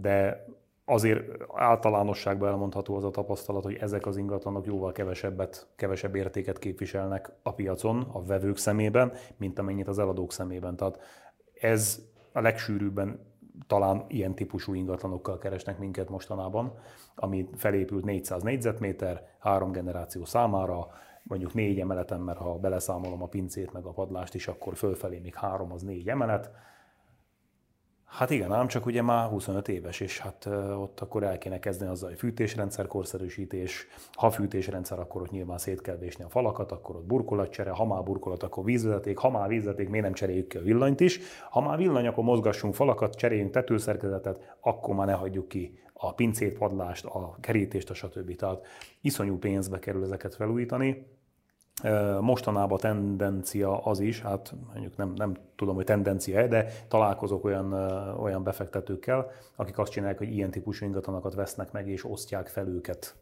De 0.00 0.46
azért 0.84 1.22
általánosságban 1.54 2.48
elmondható 2.48 2.96
az 2.96 3.04
a 3.04 3.10
tapasztalat, 3.10 3.62
hogy 3.62 3.76
ezek 3.80 4.06
az 4.06 4.16
ingatlanok 4.16 4.66
jóval 4.66 4.92
kevesebbet, 4.92 5.66
kevesebb 5.76 6.14
értéket 6.14 6.58
képviselnek 6.58 7.32
a 7.42 7.54
piacon, 7.54 8.06
a 8.12 8.24
vevők 8.24 8.56
szemében, 8.56 9.12
mint 9.36 9.58
amennyit 9.58 9.88
az 9.88 9.98
eladók 9.98 10.32
szemében. 10.32 10.76
Tehát 10.76 10.98
ez 11.60 12.02
a 12.32 12.40
legsűrűbben 12.40 13.25
talán 13.66 14.04
ilyen 14.08 14.34
típusú 14.34 14.74
ingatlanokkal 14.74 15.38
keresnek 15.38 15.78
minket 15.78 16.08
mostanában, 16.08 16.72
ami 17.14 17.48
felépült 17.54 18.04
400 18.04 18.42
négyzetméter, 18.42 19.26
három 19.38 19.72
generáció 19.72 20.24
számára, 20.24 20.88
mondjuk 21.22 21.54
négy 21.54 21.80
emeleten, 21.80 22.20
mert 22.20 22.38
ha 22.38 22.58
beleszámolom 22.58 23.22
a 23.22 23.26
pincét 23.26 23.72
meg 23.72 23.84
a 23.84 23.92
padlást 23.92 24.34
is, 24.34 24.48
akkor 24.48 24.76
fölfelé 24.76 25.18
még 25.18 25.34
három, 25.34 25.72
az 25.72 25.82
négy 25.82 26.08
emelet, 26.08 26.50
Hát 28.06 28.30
igen, 28.30 28.52
ám 28.52 28.66
csak 28.66 28.86
ugye 28.86 29.02
már 29.02 29.28
25 29.28 29.68
éves, 29.68 30.00
és 30.00 30.18
hát 30.18 30.46
ott 30.78 31.00
akkor 31.00 31.22
el 31.22 31.38
kéne 31.38 31.58
kezdeni 31.58 31.90
azzal, 31.90 32.08
hogy 32.08 32.18
fűtésrendszer 32.18 32.86
korszerűsítés, 32.86 33.86
ha 34.12 34.30
fűtésrendszer, 34.30 34.98
akkor 34.98 35.22
ott 35.22 35.30
nyilván 35.30 35.58
szét 35.58 35.80
kell 35.80 35.96
vésni 35.96 36.24
a 36.24 36.28
falakat, 36.28 36.72
akkor 36.72 36.96
ott 36.96 37.06
burkolatcsere, 37.06 37.70
ha 37.70 37.86
már 37.86 38.02
burkolat, 38.02 38.42
akkor 38.42 38.64
vízvezeték, 38.64 39.18
ha 39.18 39.30
már 39.30 39.48
vízvezeték, 39.48 39.88
miért 39.88 40.04
nem 40.04 40.14
cseréljük 40.14 40.48
ki 40.48 40.56
a 40.56 40.62
villanyt 40.62 41.00
is, 41.00 41.20
ha 41.50 41.60
már 41.60 41.76
villany, 41.76 42.06
akkor 42.06 42.24
mozgassunk 42.24 42.74
falakat, 42.74 43.14
cseréljünk 43.14 43.50
tetőszerkezetet, 43.50 44.56
akkor 44.60 44.94
már 44.94 45.06
ne 45.06 45.12
hagyjuk 45.12 45.48
ki 45.48 45.78
a 45.92 46.14
pincét, 46.14 46.58
padlást, 46.58 47.04
a 47.04 47.36
kerítést, 47.40 47.90
a 47.90 47.94
stb. 47.94 48.36
Tehát 48.36 48.66
iszonyú 49.00 49.38
pénzbe 49.38 49.78
kerül 49.78 50.02
ezeket 50.02 50.34
felújítani, 50.34 51.06
Mostanában 52.20 52.78
tendencia 52.78 53.78
az 53.78 54.00
is, 54.00 54.20
hát 54.20 54.54
mondjuk 54.72 54.96
nem, 54.96 55.12
nem 55.16 55.34
tudom, 55.56 55.74
hogy 55.74 55.84
tendencia 55.84 56.46
de 56.46 56.66
találkozok 56.88 57.44
olyan, 57.44 57.72
olyan 58.18 58.42
befektetőkkel, 58.42 59.30
akik 59.56 59.78
azt 59.78 59.92
csinálják, 59.92 60.18
hogy 60.18 60.32
ilyen 60.32 60.50
típusú 60.50 60.84
ingatlanokat 60.84 61.34
vesznek 61.34 61.72
meg 61.72 61.88
és 61.88 62.04
osztják 62.04 62.48
fel 62.48 62.68
őket 62.68 63.16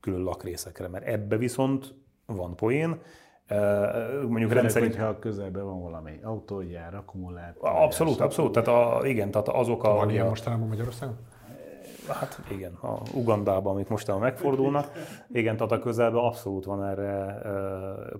külön 0.00 0.22
lakrészekre. 0.22 0.88
Mert 0.88 1.06
ebbe 1.06 1.36
viszont 1.36 1.94
van 2.26 2.56
poén, 2.56 3.00
mondjuk 3.48 4.30
Főleg, 4.30 4.52
rendszerint... 4.52 4.94
hogyha 4.94 5.08
a 5.08 5.18
közelben 5.18 5.64
van 5.64 5.82
valami 5.82 6.20
autógyár, 6.22 6.94
akkumulátor. 6.94 7.68
Abszolút, 7.70 8.20
abszolút. 8.20 8.52
Tehát 8.52 8.68
a, 8.68 9.06
igen, 9.06 9.30
tehát 9.30 9.48
azok 9.48 9.84
a... 9.84 9.94
Van 9.94 10.10
ilyen 10.10 10.26
mostanában 10.26 10.68
Magyarországon? 10.68 11.16
Hát 12.08 12.40
igen, 12.50 12.72
a 12.72 13.02
Ugandában, 13.14 13.72
amit 13.72 13.88
mostanában 13.88 14.26
megfordulnak. 14.28 14.92
Igen, 15.32 15.56
tehát 15.56 15.72
a 15.72 15.78
közelben 15.78 16.24
abszolút 16.24 16.64
van 16.64 16.84
erre 16.84 17.38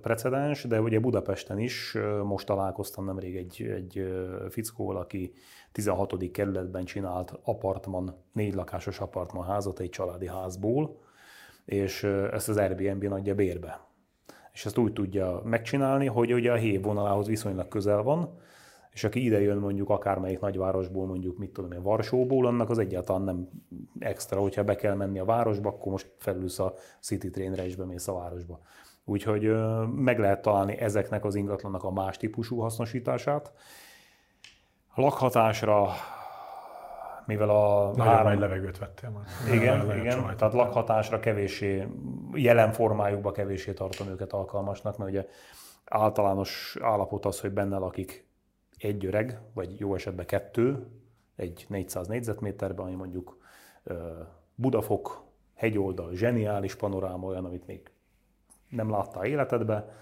precedens, 0.01 0.63
de 0.63 0.81
ugye 0.81 0.99
Budapesten 0.99 1.59
is 1.59 1.97
most 2.23 2.45
találkoztam 2.45 3.05
nemrég 3.05 3.35
egy, 3.35 3.61
egy 3.61 4.07
fickóval, 4.49 4.97
aki 4.97 5.33
16. 5.71 6.31
kerületben 6.31 6.85
csinált 6.85 7.33
apartman, 7.43 8.15
négy 8.31 8.53
lakásos 8.53 8.99
apartman 8.99 9.45
házat 9.45 9.79
egy 9.79 9.89
családi 9.89 10.27
házból, 10.27 10.99
és 11.65 12.03
ezt 12.31 12.49
az 12.49 12.57
Airbnb 12.57 13.11
adja 13.11 13.35
bérbe. 13.35 13.85
És 14.53 14.65
ezt 14.65 14.77
úgy 14.77 14.93
tudja 14.93 15.41
megcsinálni, 15.43 16.05
hogy 16.05 16.33
ugye 16.33 16.51
a 16.51 16.55
hév 16.55 16.81
vonalához 16.81 17.27
viszonylag 17.27 17.67
közel 17.67 18.01
van, 18.01 18.39
és 18.97 19.03
aki 19.03 19.23
ide 19.23 19.41
jön 19.41 19.57
mondjuk 19.57 19.89
akármelyik 19.89 20.39
nagyvárosból, 20.39 21.05
mondjuk 21.05 21.37
mit 21.37 21.49
tudom 21.53 21.71
én, 21.71 21.81
Varsóból, 21.81 22.45
annak 22.45 22.69
az 22.69 22.77
egyáltalán 22.77 23.21
nem 23.21 23.49
extra, 23.99 24.39
hogyha 24.39 24.63
be 24.63 24.75
kell 24.75 24.95
menni 24.95 25.19
a 25.19 25.25
városba, 25.25 25.69
akkor 25.69 25.91
most 25.91 26.13
felülsz 26.17 26.59
a 26.59 26.73
City 27.01 27.29
Trainre 27.29 27.65
és 27.65 27.75
bemész 27.75 28.07
a 28.07 28.13
városba. 28.13 28.59
Úgyhogy 29.05 29.55
meg 29.95 30.19
lehet 30.19 30.41
találni 30.41 30.77
ezeknek 30.79 31.25
az 31.25 31.35
ingatlannak 31.35 31.83
a 31.83 31.91
más 31.91 32.17
típusú 32.17 32.59
hasznosítását. 32.59 33.51
Lakhatásra, 34.95 35.87
mivel 37.25 37.49
a 37.49 37.87
Nagyon 37.95 38.13
három- 38.13 38.27
nagy 38.31 38.39
levegőt 38.39 38.77
vettél 38.77 39.09
már. 39.09 39.55
igen, 39.55 39.77
Nagyon 39.77 39.97
igen. 39.99 40.15
csomag. 40.17 40.35
Tehát 40.35 40.53
lakhatásra 40.53 41.19
kevéssé, 41.19 41.87
jelen 42.33 42.71
formájukban 42.71 43.33
kevéssé 43.33 43.73
tartom 43.73 44.07
őket 44.07 44.33
alkalmasnak, 44.33 44.97
mert 44.97 45.09
ugye 45.09 45.25
általános 45.85 46.77
állapot 46.81 47.25
az, 47.25 47.39
hogy 47.39 47.51
benne 47.51 47.77
lakik 47.77 48.26
egy 48.77 49.05
öreg, 49.05 49.39
vagy 49.53 49.79
jó 49.79 49.95
esetben 49.95 50.25
kettő, 50.25 50.87
egy 51.35 51.65
400 51.69 52.07
négyzetméterben, 52.07 52.85
ami 52.85 52.95
mondjuk 52.95 53.37
Budafok, 54.55 55.23
hegyoldal, 55.53 56.13
zseniális 56.13 56.75
panoráma, 56.75 57.27
olyan, 57.27 57.45
amit 57.45 57.67
még 57.67 57.91
nem 58.69 58.89
láttál 58.89 59.25
életedbe, 59.25 59.95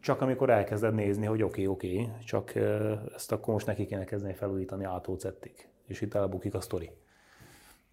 csak 0.00 0.20
amikor 0.20 0.50
elkezded 0.50 0.94
nézni, 0.94 1.26
hogy 1.26 1.42
oké, 1.42 1.66
okay, 1.66 1.66
oké, 1.66 2.02
okay, 2.02 2.24
csak 2.24 2.54
ezt 3.14 3.32
akkor 3.32 3.52
most 3.52 3.66
neki 3.66 3.86
kéne 3.86 4.04
kezdeni 4.04 4.34
felújítani 4.34 4.84
átócettig, 4.84 5.68
és 5.86 6.00
itt 6.00 6.14
elbukik 6.14 6.54
a 6.54 6.60
sztori. 6.60 6.90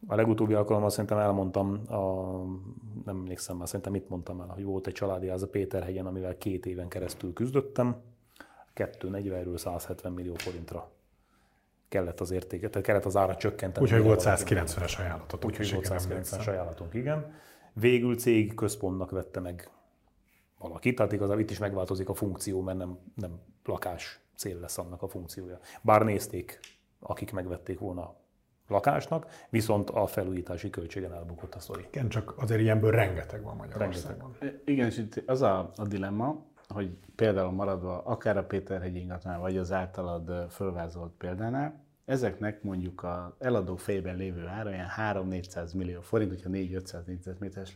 A 0.08 0.16
legutóbbi 0.16 0.54
alkalommal 0.54 0.90
szerintem 0.90 1.18
elmondtam, 1.18 1.82
a, 1.88 2.36
nem 3.06 3.18
emlékszem 3.18 3.58
már, 3.58 3.68
szerintem 3.68 3.92
mit 3.92 4.10
mondtam 4.10 4.42
el, 4.42 4.48
hogy 4.48 4.64
volt 4.64 4.88
egy 4.88 4.94
családi 4.94 5.28
ház 5.28 5.44
a 5.44 5.48
Péterhegyen, 5.48 6.06
amivel 6.06 6.38
két 6.38 6.66
éven 6.66 6.88
keresztül 6.88 7.34
küzdöttem, 7.34 7.96
240-ről 8.76 9.58
170 9.58 10.12
millió 10.12 10.34
forintra 10.34 10.92
kellett 11.92 12.20
az 12.20 12.32
értéke, 12.32 12.70
tehát 12.70 12.88
kellett 12.88 13.06
az 13.06 13.16
ára 13.16 13.36
csökkenteni. 13.36 13.86
Úgyhogy 13.86 14.04
volt 14.04 14.24
Valakinek. 14.24 14.68
190-es 14.68 15.00
ajánlatot. 15.00 15.46
Úgyhogy 15.46 15.72
volt 15.74 15.86
190 15.86 16.48
ajánlatunk, 16.48 16.94
igen. 16.94 17.34
Végül 17.74 18.16
cég 18.16 18.54
központnak 18.54 19.12
vette 19.12 19.40
meg 19.40 19.70
valaki, 20.60 20.94
tehát 20.94 21.12
igazából 21.12 21.42
itt 21.42 21.50
is 21.50 21.58
megváltozik 21.58 22.10
a 22.10 22.14
funkció, 22.14 22.62
mert 22.62 22.78
nem, 22.78 23.00
nem 23.16 23.40
lakás 23.66 24.20
cél 24.36 24.60
lesz 24.60 24.78
annak 24.78 25.02
a 25.02 25.08
funkciója. 25.08 25.60
Bár 25.82 26.02
nézték, 26.02 26.60
akik 27.00 27.32
megvették 27.32 27.80
volna 27.80 28.16
lakásnak, 28.68 29.26
viszont 29.50 29.90
a 29.90 30.06
felújítási 30.06 30.70
költségen 30.70 31.14
elbukott 31.14 31.56
a 31.56 31.60
sztori. 31.60 31.86
Igen, 31.92 32.10
csak 32.10 32.34
azért 32.38 32.62
ilyenből 32.62 32.92
rengeteg 32.92 33.44
van 33.44 33.56
Magyarországon. 33.56 34.36
Igen, 34.66 34.86
és 34.86 34.98
itt 34.98 35.24
az 35.26 35.42
a, 35.42 35.72
a 35.76 35.88
dilemma, 35.88 36.46
hogy 36.72 36.98
például 37.16 37.52
maradva 37.52 38.02
akár 38.04 38.38
a 38.38 38.44
Péterhegy 38.44 38.96
ingatlan, 38.96 39.40
vagy 39.40 39.58
az 39.58 39.72
általad 39.72 40.48
fölvázolt 40.50 41.12
példánál, 41.18 41.90
ezeknek 42.06 42.64
mondjuk 42.64 43.04
az 43.04 43.34
eladó 43.40 43.76
fejében 43.76 44.16
lévő 44.16 44.48
ára 44.48 44.70
ilyen 44.70 44.88
3-400 44.98 45.76
millió 45.76 46.02
forint, 46.02 46.30
hogyha 46.30 46.50
4-500 46.50 47.06
négyzetméteres 47.06 47.74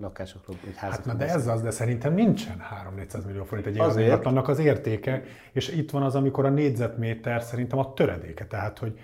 lakásokról, 0.00 0.56
vagy 0.64 0.76
Hát 0.76 0.90
házakról 0.90 1.14
na 1.14 1.18
de 1.18 1.28
ez 1.32 1.46
az, 1.46 1.62
de 1.62 1.70
szerintem 1.70 2.14
nincsen 2.14 2.62
3-400 2.96 3.26
millió 3.26 3.44
forint 3.44 3.66
egy 3.66 3.72
Azért. 3.72 3.90
Azért. 3.90 4.06
ingatlannak 4.06 4.48
az 4.48 4.58
értéke, 4.58 5.22
és 5.52 5.68
itt 5.68 5.90
van 5.90 6.02
az, 6.02 6.14
amikor 6.14 6.44
a 6.44 6.50
négyzetméter 6.50 7.42
szerintem 7.42 7.78
a 7.78 7.92
töredéke, 7.92 8.46
tehát 8.46 8.78
hogy 8.78 8.98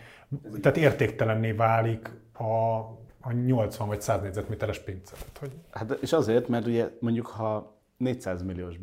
tehát 0.61 0.77
értéktelenné 0.77 1.53
válik 1.53 2.11
a, 2.33 2.77
a 3.21 3.33
80 3.33 3.89
vagy 3.89 4.01
100 4.01 4.23
négyzetméteres 4.23 4.79
pince. 4.79 5.15
Tehát, 5.15 5.39
hogy 5.39 5.53
Hát 5.71 5.99
és 6.03 6.13
azért, 6.13 6.49
mert 6.49 6.67
ugye 6.67 6.89
mondjuk 7.01 7.27
ha 7.27 7.76
400 7.97 8.43
milliós 8.43 8.75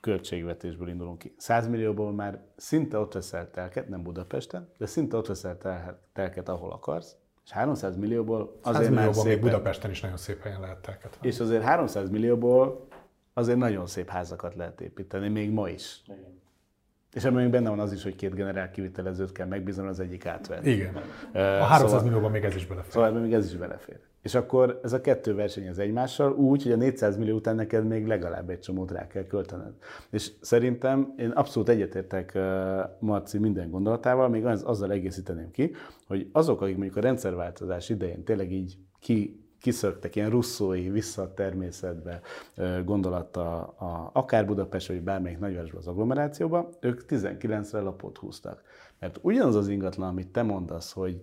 költségvetésből 0.00 0.88
indulunk 0.88 1.18
ki, 1.18 1.34
100 1.36 1.68
millióból 1.68 2.12
már 2.12 2.40
szinte 2.56 2.98
ott 2.98 3.12
veszel 3.12 3.50
telket, 3.50 3.88
nem 3.88 4.02
Budapesten, 4.02 4.68
de 4.78 4.86
szinte 4.86 5.16
ott 5.16 5.26
veszel 5.26 5.58
tel- 5.58 5.98
telket, 6.12 6.48
ahol 6.48 6.72
akarsz, 6.72 7.16
és 7.44 7.50
300 7.50 7.96
millióból 7.96 8.58
100 8.64 8.74
azért 8.74 8.90
már 8.90 8.98
millióban 9.04 9.24
még 9.24 9.34
szépen, 9.34 9.50
Budapesten 9.50 9.90
is 9.90 10.00
nagyon 10.00 10.16
szép 10.16 10.42
helyen 10.42 10.60
lehet 10.60 10.78
telket 10.78 11.16
venni. 11.16 11.32
és 11.32 11.40
azért 11.40 11.62
300 11.62 12.10
millióból 12.10 12.86
azért 13.32 13.58
nagyon 13.58 13.86
szép 13.86 14.08
házakat 14.08 14.54
lehet 14.54 14.80
építeni, 14.80 15.28
még 15.28 15.50
ma 15.50 15.68
is. 15.68 16.02
És 17.12 17.24
ebben 17.24 17.42
még 17.42 17.50
benne 17.50 17.68
van 17.68 17.80
az 17.80 17.92
is, 17.92 18.02
hogy 18.02 18.16
két 18.16 18.34
generál 18.34 18.70
kivitelezőt 18.70 19.32
kell 19.32 19.46
megbízni, 19.46 19.86
az 19.86 20.00
egyik 20.00 20.26
átvenni. 20.26 20.70
Igen. 20.70 20.96
A 21.32 21.38
300 21.38 21.80
szóval- 21.90 22.02
millióban 22.04 22.30
még 22.30 22.44
ez 22.44 22.54
is 22.54 22.66
belefér. 22.66 22.92
Szóval 22.92 23.10
még 23.10 23.32
ez 23.32 23.44
is 23.46 23.56
belefér. 23.56 24.00
És 24.24 24.34
akkor 24.34 24.80
ez 24.82 24.92
a 24.92 25.00
kettő 25.00 25.34
versenyez 25.34 25.78
egymással 25.78 26.32
úgy, 26.32 26.62
hogy 26.62 26.72
a 26.72 26.76
400 26.76 27.16
millió 27.16 27.36
után 27.36 27.54
neked 27.54 27.86
még 27.86 28.06
legalább 28.06 28.50
egy 28.50 28.58
csomót 28.58 28.90
rá 28.90 29.06
kell 29.06 29.26
költened. 29.26 29.72
És 30.10 30.32
szerintem 30.40 31.14
én 31.16 31.30
abszolút 31.30 31.68
egyetértek 31.68 32.38
Marci 32.98 33.38
minden 33.38 33.70
gondolatával, 33.70 34.28
még 34.28 34.44
az, 34.44 34.62
azzal 34.62 34.92
egészíteném 34.92 35.50
ki, 35.50 35.72
hogy 36.06 36.28
azok, 36.32 36.60
akik 36.60 36.76
mondjuk 36.76 36.96
a 36.96 37.00
rendszerváltozás 37.00 37.88
idején 37.88 38.24
tényleg 38.24 38.52
így 38.52 38.76
ki, 39.00 39.44
kiszöktek, 39.60 40.16
ilyen 40.16 40.30
russzói, 40.30 40.88
vissza 40.88 41.22
a 41.22 41.34
természetbe 41.34 42.20
ö, 42.54 42.84
gondolata, 42.84 43.62
a, 43.62 44.10
akár 44.12 44.46
Budapest, 44.46 44.88
vagy 44.88 45.02
bármelyik 45.02 45.38
nagyvárosban 45.38 45.80
az 45.80 45.86
agglomerációba, 45.86 46.68
ők 46.80 47.00
19-re 47.08 47.80
lapot 47.80 48.18
húztak. 48.18 48.62
Mert 49.00 49.18
ugyanaz 49.22 49.54
az 49.54 49.68
ingatlan, 49.68 50.08
amit 50.08 50.28
te 50.28 50.42
mondasz, 50.42 50.92
hogy 50.92 51.22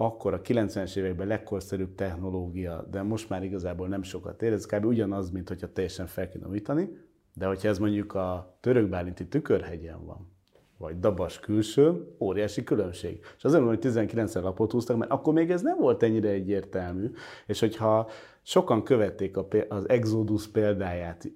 akkor 0.00 0.34
a 0.34 0.40
90-es 0.40 0.96
években 0.96 1.26
legkorszerűbb 1.26 1.94
technológia, 1.94 2.86
de 2.90 3.02
most 3.02 3.28
már 3.28 3.42
igazából 3.42 3.88
nem 3.88 4.02
sokat 4.02 4.42
ér, 4.42 4.52
ez 4.52 4.66
kb. 4.66 4.84
ugyanaz, 4.84 5.30
mint 5.30 5.48
hogyha 5.48 5.72
teljesen 5.72 6.06
fel 6.06 6.28
kéne 6.28 6.46
újítani, 6.46 6.96
de 7.34 7.46
hogyha 7.46 7.68
ez 7.68 7.78
mondjuk 7.78 8.14
a 8.14 8.56
törökbálinti 8.60 9.26
tükörhegyen 9.26 10.04
van, 10.04 10.32
vagy 10.78 10.98
dabas 10.98 11.40
külső, 11.40 12.14
óriási 12.20 12.64
különbség. 12.64 13.18
És 13.36 13.44
azért 13.44 13.62
mondom, 13.62 13.80
hogy 13.80 13.92
19-re 13.92 14.40
lapot 14.40 14.72
húztak, 14.72 14.96
mert 14.96 15.10
akkor 15.10 15.32
még 15.32 15.50
ez 15.50 15.62
nem 15.62 15.78
volt 15.78 16.02
ennyire 16.02 16.28
egyértelmű, 16.28 17.10
és 17.46 17.60
hogyha 17.60 18.10
sokan 18.42 18.82
követték 18.82 19.36
az 19.68 19.88
Exodus 19.88 20.48
példáját, 20.48 21.30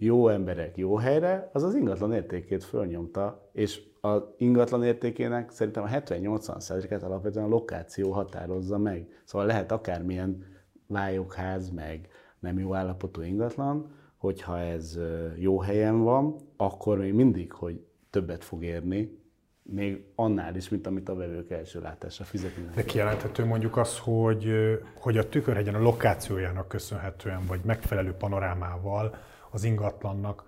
jó 0.00 0.28
emberek 0.28 0.76
jó 0.76 0.96
helyre, 0.96 1.50
az 1.52 1.62
az 1.62 1.74
ingatlan 1.74 2.12
értékét 2.12 2.64
fölnyomta, 2.64 3.48
és 3.52 3.82
az 4.00 4.22
ingatlan 4.36 4.84
értékének 4.84 5.50
szerintem 5.50 5.82
a 5.82 5.86
70-80%-át 5.86 7.02
alapvetően 7.02 7.44
a 7.44 7.48
lokáció 7.48 8.10
határozza 8.12 8.78
meg. 8.78 9.06
Szóval 9.24 9.46
lehet 9.46 9.72
akármilyen 9.72 10.44
vályogház, 10.86 11.70
meg 11.70 12.08
nem 12.38 12.58
jó 12.58 12.74
állapotú 12.74 13.20
ingatlan, 13.20 13.90
hogyha 14.16 14.58
ez 14.58 14.98
jó 15.36 15.60
helyen 15.60 16.02
van, 16.02 16.36
akkor 16.56 16.98
még 16.98 17.12
mindig, 17.12 17.52
hogy 17.52 17.84
többet 18.10 18.44
fog 18.44 18.64
érni, 18.64 19.18
még 19.62 20.04
annál 20.14 20.56
is, 20.56 20.68
mint 20.68 20.86
amit 20.86 21.08
a 21.08 21.14
vevők 21.14 21.50
első 21.50 21.80
látásra 21.80 22.24
fizetnek. 22.24 22.74
De 22.74 22.84
kijelenthető 22.84 23.44
mondjuk 23.44 23.76
az, 23.76 23.98
hogy, 23.98 24.52
hogy 24.94 25.18
a 25.18 25.28
tükörhegyen 25.28 25.74
a 25.74 25.80
lokációjának 25.80 26.68
köszönhetően, 26.68 27.46
vagy 27.46 27.60
megfelelő 27.64 28.12
panorámával 28.12 29.16
az 29.50 29.64
ingatlannak 29.64 30.44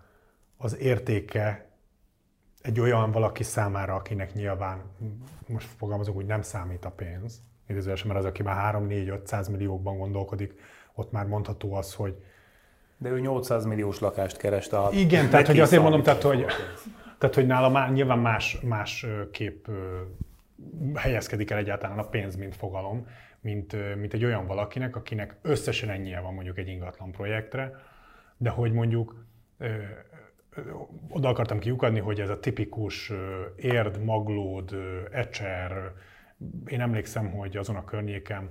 az 0.57 0.79
értéke 0.79 1.71
egy 2.63 2.81
olyan 2.81 3.11
valaki 3.11 3.43
számára, 3.43 3.95
akinek 3.95 4.35
nyilván, 4.35 4.83
most 5.47 5.69
fogalmazunk 5.77 6.17
úgy, 6.17 6.27
nem 6.27 6.43
számít 6.43 6.85
a 6.85 6.91
pénz, 6.91 7.43
idézőesen, 7.67 8.07
mert 8.07 8.19
az, 8.19 8.25
aki 8.25 8.43
már 8.43 8.75
3-4-500 8.77 9.51
milliókban 9.51 9.99
gondolkodik, 9.99 10.55
ott 10.95 11.13
már 11.13 11.27
mondható 11.27 11.75
az, 11.75 11.95
hogy 11.95 12.23
De 12.99 13.09
ő 13.09 13.21
800 13.21 13.65
milliós 13.65 13.99
lakást 13.99 14.37
keres, 14.37 14.67
tehát... 14.69 14.93
igen, 14.93 15.31
tehát 15.31 15.47
hogy 15.47 15.61
azért 15.61 15.83
mondom, 15.83 16.03
tehát 16.03 16.23
hogy, 16.23 16.43
a 16.43 16.47
tehát, 17.19 17.35
hogy 17.35 17.47
nála 17.47 17.69
már 17.69 17.93
nyilván 17.93 18.19
más, 18.19 18.61
más 18.63 19.07
kép 19.33 19.69
helyezkedik 20.95 21.51
el 21.51 21.59
egyáltalán 21.59 21.99
a 21.99 22.09
pénz, 22.09 22.37
mint 22.37 22.57
fogalom, 22.57 23.07
mint, 23.41 23.97
mint 23.97 24.15
egy 24.15 24.25
olyan 24.25 24.47
valakinek, 24.47 24.97
akinek 24.97 25.37
összesen 25.43 25.91
ennyie 25.91 26.21
van 26.21 26.35
mondjuk 26.35 26.59
egy 26.59 26.69
ingatlan 26.69 27.11
projektre, 27.11 27.73
de 28.41 28.51
hogy 28.51 28.73
mondjuk 28.73 29.25
ö, 29.59 29.75
oda 31.09 31.29
akartam 31.29 31.59
kiukadni, 31.59 31.99
hogy 31.99 32.21
ez 32.21 32.29
a 32.29 32.41
tipikus 32.41 33.13
érd, 33.57 34.05
maglód, 34.05 34.77
ecser, 35.13 35.93
én 36.67 36.81
emlékszem, 36.81 37.31
hogy 37.31 37.57
azon 37.57 37.77
a 37.77 37.85
környéken 37.85 38.51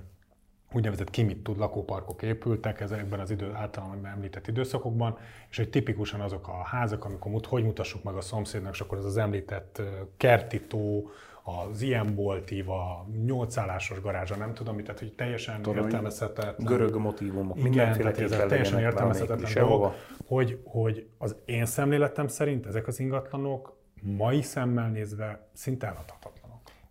úgynevezett 0.72 1.10
ki 1.10 1.22
mit 1.22 1.42
tud 1.42 1.58
lakóparkok 1.58 2.22
épültek 2.22 2.80
ezekben 2.80 3.20
az 3.20 3.30
idő, 3.30 3.52
általában 3.52 4.06
említett 4.06 4.46
időszakokban, 4.46 5.18
és 5.50 5.56
hogy 5.56 5.70
tipikusan 5.70 6.20
azok 6.20 6.48
a 6.48 6.62
házak, 6.64 7.04
amikor 7.04 7.30
mut, 7.30 7.46
hogy 7.46 7.64
mutassuk 7.64 8.02
meg 8.02 8.14
a 8.14 8.20
szomszédnak, 8.20 8.74
és 8.74 8.80
akkor 8.80 8.98
ez 8.98 9.04
az 9.04 9.16
említett 9.16 9.82
kertitó, 10.16 11.10
az 11.42 11.82
ilyen 11.82 12.14
boltív, 12.14 12.70
a 12.70 13.06
nyolcszállásos 13.24 14.00
garázsa, 14.00 14.36
nem 14.36 14.54
tudom 14.54 14.74
mit, 14.74 14.84
tehát 14.84 15.00
hogy 15.00 15.12
teljesen 15.12 15.62
tudom, 15.62 15.84
értelmezhetetlen. 15.84 16.66
Görög 16.66 16.96
motivumok, 16.96 17.56
igen, 17.56 17.70
mindenféle 17.70 18.10
ezek 18.10 18.46
teljesen 18.46 18.78
értelmezhetetlen 18.80 19.52
dolgok, 19.54 19.94
hogy, 20.26 20.60
hogy 20.64 21.06
az 21.18 21.36
én 21.44 21.66
szemléletem 21.66 22.28
szerint 22.28 22.66
ezek 22.66 22.86
az 22.86 23.00
ingatlanok 23.00 23.78
mai 24.02 24.42
szemmel 24.42 24.88
nézve 24.88 25.48
szinte 25.52 25.86
eladhatatlan. 25.86 26.39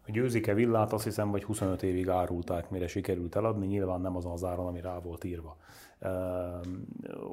A 0.10 0.12
győzike 0.12 0.54
villát 0.54 0.94
azt 0.94 1.04
hiszem, 1.04 1.32
vagy 1.32 1.44
25 1.44 1.84
évig 1.84 2.10
árulták, 2.10 2.70
mire 2.70 2.88
sikerült 2.88 3.36
eladni, 3.36 3.66
nyilván 3.66 4.02
nem 4.02 4.16
azon 4.16 4.32
az 4.32 4.44
áron, 4.44 4.68
ami 4.68 4.82
rá 4.82 5.00
volt 5.00 5.24
írva. 5.24 5.58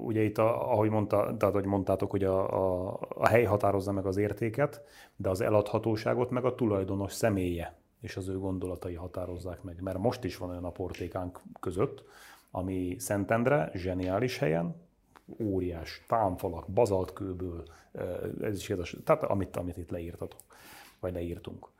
Ugye 0.05 0.23
itt, 0.23 0.39
ahogy, 0.39 0.91
mondta, 0.91 1.17
tehát, 1.17 1.55
ahogy 1.55 1.65
mondtátok, 1.65 2.11
hogy 2.11 2.25
a, 2.25 2.55
a, 2.89 2.99
a 3.09 3.27
hely 3.27 3.45
határozza 3.45 3.93
meg 3.93 4.07
az 4.07 4.17
értéket, 4.17 4.83
de 5.17 5.29
az 5.29 5.41
eladhatóságot 5.41 6.31
meg 6.31 6.45
a 6.45 6.55
tulajdonos 6.55 7.13
személye 7.13 7.77
és 8.01 8.17
az 8.17 8.29
ő 8.29 8.39
gondolatai 8.39 8.95
határozzák 8.95 9.63
meg. 9.63 9.81
Mert 9.81 9.99
most 9.99 10.25
is 10.25 10.37
van 10.37 10.51
olyan 10.51 10.65
a 10.65 10.71
portékánk 10.71 11.41
között, 11.61 12.05
ami 12.51 12.97
Szentendre, 12.99 13.71
zseniális 13.75 14.39
helyen, 14.39 14.75
óriás 15.41 16.05
támfalak, 16.09 16.67
bazaltkőből, 16.67 17.63
ez 18.41 18.57
is 18.57 18.69
érdekes, 18.69 18.97
tehát 19.05 19.23
amit, 19.23 19.57
amit 19.57 19.77
itt 19.77 19.91
leírtatok, 19.91 20.41
vagy 21.01 21.13
leírtunk 21.13 21.75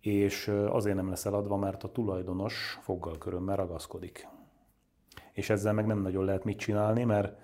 és 0.00 0.48
azért 0.48 0.96
nem 0.96 1.08
lesz 1.08 1.26
eladva, 1.26 1.56
mert 1.56 1.84
a 1.84 1.92
tulajdonos 1.92 2.78
foggal 2.82 3.18
körömmel 3.18 3.56
ragaszkodik. 3.56 4.28
És 5.32 5.50
ezzel 5.50 5.72
meg 5.72 5.86
nem 5.86 6.02
nagyon 6.02 6.24
lehet 6.24 6.44
mit 6.44 6.58
csinálni, 6.58 7.04
mert 7.04 7.38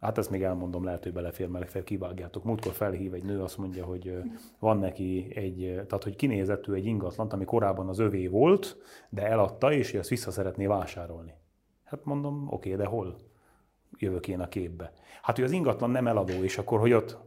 hát 0.00 0.18
ezt 0.18 0.30
még 0.30 0.42
elmondom, 0.42 0.84
lehet, 0.84 1.02
hogy 1.02 1.12
belefér, 1.12 1.48
mert 1.48 1.70
fel 1.70 1.82
kivágjátok. 1.82 2.44
Múltkor 2.44 2.72
felhív 2.72 3.14
egy 3.14 3.24
nő, 3.24 3.42
azt 3.42 3.58
mondja, 3.58 3.84
hogy 3.84 4.22
van 4.58 4.78
neki 4.78 5.32
egy, 5.34 5.74
tehát 5.74 6.02
hogy 6.02 6.16
kinézett 6.16 6.68
ő 6.68 6.74
egy 6.74 6.86
ingatlant, 6.86 7.32
ami 7.32 7.44
korábban 7.44 7.88
az 7.88 7.98
övé 7.98 8.26
volt, 8.26 8.76
de 9.08 9.26
eladta, 9.26 9.72
és 9.72 9.94
azt 9.94 10.08
vissza 10.08 10.30
szeretné 10.30 10.66
vásárolni. 10.66 11.34
Hát 11.84 12.04
mondom, 12.04 12.46
oké, 12.50 12.76
de 12.76 12.84
hol 12.84 13.16
jövök 13.98 14.28
én 14.28 14.40
a 14.40 14.48
képbe? 14.48 14.92
Hát, 15.22 15.36
hogy 15.36 15.44
az 15.44 15.50
ingatlan 15.50 15.90
nem 15.90 16.06
eladó, 16.06 16.32
és 16.32 16.58
akkor, 16.58 16.80
hogy 16.80 16.92
ott 16.92 17.18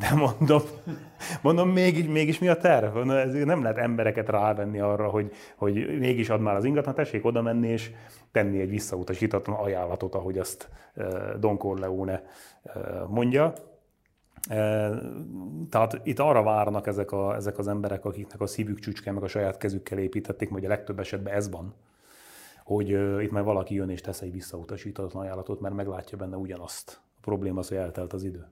de 0.00 0.14
mondom, 0.14 0.62
mondom 1.42 1.68
mégis, 1.68 2.06
mégis 2.06 2.38
mi 2.38 2.48
a 2.48 2.56
terv? 2.56 3.10
Ez 3.10 3.32
nem 3.32 3.62
lehet 3.62 3.78
embereket 3.78 4.28
rávenni 4.28 4.80
arra, 4.80 5.08
hogy, 5.08 5.32
hogy 5.56 5.98
mégis 5.98 6.28
ad 6.28 6.40
már 6.40 6.54
az 6.54 6.64
ingatlan, 6.64 6.94
tessék 6.94 7.24
oda 7.24 7.42
menni 7.42 7.68
és 7.68 7.90
tenni 8.32 8.60
egy 8.60 8.68
visszautasítatlan 8.68 9.56
ajánlatot, 9.56 10.14
ahogy 10.14 10.38
azt 10.38 10.68
Don 11.38 11.56
Corleone 11.56 12.22
mondja. 13.08 13.52
Tehát 15.70 16.00
itt 16.02 16.18
arra 16.18 16.42
várnak 16.42 16.86
ezek, 16.86 17.12
a, 17.12 17.34
ezek 17.34 17.58
az 17.58 17.68
emberek, 17.68 18.04
akiknek 18.04 18.40
a 18.40 18.46
szívük 18.46 18.78
csücske, 18.78 19.12
meg 19.12 19.22
a 19.22 19.28
saját 19.28 19.56
kezükkel 19.56 19.98
építették, 19.98 20.50
vagy 20.50 20.64
a 20.64 20.68
legtöbb 20.68 20.98
esetben 20.98 21.34
ez 21.34 21.50
van, 21.50 21.74
hogy 22.64 22.88
itt 23.22 23.30
már 23.30 23.44
valaki 23.44 23.74
jön 23.74 23.90
és 23.90 24.00
tesz 24.00 24.20
egy 24.20 24.32
visszautasítatlan 24.32 25.22
ajánlatot, 25.22 25.60
mert 25.60 25.74
meglátja 25.74 26.18
benne 26.18 26.36
ugyanazt. 26.36 27.00
A 27.16 27.20
probléma 27.20 27.58
az, 27.58 27.68
hogy 27.68 27.76
eltelt 27.76 28.12
az 28.12 28.22
idő, 28.22 28.46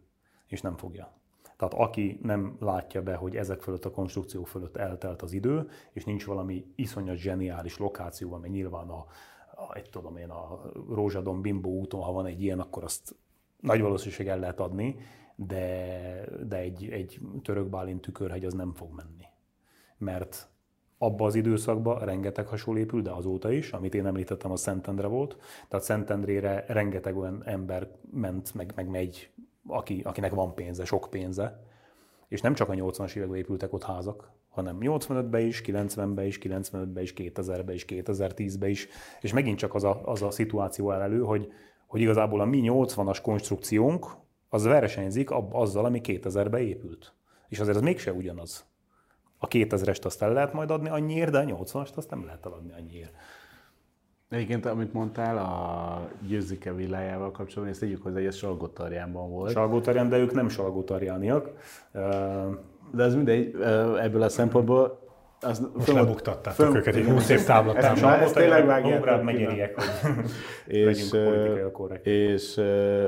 és 0.46 0.60
nem 0.60 0.76
fogja. 0.76 1.17
Tehát 1.58 1.74
aki 1.74 2.18
nem 2.22 2.56
látja 2.60 3.02
be, 3.02 3.14
hogy 3.14 3.36
ezek 3.36 3.60
fölött 3.60 3.84
a 3.84 3.90
konstrukció 3.90 4.44
fölött 4.44 4.76
eltelt 4.76 5.22
az 5.22 5.32
idő, 5.32 5.68
és 5.92 6.04
nincs 6.04 6.26
valami 6.26 6.72
iszonyat 6.74 7.16
zseniális 7.16 7.78
lokáció, 7.78 8.32
ami 8.32 8.48
nyilván 8.48 8.88
a, 8.88 9.06
a 9.54 9.74
egy 9.74 9.90
tudom 9.90 10.16
én, 10.16 10.30
a 10.30 10.60
Rózsadon 10.88 11.40
Bimbo 11.40 11.68
úton, 11.68 12.02
ha 12.02 12.12
van 12.12 12.26
egy 12.26 12.42
ilyen, 12.42 12.60
akkor 12.60 12.84
azt 12.84 13.16
nagy 13.60 13.80
valószínűség 13.80 14.26
el 14.26 14.38
lehet 14.38 14.60
adni, 14.60 14.96
de, 15.34 16.24
de 16.46 16.56
egy, 16.56 16.88
egy 16.90 17.20
török 17.42 17.68
bálint 17.68 18.00
tükörhegy 18.00 18.44
az 18.44 18.54
nem 18.54 18.74
fog 18.74 18.94
menni. 18.94 19.24
Mert 19.98 20.50
abba 20.98 21.24
az 21.24 21.34
időszakban 21.34 21.98
rengeteg 21.98 22.46
hasonló 22.46 22.80
épül, 22.80 23.02
de 23.02 23.10
azóta 23.10 23.52
is, 23.52 23.72
amit 23.72 23.94
én 23.94 24.06
említettem, 24.06 24.50
a 24.50 24.56
Szentendre 24.56 25.06
volt. 25.06 25.36
Tehát 25.68 25.84
Szentendrére 25.84 26.64
rengeteg 26.68 27.16
olyan 27.16 27.42
ember 27.44 27.88
ment, 28.10 28.54
meg, 28.54 28.72
meg 28.76 28.88
megy 28.88 29.30
aki, 29.68 30.02
akinek 30.04 30.34
van 30.34 30.54
pénze, 30.54 30.84
sok 30.84 31.06
pénze. 31.10 31.62
És 32.28 32.40
nem 32.40 32.54
csak 32.54 32.68
a 32.68 32.72
80-as 32.72 33.16
években 33.16 33.38
épültek 33.38 33.72
ott 33.72 33.84
házak, 33.84 34.30
hanem 34.48 34.78
85-ben 34.80 35.40
is, 35.40 35.62
90-ben 35.64 36.24
is, 36.24 36.38
95-ben 36.42 37.02
is, 37.02 37.12
2000-ben 37.16 37.74
is, 37.74 37.84
2010-ben 37.88 38.68
is. 38.68 38.88
És 39.20 39.32
megint 39.32 39.58
csak 39.58 39.74
az 39.74 39.84
a, 39.84 40.00
az 40.04 40.22
a 40.22 40.30
szituáció 40.30 40.92
áll 40.92 41.00
elő, 41.00 41.20
hogy, 41.20 41.52
hogy 41.86 42.00
igazából 42.00 42.40
a 42.40 42.44
mi 42.44 42.62
80-as 42.64 43.18
konstrukciónk 43.22 44.06
az 44.48 44.64
versenyzik 44.64 45.30
azzal, 45.50 45.84
ami 45.84 46.00
2000-ben 46.04 46.60
épült. 46.60 47.14
És 47.48 47.60
azért 47.60 47.76
az 47.76 47.82
mégse 47.82 48.12
ugyanaz. 48.12 48.66
A 49.38 49.48
2000-est 49.48 50.04
azt 50.04 50.22
el 50.22 50.32
lehet 50.32 50.52
majd 50.52 50.70
adni 50.70 50.88
annyiért, 50.88 51.30
de 51.30 51.38
a 51.38 51.44
80-ast 51.44 51.94
azt 51.94 52.10
nem 52.10 52.24
lehet 52.24 52.46
eladni 52.46 52.72
annyiért. 52.72 53.12
Egyébként, 54.30 54.66
amit 54.66 54.92
mondtál 54.92 55.38
a 55.38 56.08
győzike 56.28 56.72
villájával 56.72 57.30
kapcsolatban, 57.30 57.68
ezt 57.68 57.80
tegyük 57.80 58.02
hozzá, 58.02 58.16
hogy 58.16 58.26
ez 58.26 58.36
Salgótarjánban 58.36 59.30
volt. 59.30 59.52
Salgótarján, 59.52 60.08
de 60.08 60.18
ők 60.18 60.32
nem 60.32 60.48
salgótarjániak. 60.48 61.50
De 62.92 63.02
ez 63.02 63.14
mindegy, 63.14 63.54
ebből 64.00 64.22
a 64.22 64.28
szempontból 64.28 65.06
az 65.40 65.60
Most 65.60 65.84
fölmond, 65.84 66.06
lebuktattátok 66.06 66.66
föl, 66.66 66.76
őket 66.76 66.94
egy 66.94 67.04
20 67.04 67.28
év 67.28 67.44
távlatán. 67.44 67.92
Ezt, 67.92 68.04
ezt 68.04 68.34
tényleg 68.34 68.66
vágjátok 68.66 69.22
megériek, 69.24 69.74
hogy 69.74 69.84
és, 70.74 71.12
és 72.02 72.60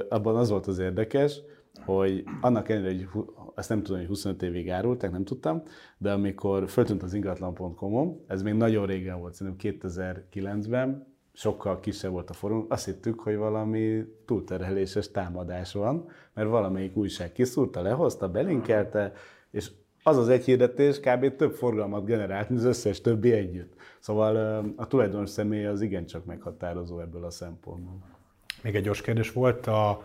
abban 0.09 0.37
az 0.37 0.51
volt 0.51 0.67
az 0.67 0.79
érdekes, 0.79 1.41
hogy 1.85 2.25
annak 2.41 2.69
ellenére, 2.69 3.09
hogy 3.13 3.25
azt 3.55 3.69
nem 3.69 3.83
tudom, 3.83 3.99
hogy 3.99 4.09
25 4.09 4.43
évig 4.43 4.71
árulták, 4.71 5.11
nem 5.11 5.25
tudtam, 5.25 5.63
de 5.99 6.13
amikor 6.13 6.69
föltűnt 6.69 7.03
az 7.03 7.15
ingatlan.com-on, 7.15 8.25
ez 8.27 8.43
még 8.43 8.55
nagyon 8.55 8.87
régen 8.87 9.21
volt, 9.21 9.35
szerintem 9.35 9.73
2009-ben, 9.81 11.10
sokkal 11.33 11.81
kisebb 11.81 12.11
volt 12.11 12.31
a 12.31 12.33
forum, 12.33 12.67
azt 12.69 12.85
hittük, 12.85 13.21
hogy 13.21 13.37
valami 13.37 14.05
túlterheléses 14.27 15.11
támadás 15.11 15.73
van, 15.73 16.09
mert 16.35 16.49
valamelyik 16.49 16.97
újság 16.97 17.33
kiszúrta, 17.33 17.83
lehozta, 17.83 18.29
belinkelte, 18.29 19.13
és 19.51 19.71
az 20.03 20.17
az 20.17 20.29
egy 20.29 20.45
hirdetés 20.45 21.01
kb. 21.01 21.37
több 21.37 21.55
forgalmat 21.55 22.05
generált, 22.05 22.49
mint 22.49 22.61
az 22.61 22.67
összes 22.67 23.01
többi 23.01 23.33
együtt. 23.33 23.73
Szóval 24.01 24.65
a 24.77 24.87
tulajdonos 24.87 25.31
személy 25.31 25.67
az 25.67 25.81
igencsak 25.81 26.25
meghatározó 26.25 27.01
ebből 27.01 27.25
a 27.25 27.31
szempontból. 27.31 28.19
Még 28.63 28.75
egy 28.75 28.83
gyors 28.83 29.01
kérdés 29.01 29.33
volt, 29.33 29.67
a, 29.67 30.03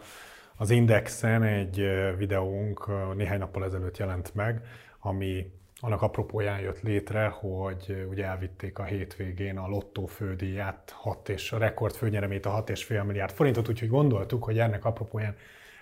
az 0.57 0.69
Indexen 0.69 1.43
egy 1.43 1.81
videónk 2.17 2.89
néhány 3.15 3.39
nappal 3.39 3.63
ezelőtt 3.63 3.97
jelent 3.97 4.33
meg, 4.33 4.61
ami 4.99 5.51
annak 5.85 6.01
apropóján 6.01 6.59
jött 6.59 6.81
létre, 6.81 7.27
hogy 7.27 8.07
ugye 8.09 8.25
elvitték 8.25 8.79
a 8.79 8.83
hétvégén 8.83 9.57
a 9.57 9.67
lottó 9.67 10.05
fődíját, 10.05 10.93
6 10.95 11.29
és 11.29 11.51
a 11.51 11.57
rekord 11.57 11.95
főnyeremét 11.95 12.45
a 12.45 12.63
6,5 12.63 13.05
milliárd 13.05 13.31
forintot, 13.31 13.69
úgyhogy 13.69 13.89
gondoltuk, 13.89 14.43
hogy 14.43 14.59
ennek 14.59 14.85
apropóján 14.85 15.35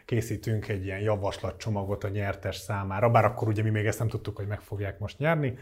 készítünk 0.05 0.67
egy 0.67 0.85
ilyen 0.85 0.99
javaslatcsomagot 0.99 2.03
a 2.03 2.07
nyertes 2.07 2.55
számára, 2.55 3.09
bár 3.09 3.25
akkor 3.25 3.47
ugye 3.47 3.63
mi 3.63 3.69
még 3.69 3.85
ezt 3.85 3.99
nem 3.99 4.07
tudtuk, 4.07 4.35
hogy 4.35 4.47
meg 4.47 4.61
fogják 4.61 4.99
most 4.99 5.19
nyerni, 5.19 5.57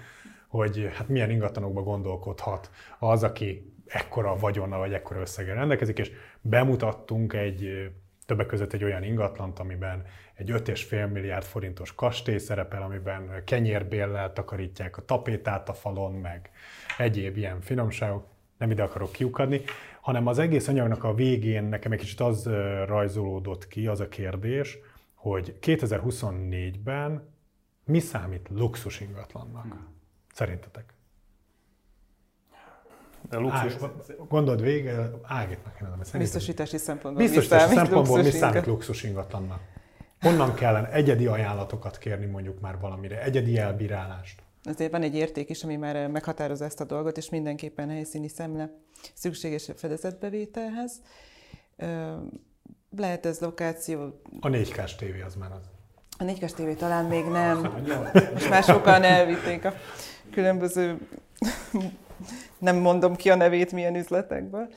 hogy 0.47 0.89
hát 0.93 1.07
milyen 1.07 1.29
ingatlanokba 1.29 1.81
gondolkodhat 1.81 2.69
az, 2.99 3.23
aki 3.23 3.73
ekkora 3.85 4.35
vagyonna 4.35 4.77
vagy 4.77 4.93
ekkora 4.93 5.19
összeggel 5.19 5.55
rendelkezik, 5.55 5.99
és 5.99 6.11
bemutattunk 6.41 7.33
egy 7.33 7.91
többek 8.25 8.45
között 8.45 8.73
egy 8.73 8.83
olyan 8.83 9.03
ingatlant, 9.03 9.59
amiben 9.59 10.05
egy 10.41 10.51
5,5 10.51 11.11
milliárd 11.11 11.43
forintos 11.43 11.95
kastély 11.95 12.37
szerepel, 12.37 12.81
amiben 12.81 13.43
kenyérbéllel 13.45 14.33
takarítják 14.33 14.97
a 14.97 15.05
tapétát 15.05 15.69
a 15.69 15.73
falon, 15.73 16.11
meg 16.11 16.49
egyéb 16.97 17.37
ilyen 17.37 17.61
finomságok, 17.61 18.25
nem 18.57 18.71
ide 18.71 18.83
akarok 18.83 19.11
kiukadni, 19.11 19.61
hanem 20.01 20.27
az 20.27 20.39
egész 20.39 20.67
anyagnak 20.67 21.03
a 21.03 21.13
végén 21.13 21.63
nekem 21.63 21.91
egy 21.91 21.99
kicsit 21.99 22.19
az 22.19 22.49
rajzolódott 22.85 23.67
ki, 23.67 23.87
az 23.87 23.99
a 23.99 24.07
kérdés, 24.07 24.77
hogy 25.13 25.57
2024-ben 25.61 27.29
mi 27.85 27.99
számít 27.99 28.49
luxus 28.49 28.99
ingatlannak? 28.99 29.63
Hmm. 29.63 29.87
Szerintetek? 30.33 30.93
De 33.29 33.37
luxus... 33.37 33.73
Ág, 33.73 33.91
gondold 34.27 34.61
végig, 34.61 34.89
Ágitnak 35.21 35.79
én 35.81 35.87
adom. 35.87 35.99
Biztosítási 36.17 36.77
szempontból 36.77 37.23
Biztosítási 37.23 37.69
mi 37.69 37.75
szempontból 37.75 38.21
mi 38.21 38.29
számít 38.29 38.65
luxus 38.65 39.03
ingatlannak? 39.03 39.70
Honnan 40.21 40.53
kellene 40.53 40.91
egyedi 40.91 41.25
ajánlatokat 41.27 41.97
kérni 41.97 42.25
mondjuk 42.25 42.59
már 42.59 42.79
valamire, 42.79 43.21
egyedi 43.21 43.57
elbírálást? 43.57 44.41
Azért 44.63 44.91
van 44.91 45.01
egy 45.01 45.15
érték 45.15 45.49
is, 45.49 45.63
ami 45.63 45.75
már 45.75 46.07
meghatározza 46.07 46.65
ezt 46.65 46.79
a 46.79 46.83
dolgot, 46.83 47.17
és 47.17 47.29
mindenképpen 47.29 47.89
helyszíni 47.89 48.27
szemle 48.27 48.69
szükséges 49.13 49.69
a 49.69 49.73
fedezetbevételhez. 49.73 51.01
Lehet 52.97 53.25
ez 53.25 53.39
lokáció... 53.39 54.21
A 54.39 54.47
4 54.47 54.71
k 54.71 54.95
tévé 54.97 55.21
az 55.21 55.35
már 55.35 55.51
az. 55.51 55.69
A 56.17 56.23
4 56.23 56.39
k 56.39 56.51
tévé 56.51 56.73
talán 56.73 57.05
még 57.05 57.25
nem. 57.25 57.83
És 58.35 58.47
már 58.47 58.63
sokan 58.63 59.03
elvitték 59.03 59.65
a 59.65 59.73
különböző 60.31 61.07
nem 62.57 62.75
mondom 62.75 63.15
ki 63.15 63.29
a 63.29 63.35
nevét 63.35 63.71
milyen 63.71 63.95
üzletekből. 63.95 64.69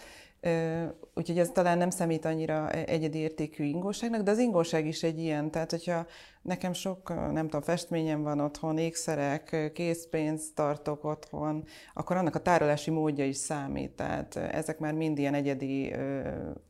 Úgyhogy 1.15 1.39
ez 1.39 1.51
talán 1.51 1.79
nem 1.79 1.91
számít 1.91 2.25
annyira 2.25 2.71
egyedi 2.71 3.19
értékű 3.19 3.65
ingóságnak, 3.65 4.23
de 4.23 4.31
az 4.31 4.39
ingóság 4.39 4.87
is 4.87 5.03
egy 5.03 5.19
ilyen. 5.19 5.51
Tehát, 5.51 5.71
hogyha 5.71 6.07
nekem 6.43 6.73
sok, 6.73 7.09
nem 7.33 7.45
tudom, 7.45 7.63
festményem 7.63 8.23
van 8.23 8.41
otthon, 8.41 8.79
ékszerek, 8.79 9.71
készpénzt 9.75 10.55
tartok 10.55 11.05
otthon, 11.05 11.65
akkor 11.95 12.17
annak 12.17 12.35
a 12.35 12.43
tárolási 12.43 12.91
módja 12.91 13.25
is 13.25 13.37
számít. 13.37 13.91
Tehát 13.91 14.37
ezek 14.37 14.79
már 14.79 14.93
mind 14.93 15.19
ilyen 15.19 15.35
egyedi 15.35 15.95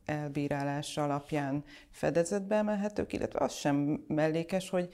elbírálás 0.05 0.97
alapján 0.97 1.63
fedezetbe 1.91 2.55
emelhetők, 2.55 3.13
illetve 3.13 3.39
az 3.39 3.53
sem 3.53 4.03
mellékes, 4.07 4.69
hogy 4.69 4.89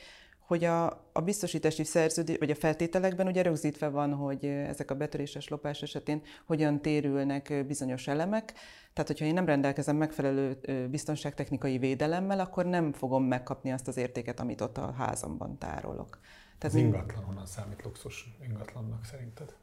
hogy 0.52 0.64
a, 0.64 0.86
a 1.14 1.22
biztosítási 1.22 1.84
szerződés, 1.84 2.38
vagy 2.38 2.49
a 2.49 2.56
feltételekben 2.56 3.28
ugye 3.28 3.41
rögzítve 3.41 3.88
van, 3.88 4.14
hogy 4.14 4.45
ezek 4.45 4.91
a 4.91 4.95
betöréses 4.95 5.47
lopás 5.47 5.82
esetén 5.82 6.22
hogyan 6.45 6.82
térülnek 6.82 7.66
bizonyos 7.68 8.08
elemek. 8.08 8.54
Tehát, 8.93 9.10
hogyha 9.10 9.26
én 9.26 9.34
nem 9.34 9.45
rendelkezem 9.45 9.95
megfelelő 9.95 10.60
biztonságtechnikai 10.89 11.78
védelemmel, 11.78 12.39
akkor 12.39 12.66
nem 12.66 12.93
fogom 12.93 13.24
megkapni 13.24 13.72
azt 13.72 13.88
az 13.88 13.97
értéket, 13.97 14.39
amit 14.39 14.62
ott 14.62 14.78
a 14.78 14.91
házamban 14.91 15.58
tárolok. 15.58 16.20
Tehát 16.58 16.76
az 16.76 16.82
ingatlan 16.82 17.24
honnan 17.24 17.45
számít 17.45 17.84
luxus 17.84 18.38
ingatlannak 18.47 19.06
szerinted? 19.06 19.56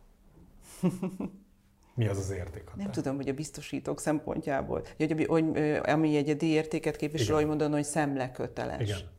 Mi 1.94 2.06
az 2.06 2.18
az 2.18 2.30
érték? 2.30 2.70
Nem 2.76 2.90
tudom, 2.90 3.16
hogy 3.16 3.28
a 3.28 3.34
biztosítók 3.34 4.00
szempontjából, 4.00 4.82
hogy, 4.96 5.26
hogy 5.26 5.44
ami 5.82 6.16
egyedi 6.16 6.46
értéket 6.46 6.96
képvisel, 6.96 7.34
hogy 7.34 7.46
mondani, 7.46 7.72
hogy 7.72 7.84
szemleköteles. 7.84 8.88
Igen. 8.88 9.16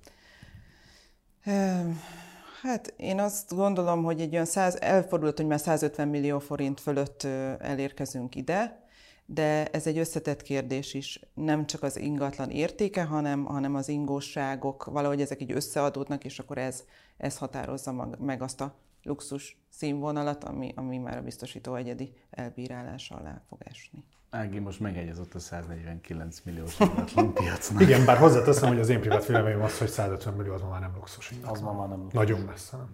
Hát 2.61 2.93
én 2.97 3.19
azt 3.19 3.55
gondolom, 3.55 4.03
hogy 4.03 4.21
egy 4.21 4.33
olyan 4.33 4.45
száz, 4.45 4.81
elfordult, 4.81 5.37
hogy 5.37 5.47
már 5.47 5.59
150 5.59 6.07
millió 6.07 6.39
forint 6.39 6.79
fölött 6.79 7.23
elérkezünk 7.59 8.35
ide, 8.35 8.87
de 9.25 9.67
ez 9.67 9.87
egy 9.87 9.97
összetett 9.97 10.41
kérdés 10.41 10.93
is. 10.93 11.19
Nem 11.33 11.65
csak 11.65 11.83
az 11.83 11.97
ingatlan 11.97 12.49
értéke, 12.49 13.03
hanem, 13.03 13.45
hanem 13.45 13.75
az 13.75 13.89
ingóságok, 13.89 14.83
valahogy 14.83 15.21
ezek 15.21 15.41
így 15.41 15.51
összeadódnak, 15.51 16.23
és 16.25 16.39
akkor 16.39 16.57
ez, 16.57 16.83
ez 17.17 17.37
határozza 17.37 18.17
meg 18.19 18.41
azt 18.41 18.61
a 18.61 18.75
luxus 19.03 19.57
színvonalat, 19.69 20.43
ami, 20.43 20.73
ami 20.75 20.97
már 20.97 21.17
a 21.17 21.21
biztosító 21.21 21.75
egyedi 21.75 22.13
elbírálás 22.29 23.11
alá 23.11 23.41
fog 23.49 23.59
esni. 23.63 24.03
Ági 24.29 24.59
most 24.59 24.79
megegyezott 24.79 25.33
a 25.33 25.39
149 25.39 26.41
milliós 26.45 26.79
ingatlan 26.79 27.33
piacnak. 27.33 27.81
Igen, 27.81 28.05
bár 28.05 28.17
hozzáteszem, 28.17 28.69
hogy 28.69 28.79
az 28.79 28.89
én 28.89 28.99
privát 28.99 29.25
véleményem 29.25 29.61
az, 29.61 29.77
hogy 29.77 29.87
150 29.87 30.33
millió 30.33 30.53
az 30.53 30.61
ma 30.61 30.69
már 30.69 30.79
nem 30.79 30.91
luxus 30.95 31.31
ingatlan. 31.31 31.53
Az 31.53 31.61
ma 31.61 31.73
már 31.73 31.87
nem 31.87 31.99
luxus. 31.99 32.19
Nagyon 32.19 32.39
messze 32.39 32.77
nem. 32.77 32.89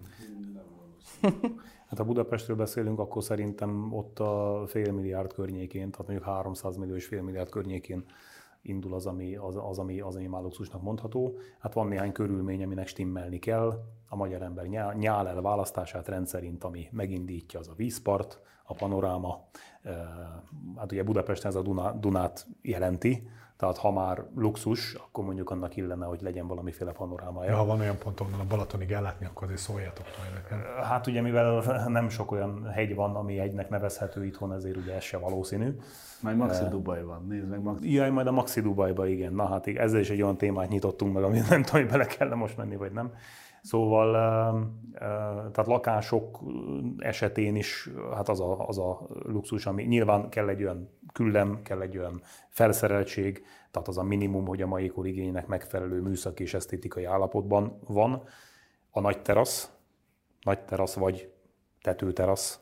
Hát 1.88 1.98
ha 1.98 2.04
Budapestről 2.04 2.56
beszélünk, 2.56 2.98
akkor 2.98 3.22
szerintem 3.22 3.92
ott 3.92 4.18
a 4.18 4.64
fél 4.66 4.92
milliárd 4.92 5.32
környékén, 5.32 5.90
tehát 5.90 6.06
mondjuk 6.06 6.28
300 6.28 6.76
millió 6.76 6.94
és 6.94 7.06
fél 7.06 7.22
milliárd 7.22 7.48
környékén 7.48 8.04
indul 8.62 8.94
az, 8.94 9.06
ami, 9.06 9.36
az, 9.36 9.56
az, 9.56 9.78
ami, 9.78 10.00
az, 10.00 10.16
ami 10.16 10.26
már 10.26 10.42
luxusnak 10.42 10.82
mondható. 10.82 11.38
Hát 11.58 11.72
van 11.72 11.86
néhány 11.86 12.12
körülmény, 12.12 12.62
aminek 12.62 12.86
stimmelni 12.86 13.38
kell. 13.38 13.84
A 14.08 14.16
magyar 14.16 14.42
ember 14.42 14.64
nyál 14.94 15.28
el 15.28 15.40
választását 15.40 16.08
rendszerint, 16.08 16.64
ami 16.64 16.88
megindítja, 16.92 17.60
az 17.60 17.68
a 17.68 17.74
vízpart, 17.76 18.40
a 18.64 18.74
panoráma. 18.74 19.44
Hát 20.76 20.92
ugye 20.92 21.02
Budapesten 21.02 21.50
ez 21.50 21.56
a 21.56 21.62
Duna, 21.62 21.92
Dunát 21.92 22.46
jelenti, 22.62 23.28
tehát 23.56 23.76
ha 23.76 23.92
már 23.92 24.24
luxus, 24.34 24.94
akkor 24.94 25.24
mondjuk 25.24 25.50
annak 25.50 25.76
illene, 25.76 26.06
hogy 26.06 26.20
legyen 26.20 26.46
valamiféle 26.46 26.92
panorámája. 26.92 27.50
Ja, 27.50 27.56
ha 27.56 27.64
van 27.64 27.80
olyan 27.80 27.98
pont, 27.98 28.20
ahol 28.20 28.40
a 28.40 28.44
Balatonig 28.48 28.92
ellátni, 28.92 29.26
akkor 29.26 29.42
azért 29.42 29.60
szóljatok 29.60 30.06
majd 30.18 30.62
Hát 30.84 31.06
ugye, 31.06 31.20
mivel 31.20 31.86
nem 31.88 32.08
sok 32.08 32.30
olyan 32.30 32.70
hegy 32.70 32.94
van, 32.94 33.16
ami 33.16 33.38
egynek 33.38 33.68
nevezhető 33.68 34.24
itthon, 34.24 34.52
ezért 34.52 34.76
ugye 34.76 34.94
ez 34.94 35.02
se 35.02 35.18
valószínű. 35.18 35.76
Majd 36.20 36.36
Maxi 36.36 36.62
uh, 36.62 36.70
Dubai 36.70 37.02
van, 37.02 37.26
nézd 37.28 37.48
meg 37.48 37.62
Maxi. 37.62 37.92
Jaj, 37.92 38.10
majd 38.10 38.26
a 38.26 38.32
Maxi 38.32 38.60
Dubajba, 38.60 39.06
igen. 39.06 39.32
Na 39.32 39.46
hát 39.46 39.66
ezzel 39.66 40.00
is 40.00 40.10
egy 40.10 40.22
olyan 40.22 40.36
témát 40.36 40.68
nyitottunk 40.68 41.14
meg, 41.14 41.22
amit 41.22 41.48
nem 41.48 41.62
tudom, 41.62 41.80
hogy 41.80 41.90
bele 41.90 42.06
kell 42.06 42.34
most 42.34 42.56
menni, 42.56 42.76
vagy 42.76 42.92
nem. 42.92 43.12
Szóval 43.66 44.12
tehát 45.52 45.66
lakások 45.66 46.40
esetén 46.98 47.56
is 47.56 47.90
hát 48.14 48.28
az 48.28 48.40
a, 48.40 48.68
az 48.68 48.78
a 48.78 49.06
luxus, 49.08 49.66
ami 49.66 49.82
nyilván 49.82 50.28
kell 50.28 50.48
egy 50.48 50.62
olyan 50.62 50.90
küllem, 51.12 51.62
kell 51.62 51.80
egy 51.80 51.98
olyan 51.98 52.22
felszereltség, 52.48 53.44
tehát 53.70 53.88
az 53.88 53.98
a 53.98 54.02
minimum, 54.02 54.46
hogy 54.46 54.62
a 54.62 54.66
mai 54.66 54.88
kor 54.88 55.06
igénynek 55.06 55.46
megfelelő 55.46 56.00
műszaki 56.00 56.42
és 56.42 56.54
esztétikai 56.54 57.04
állapotban 57.04 57.78
van. 57.86 58.22
A 58.90 59.00
nagy 59.00 59.22
terasz, 59.22 59.72
nagy 60.40 60.64
terasz 60.64 60.94
vagy 60.94 61.32
tetőterasz, 61.82 62.60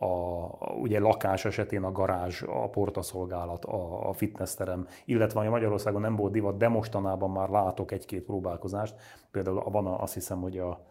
a, 0.00 0.72
ugye 0.74 1.00
lakás 1.00 1.44
esetén 1.44 1.82
a 1.82 1.92
garázs, 1.92 2.42
a 2.42 2.68
portaszolgálat, 2.68 3.64
a, 3.64 4.08
a 4.08 4.12
fitnessterem, 4.12 4.86
illetve 5.04 5.40
ami 5.40 5.48
Magyarországon 5.48 6.00
nem 6.00 6.16
volt 6.16 6.32
divat, 6.32 6.56
de 6.56 6.68
mostanában 6.68 7.30
már 7.30 7.48
látok 7.48 7.92
egy-két 7.92 8.22
próbálkozást. 8.22 8.94
Például 9.30 9.62
van 9.70 9.86
a, 9.86 10.02
azt 10.02 10.14
hiszem, 10.14 10.40
hogy 10.40 10.58
a, 10.58 10.86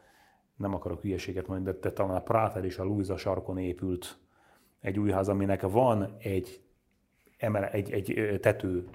nem 0.55 0.73
akarok 0.73 1.01
hülyeséget 1.01 1.47
mondani, 1.47 1.75
de, 1.75 1.79
de 1.81 1.93
talán 1.93 2.15
a 2.15 2.21
Práter 2.21 2.65
és 2.65 2.77
a 2.77 2.83
Luisa 2.83 3.17
sarkon 3.17 3.57
épült 3.57 4.17
egy 4.79 4.99
új 4.99 5.11
ház, 5.11 5.29
aminek 5.29 5.61
van 5.61 6.15
egy, 6.19 6.61
emele, 7.37 7.71
egy, 7.71 7.91
egy 7.91 8.39
tető 8.41 8.87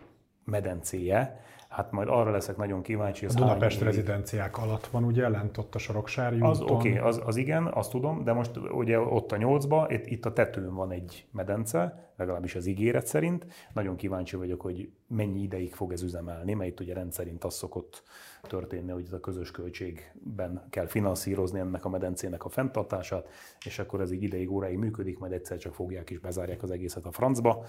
medencéje, 0.44 1.40
Hát 1.72 1.90
majd 1.90 2.08
arra 2.08 2.30
leszek 2.30 2.56
nagyon 2.56 2.82
kíváncsi. 2.82 3.26
A 3.26 3.30
Budapest 3.34 3.78
hány... 3.78 3.86
rezidenciák 3.86 4.58
alatt 4.58 4.86
van 4.86 5.04
ugye, 5.04 5.28
lent 5.28 5.58
ott 5.58 5.74
a 5.74 5.78
Soroksári 5.78 6.40
az, 6.40 6.60
Oké, 6.60 6.72
okay, 6.72 6.96
az, 6.96 7.20
az 7.24 7.36
igen, 7.36 7.66
azt 7.66 7.90
tudom, 7.90 8.24
de 8.24 8.32
most 8.32 8.56
ugye 8.56 9.00
ott 9.00 9.32
a 9.32 9.36
nyolcba, 9.36 9.86
itt, 9.90 10.06
itt 10.06 10.26
a 10.26 10.32
tetőn 10.32 10.74
van 10.74 10.90
egy 10.90 11.26
medence, 11.30 12.12
legalábbis 12.16 12.54
az 12.54 12.66
ígéret 12.66 13.06
szerint. 13.06 13.46
Nagyon 13.72 13.96
kíváncsi 13.96 14.36
vagyok, 14.36 14.60
hogy 14.60 14.90
mennyi 15.06 15.42
ideig 15.42 15.74
fog 15.74 15.92
ez 15.92 16.02
üzemelni, 16.02 16.54
mert 16.54 16.70
itt 16.70 16.80
ugye 16.80 16.94
rendszerint 16.94 17.44
az 17.44 17.54
szokott 17.54 18.02
történni, 18.42 18.90
hogy 18.90 19.08
a 19.12 19.20
közös 19.20 19.50
költségben 19.50 20.66
kell 20.70 20.86
finanszírozni 20.86 21.58
ennek 21.58 21.84
a 21.84 21.88
medencének 21.88 22.44
a 22.44 22.48
fenntartását, 22.48 23.28
és 23.64 23.78
akkor 23.78 24.00
ez 24.00 24.12
így 24.12 24.22
ideig, 24.22 24.50
óráig 24.50 24.78
működik, 24.78 25.18
majd 25.18 25.32
egyszer 25.32 25.58
csak 25.58 25.74
fogják 25.74 26.10
és 26.10 26.18
bezárják 26.18 26.62
az 26.62 26.70
egészet 26.70 27.06
a 27.06 27.12
francba. 27.12 27.64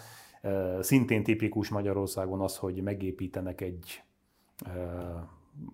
Szintén 0.80 1.24
tipikus 1.24 1.70
Magyarországon 1.70 2.42
az, 2.42 2.58
hogy 2.58 2.82
megépítenek 2.82 3.62
egy 3.62 4.04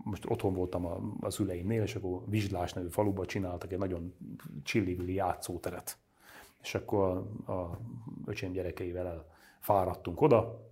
most 0.04 0.30
otthon 0.30 0.54
voltam 0.54 0.86
a, 0.86 1.00
a 1.20 1.30
szüleimnél, 1.30 1.82
és 1.82 1.96
akkor 1.96 2.22
Vizslás 2.26 2.74
nevű 2.74 2.88
faluba 2.88 3.26
csináltak 3.26 3.72
egy 3.72 3.78
nagyon 3.78 4.14
csilligüli 4.64 5.14
játszóteret. 5.14 5.98
És 6.62 6.76
akkor 6.76 7.28
a, 7.46 7.52
a 7.52 7.80
öcsém 8.26 8.52
gyerekeivel 8.52 9.26
fáradtunk 9.60 10.22
oda, 10.22 10.68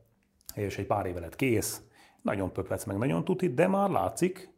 és 0.55 0.77
egy 0.77 0.85
pár 0.85 1.05
éve 1.05 1.19
lett 1.19 1.35
kész, 1.35 1.81
nagyon 2.21 2.51
pöpec, 2.51 2.85
meg 2.85 2.97
nagyon 2.97 3.23
tuti, 3.23 3.53
de 3.53 3.67
már 3.67 3.89
látszik, 3.89 4.49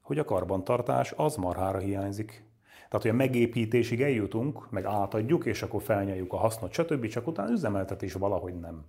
hogy 0.00 0.18
a 0.18 0.24
karbantartás 0.24 1.12
az 1.12 1.36
marhára 1.36 1.78
hiányzik. 1.78 2.44
Tehát, 2.90 3.06
hogy 3.06 3.14
a 3.14 3.26
megépítésig 3.26 4.02
eljutunk, 4.02 4.70
meg 4.70 4.84
átadjuk, 4.84 5.44
és 5.44 5.62
akkor 5.62 5.82
felnyeljuk 5.82 6.32
a 6.32 6.36
hasznot, 6.36 6.72
stb., 6.72 7.06
csak 7.06 7.26
utána 7.26 7.50
üzemeltetés 7.50 8.12
valahogy 8.12 8.54
nem 8.54 8.84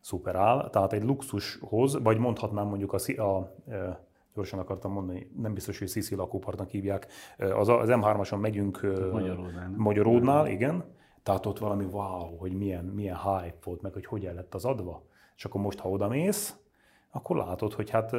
szuperál. 0.00 0.70
Tehát 0.70 0.92
egy 0.92 1.02
luxushoz, 1.02 2.02
vagy 2.02 2.18
mondhatnám 2.18 2.66
mondjuk 2.66 2.92
a, 2.92 3.22
a, 3.22 3.54
gyorsan 4.34 4.58
akartam 4.58 4.92
mondani, 4.92 5.30
nem 5.36 5.54
biztos, 5.54 5.78
hogy 5.78 5.88
Sziszi 5.88 6.14
lakópartnak 6.14 6.68
hívják, 6.68 7.06
az, 7.38 7.68
az 7.68 7.88
M3-ason 7.90 8.40
megyünk 8.40 8.80
Magyaródnál, 9.12 9.74
Magyaródnál, 9.76 10.46
igen, 10.46 10.84
tehát 11.22 11.46
ott 11.46 11.58
valami 11.58 11.84
wow, 11.84 12.36
hogy 12.36 12.52
milyen, 12.52 12.84
milyen 12.84 13.16
hype 13.16 13.58
volt, 13.64 13.82
meg 13.82 13.92
hogy 13.92 14.06
hogy 14.06 14.26
el 14.26 14.34
lett 14.34 14.54
az 14.54 14.64
adva. 14.64 15.02
És 15.36 15.44
akkor 15.44 15.60
most, 15.60 15.78
ha 15.78 15.88
oda 15.88 16.08
mész, 16.08 16.56
akkor 17.10 17.36
látod, 17.36 17.72
hogy 17.72 17.90
hát 17.90 18.12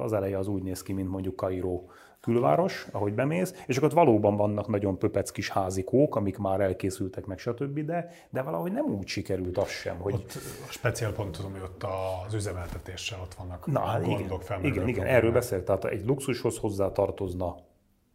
az 0.00 0.12
eleje 0.12 0.38
az 0.38 0.48
úgy 0.48 0.62
néz 0.62 0.82
ki, 0.82 0.92
mint 0.92 1.08
mondjuk 1.08 1.36
Kairó 1.36 1.90
külváros, 2.22 2.86
ahogy 2.90 3.14
bemész, 3.14 3.64
és 3.66 3.76
akkor 3.76 3.88
ott 3.88 3.94
valóban 3.94 4.36
vannak 4.36 4.68
nagyon 4.68 4.98
pöpec 4.98 5.30
kis 5.30 5.50
házikók, 5.50 6.16
amik 6.16 6.38
már 6.38 6.60
elkészültek 6.60 7.26
meg, 7.26 7.38
stb., 7.38 7.78
de, 7.80 8.10
de 8.30 8.42
valahogy 8.42 8.72
nem 8.72 8.84
úgy 8.84 9.06
sikerült 9.06 9.58
az 9.58 9.68
sem, 9.68 9.98
hogy... 9.98 10.14
Ott 10.14 10.32
a 10.68 10.70
speciál 10.70 11.12
pont 11.12 11.36
tudom, 11.36 11.52
hogy 11.52 11.60
ott 11.60 11.84
az 12.26 12.34
üzemeltetéssel 12.34 13.20
ott 13.20 13.34
vannak 13.34 13.66
Na, 13.66 13.80
hát 13.80 14.04
gondok, 14.04 14.42
igen, 14.42 14.64
igen, 14.64 14.88
igen, 14.88 15.06
erről 15.06 15.32
beszélt, 15.32 15.64
tehát 15.64 15.84
egy 15.84 16.06
luxushoz 16.06 16.58
hozzá 16.58 16.92
tartozna 16.92 17.56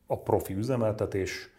a 0.08 0.20
profi 0.20 0.54
üzemeltetés, 0.54 1.50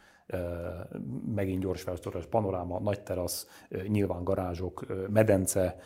megint 1.35 1.63
gyors 1.63 1.83
felszorolás, 1.83 2.27
panoráma, 2.27 2.81
nagy 2.81 3.03
terasz, 3.03 3.47
nyilván 3.87 4.25
garázsok, 4.25 4.87
medence. 5.11 5.77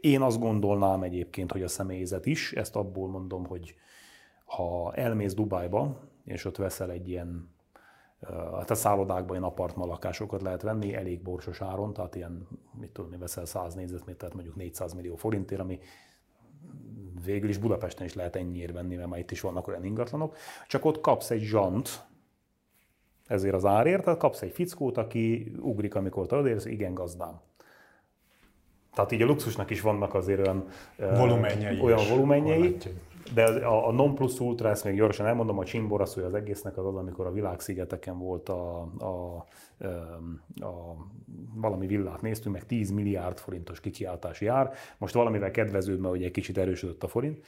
Én 0.00 0.20
azt 0.20 0.38
gondolnám 0.38 1.02
egyébként, 1.02 1.52
hogy 1.52 1.62
a 1.62 1.68
személyzet 1.68 2.26
is, 2.26 2.52
ezt 2.52 2.76
abból 2.76 3.08
mondom, 3.08 3.46
hogy 3.46 3.74
ha 4.48 4.94
elmész 4.94 5.34
Dubájba, 5.34 6.00
és 6.24 6.44
ott 6.44 6.56
veszel 6.56 6.90
egy 6.90 7.08
ilyen, 7.08 7.50
hát 8.52 8.70
a 8.70 8.74
szállodákban 8.74 9.36
ilyen 9.36 9.48
apartma 9.48 9.86
lakásokat 9.86 10.42
lehet 10.42 10.62
venni, 10.62 10.94
elég 10.94 11.22
borsos 11.22 11.60
áron, 11.60 11.92
tehát 11.92 12.14
ilyen, 12.14 12.48
mit 12.80 12.90
tudom, 12.90 13.12
én 13.12 13.18
veszel 13.18 13.44
100 13.44 13.74
négyzetmétert 13.74 14.34
mondjuk 14.34 14.56
400 14.56 14.94
millió 14.94 15.16
forintért, 15.16 15.60
ami 15.60 15.78
végül 17.24 17.48
is 17.48 17.58
Budapesten 17.58 18.06
is 18.06 18.14
lehet 18.14 18.36
ennyiért 18.36 18.72
venni, 18.72 18.96
mert 18.96 19.08
már 19.08 19.18
itt 19.18 19.30
is 19.30 19.40
vannak 19.40 19.68
olyan 19.68 19.84
ingatlanok, 19.84 20.36
csak 20.68 20.84
ott 20.84 21.00
kapsz 21.00 21.30
egy 21.30 21.42
zsant, 21.42 22.06
ezért 23.26 23.54
az 23.54 23.64
árért, 23.64 24.04
tehát 24.04 24.18
kapsz 24.18 24.42
egy 24.42 24.52
fickót, 24.52 24.96
aki 24.96 25.52
ugrik, 25.60 25.94
amikor 25.94 26.26
te 26.26 26.36
odérsz, 26.36 26.64
igen 26.64 26.94
gazdám. 26.94 27.40
Tehát 28.94 29.12
így 29.12 29.22
a 29.22 29.26
luxusnak 29.26 29.70
is 29.70 29.80
vannak 29.80 30.14
azért 30.14 30.40
olyan 30.40 30.66
volumenjei. 30.96 31.80
Olyan 31.80 32.08
volumenjei. 32.08 32.76
De 33.34 33.44
a, 33.44 33.88
a 33.88 33.92
non 33.92 34.14
plus 34.14 34.40
ultra, 34.40 34.68
ezt 34.68 34.84
még 34.84 34.94
gyorsan 34.94 35.26
elmondom, 35.26 35.58
a 35.58 35.64
csimboraszója 35.64 36.26
az 36.26 36.34
egésznek 36.34 36.76
az 36.76 36.86
az, 36.86 36.94
amikor 36.94 37.26
a 37.26 37.32
világszigeteken 37.32 38.18
volt 38.18 38.48
a, 38.48 38.80
a, 38.98 39.44
a, 39.78 40.64
a 40.64 40.96
valami 41.54 41.86
villát 41.86 42.22
néztünk, 42.22 42.54
meg 42.54 42.66
10 42.66 42.90
milliárd 42.90 43.38
forintos 43.38 43.80
kikiáltási 43.80 44.46
ár. 44.46 44.72
Most 44.98 45.14
valamivel 45.14 45.50
kedvezőbb, 45.50 46.00
mert 46.00 46.14
ugye 46.14 46.26
egy 46.26 46.30
kicsit 46.30 46.58
erősödött 46.58 47.02
a 47.02 47.08
forint. 47.08 47.40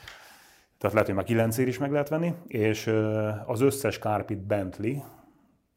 Tehát 0.79 0.93
lehet, 0.93 1.07
hogy 1.07 1.17
már 1.17 1.25
9 1.25 1.59
is 1.59 1.79
meg 1.79 1.91
lehet 1.91 2.09
venni, 2.09 2.35
és 2.47 2.93
az 3.47 3.61
összes 3.61 3.99
kárpit 3.99 4.39
Bentley, 4.39 4.95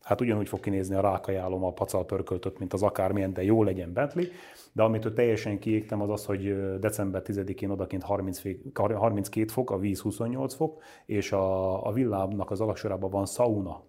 hát 0.04 0.22
ugyanúgy 0.22 0.48
fog 0.48 0.60
kinézni 0.60 0.96
a 0.96 1.02
rákajálom 1.02 1.64
a 1.64 1.72
pacal 1.72 2.06
pörköltött, 2.06 2.60
mint 2.60 2.74
az 2.74 2.84
akármilyen, 2.84 3.34
de 3.34 3.44
jó 3.44 3.64
legyen 3.64 3.94
Bentley. 3.94 4.26
De 4.72 4.84
amit 4.84 5.14
teljesen 5.14 5.60
kiégtem, 5.60 6.02
az 6.02 6.10
az, 6.10 6.26
hogy 6.26 6.80
december 6.80 7.22
10-én 7.26 7.70
odakint 7.70 8.04
30, 8.04 8.42
32 8.74 9.48
fok, 9.52 9.72
a 9.72 9.78
víz 9.78 10.00
28 10.00 10.54
fok, 10.54 10.82
és 11.06 11.32
a, 11.32 11.88
a 11.88 11.92
villámnak 11.92 12.52
az 12.52 12.62
alaksorában 12.62 13.10
van 13.10 13.26
sauna. 13.26 13.82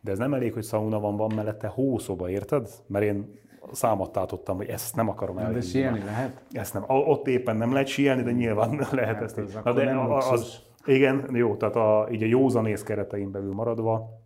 De 0.00 0.10
ez 0.10 0.18
nem 0.18 0.34
elég, 0.34 0.52
hogy 0.52 0.64
sauna 0.64 1.00
van, 1.00 1.16
van 1.16 1.32
mellette 1.34 1.66
hószoba, 1.66 2.30
érted? 2.30 2.68
Mert 2.86 3.04
én 3.04 3.38
számot 3.72 4.16
hogy 4.46 4.68
ezt 4.68 4.96
nem 4.96 5.08
akarom 5.08 5.38
elvinni. 5.38 5.58
De 5.58 5.66
síelni 5.66 6.04
lehet? 6.04 6.42
Ezt 6.50 6.74
nem. 6.74 6.84
Ott 6.86 7.26
éppen 7.26 7.56
nem 7.56 7.72
lehet 7.72 7.88
síelni, 7.88 8.22
de 8.22 8.32
nyilván 8.32 8.86
lehet 8.90 9.14
hát 9.14 9.22
ezt. 9.22 9.38
Ez 9.38 9.74
de 9.74 9.84
nem 9.84 10.10
az, 10.10 10.30
az, 10.30 10.58
igen, 10.84 11.28
jó, 11.32 11.56
tehát 11.56 11.76
a, 11.76 12.08
így 12.10 12.22
a 12.22 12.26
józanész 12.26 12.82
keretein 12.82 13.30
belül 13.30 13.52
maradva, 13.52 14.24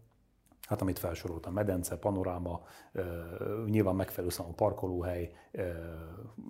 hát 0.71 0.81
amit 0.81 0.99
felsoroltam, 0.99 1.53
medence, 1.53 1.97
panoráma, 1.97 2.63
nyilván 3.67 3.95
megfelelő 3.95 4.33
számú 4.33 4.53
parkolóhely, 4.53 5.33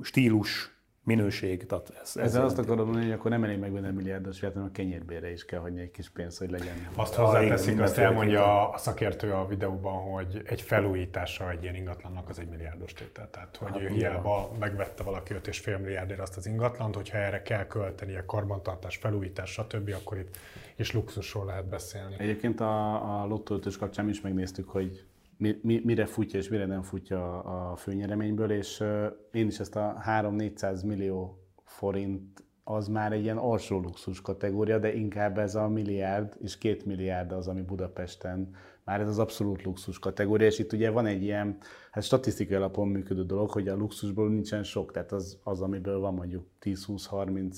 stílus, 0.00 0.80
minőség. 1.05 1.66
Tehát 1.66 1.92
ez, 2.03 2.16
ez 2.16 2.24
Ezzel 2.24 2.44
azt 2.44 2.59
akarom 2.59 2.84
mondani, 2.84 3.05
hogy 3.05 3.14
akkor 3.14 3.30
nem 3.30 3.44
elég 3.44 3.59
megvenni 3.59 3.90
milliárdos 3.90 4.40
hanem 4.40 4.62
a 4.62 4.70
kenyérbére 4.70 5.30
is 5.30 5.44
kell 5.44 5.61
hagyni 5.61 5.80
egy 5.80 5.90
kis 5.90 6.11
pénz, 6.11 6.38
hogy 6.38 6.51
legyen. 6.51 6.88
Azt 6.94 7.14
hozzáteszik, 7.14 7.80
azt 7.80 7.98
elmondja 7.98 8.70
a 8.70 8.78
szakértő 8.78 9.32
a 9.32 9.46
videóban, 9.46 10.12
hogy 10.12 10.42
egy 10.44 10.61
felújítása 10.61 11.51
egy 11.51 11.62
ilyen 11.62 11.74
ingatlannak 11.74 12.28
az 12.28 12.38
egy 12.38 12.48
milliárdos 12.48 12.92
tétel. 12.92 13.30
Tehát, 13.30 13.57
hogy 13.57 13.82
hát, 13.82 13.92
hiába 13.92 14.53
megvette 14.59 15.03
valaki 15.03 15.34
5,5 15.34 15.80
milliárdért 15.80 16.20
azt 16.20 16.36
az 16.36 16.46
ingatlant, 16.46 16.94
hogyha 16.94 17.18
erre 17.18 17.42
kell 17.42 17.66
költeni 17.66 18.16
a 18.16 18.26
karbantartás, 18.26 18.96
felújítás, 18.96 19.51
stb., 19.51 19.94
akkor 20.01 20.18
itt 20.18 20.36
is 20.76 20.92
luxusról 20.92 21.44
lehet 21.44 21.68
beszélni. 21.68 22.14
Egyébként 22.18 22.61
a, 22.61 23.22
a 23.22 23.26
lottóötös 23.26 23.76
kapcsán 23.76 24.09
is 24.09 24.20
megnéztük, 24.20 24.68
hogy 24.68 25.05
mi, 25.41 25.59
mi, 25.62 25.80
mire 25.84 26.07
futja 26.07 26.38
és 26.38 26.49
mire 26.49 26.66
nem 26.66 26.82
futja 26.82 27.43
a 27.43 27.76
főnyereményből, 27.76 28.51
és 28.51 28.84
én 29.32 29.47
is 29.47 29.61
ezt 29.61 29.76
a 29.76 30.03
3-400 30.07 30.86
millió 30.86 31.38
forint 31.64 32.45
az 32.64 32.88
már 32.88 33.12
egy 33.12 33.22
ilyen 33.22 33.36
alsó 33.36 33.80
luxus 33.80 34.20
kategória, 34.20 34.78
de 34.78 34.95
inkább 34.95 35.38
ez 35.38 35.55
a 35.55 35.68
milliárd 35.68 36.36
és 36.41 36.59
két 36.59 36.84
milliárd 36.84 37.32
az, 37.32 37.49
ami 37.49 37.62
Budapesten 37.62 38.55
már 38.84 39.01
ez 39.01 39.09
az 39.09 39.18
abszolút 39.18 39.62
luxus 39.62 39.99
kategória, 39.99 40.47
és 40.47 40.59
itt 40.59 40.72
ugye 40.72 40.91
van 40.91 41.07
egy 41.07 41.22
ilyen 41.22 41.59
hát 41.91 42.05
statisztikai 42.05 42.57
alapon 42.57 42.88
működő 42.88 43.24
dolog, 43.24 43.51
hogy 43.51 43.68
a 43.68 43.76
luxusból 43.76 44.28
nincsen 44.28 44.62
sok, 44.62 44.93
tehát 44.93 45.12
az, 45.12 45.38
az 45.43 45.61
amiből 45.61 45.99
van 45.99 46.14
mondjuk 46.14 46.47
10-20-30-40 46.62 47.53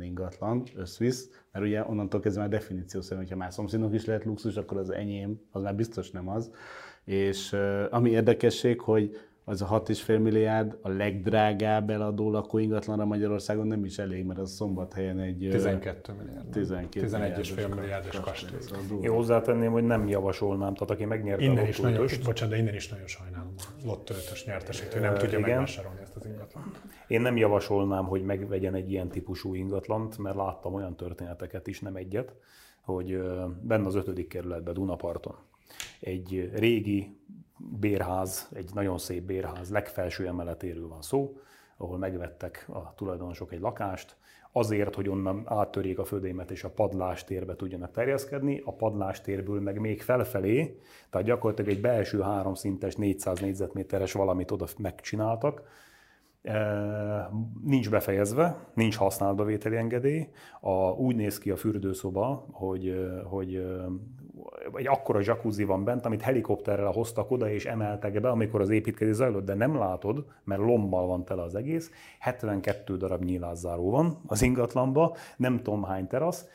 ingatlan 0.00 0.62
összvisz, 0.74 1.28
mert 1.52 1.64
ugye 1.64 1.84
onnantól 1.86 2.20
kezdve 2.20 2.42
már 2.42 2.50
definíció 2.50 3.00
szerint, 3.00 3.22
hogyha 3.22 3.38
már 3.38 3.52
szomszédnak 3.52 3.94
is 3.94 4.04
lehet 4.04 4.24
luxus, 4.24 4.56
akkor 4.56 4.78
az 4.78 4.90
enyém, 4.90 5.40
az 5.50 5.62
már 5.62 5.74
biztos 5.74 6.10
nem 6.10 6.28
az. 6.28 6.50
És 7.04 7.56
ami 7.90 8.10
érdekesség, 8.10 8.80
hogy 8.80 9.16
az 9.46 9.62
a 9.62 9.82
6,5 9.82 10.22
milliárd 10.22 10.78
a 10.82 10.88
legdrágább 10.88 11.90
eladó 11.90 12.30
lakóingatlanra 12.30 13.04
Magyarországon 13.04 13.66
nem 13.66 13.84
is 13.84 13.98
elég, 13.98 14.24
mert 14.24 14.38
az 14.38 14.50
szombathelyen 14.50 15.18
egy... 15.18 15.48
12 15.50 16.12
milliárd. 16.12 16.48
12 16.48 17.06
11,5 17.06 17.74
milliárdos 17.74 18.20
kastély. 18.20 18.58
Én 19.00 19.10
hozzátenném, 19.10 19.72
hogy 19.72 19.84
nem 19.84 20.08
javasolnám, 20.08 20.74
tehát 20.74 20.90
aki 20.90 21.04
megnyerte 21.04 21.44
innen 21.44 21.64
a 21.64 21.68
is 21.68 21.80
nagyon, 21.80 22.06
bocsánat, 22.24 22.54
de 22.54 22.60
innen 22.60 22.74
is 22.74 22.88
nagyon 22.88 23.06
sajnálom 23.06 23.54
a 23.56 23.86
lotto 23.86 24.14
5-ös 24.14 24.46
nyertesét, 24.46 24.92
hogy 24.92 25.02
nem 25.02 25.14
tudja 25.14 25.38
igen. 25.38 25.50
megvásárolni 25.50 26.00
ezt 26.00 26.16
az 26.16 26.26
ingatlant. 26.26 26.80
Én 27.06 27.20
nem 27.20 27.36
javasolnám, 27.36 28.04
hogy 28.04 28.22
megvegyen 28.22 28.74
egy 28.74 28.90
ilyen 28.90 29.08
típusú 29.08 29.54
ingatlant, 29.54 30.18
mert 30.18 30.36
láttam 30.36 30.74
olyan 30.74 30.96
történeteket 30.96 31.66
is, 31.66 31.80
nem 31.80 31.96
egyet, 31.96 32.34
hogy 32.80 33.22
benne 33.62 33.86
az 33.86 33.94
ötödik 33.94 34.28
kerületben, 34.28 34.74
Dunaparton 34.74 35.34
egy 36.00 36.50
régi 36.54 37.16
bérház, 37.80 38.48
egy 38.52 38.70
nagyon 38.74 38.98
szép 38.98 39.22
bérház 39.22 39.70
legfelső 39.70 40.26
emeletéről 40.26 40.88
van 40.88 41.02
szó, 41.02 41.36
ahol 41.76 41.98
megvettek 41.98 42.66
a 42.68 42.94
tulajdonosok 42.94 43.52
egy 43.52 43.60
lakást, 43.60 44.16
azért, 44.52 44.94
hogy 44.94 45.08
onnan 45.08 45.42
áttörjék 45.46 45.98
a 45.98 46.04
földémet 46.04 46.50
és 46.50 46.64
a 46.64 46.70
padlástérbe 46.70 47.56
tudjanak 47.56 47.90
terjeszkedni, 47.90 48.62
a 48.64 48.72
padlástérből 48.72 49.60
meg 49.60 49.78
még 49.80 50.02
felfelé, 50.02 50.80
tehát 51.10 51.26
gyakorlatilag 51.26 51.70
egy 51.70 51.80
belső 51.80 52.20
háromszintes 52.20 52.94
400 52.94 53.40
négyzetméteres 53.40 54.12
valamit 54.12 54.50
oda 54.50 54.66
megcsináltak, 54.78 55.62
Nincs 57.64 57.90
befejezve, 57.90 58.68
nincs 58.74 58.96
használatbevételi 58.96 59.76
engedély. 59.76 60.28
A, 60.60 60.90
úgy 60.90 61.16
néz 61.16 61.38
ki 61.38 61.50
a 61.50 61.56
fürdőszoba, 61.56 62.46
hogy, 62.50 62.94
hogy 63.24 63.66
egy 64.74 64.86
akkora 64.86 65.20
jacuzzi 65.22 65.64
van 65.64 65.84
bent, 65.84 66.06
amit 66.06 66.22
helikopterrel 66.22 66.90
hoztak 66.90 67.30
oda 67.30 67.50
és 67.50 67.66
emeltek 67.66 68.20
be, 68.20 68.28
amikor 68.28 68.60
az 68.60 68.70
építkezés 68.70 69.14
zajlott, 69.14 69.44
de 69.44 69.54
nem 69.54 69.76
látod, 69.76 70.24
mert 70.44 70.60
lombbal 70.60 71.06
van 71.06 71.24
tele 71.24 71.42
az 71.42 71.54
egész. 71.54 71.90
72 72.18 72.96
darab 72.96 73.22
nyílászáró 73.22 73.90
van 73.90 74.18
az 74.26 74.42
ingatlanba, 74.42 75.16
nem 75.36 75.62
tudom 75.62 75.84
hány 75.84 76.06
terasz, 76.06 76.48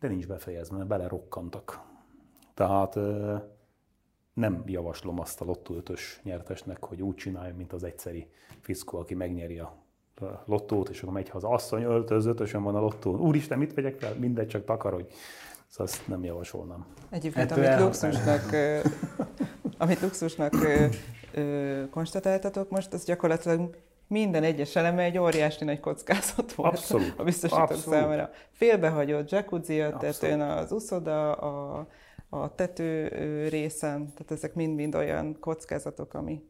de 0.00 0.08
nincs 0.08 0.26
befejezve, 0.26 0.76
mert 0.76 0.88
belerokkantak. 0.88 1.80
Tehát 2.54 2.98
nem 4.34 4.62
javaslom 4.66 5.20
azt 5.20 5.40
a 5.40 5.44
Lotto 5.44 5.74
5 5.74 6.20
nyertesnek, 6.22 6.84
hogy 6.84 7.02
úgy 7.02 7.14
csinálja, 7.14 7.54
mint 7.54 7.72
az 7.72 7.84
egyszeri 7.84 8.28
fiszkó, 8.60 8.98
aki 8.98 9.14
megnyeri 9.14 9.58
a 9.58 9.82
lottót, 10.44 10.88
és 10.88 11.02
akkor 11.02 11.14
megy 11.14 11.28
haza. 11.28 11.48
Asszony 11.48 11.82
öltöz, 11.82 12.26
ötösen 12.26 12.62
van 12.62 12.74
a 12.74 12.80
lottón. 12.80 13.20
Úristen, 13.20 13.58
mit 13.58 13.74
vegyek 13.74 13.98
fel? 13.98 14.14
Mindegy, 14.14 14.46
csak 14.46 14.64
takarodj. 14.64 15.12
Szóval 15.74 15.92
azt 15.92 16.08
nem 16.08 16.24
javasolnám. 16.24 16.86
Egyébként, 17.10 17.50
hát, 17.50 17.58
amit 17.58 17.80
luxusnak, 17.80 18.42
amit 19.78 20.00
luxusnak 20.00 20.52
konstatáltatok 21.90 22.70
most, 22.70 22.92
az 22.92 23.04
gyakorlatilag 23.04 23.76
minden 24.06 24.42
egyes 24.42 24.76
eleme 24.76 25.02
egy 25.02 25.18
óriási 25.18 25.64
nagy 25.64 25.80
kockázat 25.80 26.52
volt 26.52 26.72
Abszolút. 26.72 27.14
a 27.16 27.24
biztosítók 27.24 27.62
Abszolút. 27.62 28.00
számára. 28.00 28.30
Félbehagyott 28.50 29.30
jacuzzi 29.30 29.80
a 29.80 29.96
tetőn, 29.96 30.40
az 30.40 30.72
uszoda, 30.72 31.32
a, 31.32 31.86
a 32.28 32.54
tető 32.54 33.08
részen, 33.48 34.12
tehát 34.12 34.30
ezek 34.30 34.54
mind-mind 34.54 34.94
olyan 34.94 35.36
kockázatok, 35.40 36.14
ami, 36.14 36.42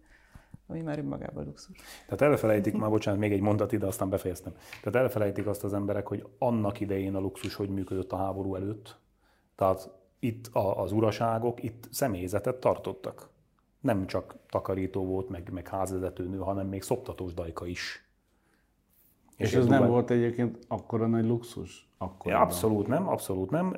ami 0.67 0.81
már 0.81 0.99
önmagában 0.99 1.45
luxus. 1.45 1.77
Tehát 2.07 2.33
elfelejtik, 2.33 2.77
már 2.77 2.91
bocsánat, 2.91 3.21
még 3.21 3.33
egy 3.33 3.41
mondat 3.41 3.73
ide, 3.73 3.87
aztán 3.87 4.09
befejeztem. 4.09 4.53
Tehát 4.83 5.03
elfelejtik 5.03 5.47
azt 5.47 5.65
az 5.65 5.75
emberek, 5.75 6.07
hogy 6.07 6.27
annak 6.39 6.81
idején 6.81 7.15
a 7.15 7.21
luxus 7.21 7.55
hogy 7.55 7.69
működött 7.69 8.13
a 8.13 8.17
háború 8.17 8.55
előtt. 8.55 9.03
Tehát 9.55 9.91
itt 10.19 10.51
az 10.53 10.93
uraságok, 10.93 11.63
itt 11.63 11.89
személyzetet 11.91 12.57
tartottak. 12.57 13.29
Nem 13.81 14.07
csak 14.07 14.35
takarító 14.51 15.05
volt, 15.05 15.29
meg, 15.29 15.51
meg 15.53 15.69
házvezetőnő, 15.69 16.39
hanem 16.39 16.67
még 16.67 16.83
szoptatós 16.83 17.35
dajka 17.35 17.67
is. 17.67 18.09
És, 19.37 19.53
és 19.53 19.55
ez 19.55 19.67
nem 19.67 19.87
volt 19.87 20.11
egyébként 20.11 20.59
akkora 20.69 21.07
nagy 21.07 21.25
luxus? 21.25 21.89
Akkor 21.99 22.33
ja, 22.33 22.41
abszolút 22.41 22.87
nem, 22.87 23.09
abszolút 23.09 23.51
nem, 23.51 23.77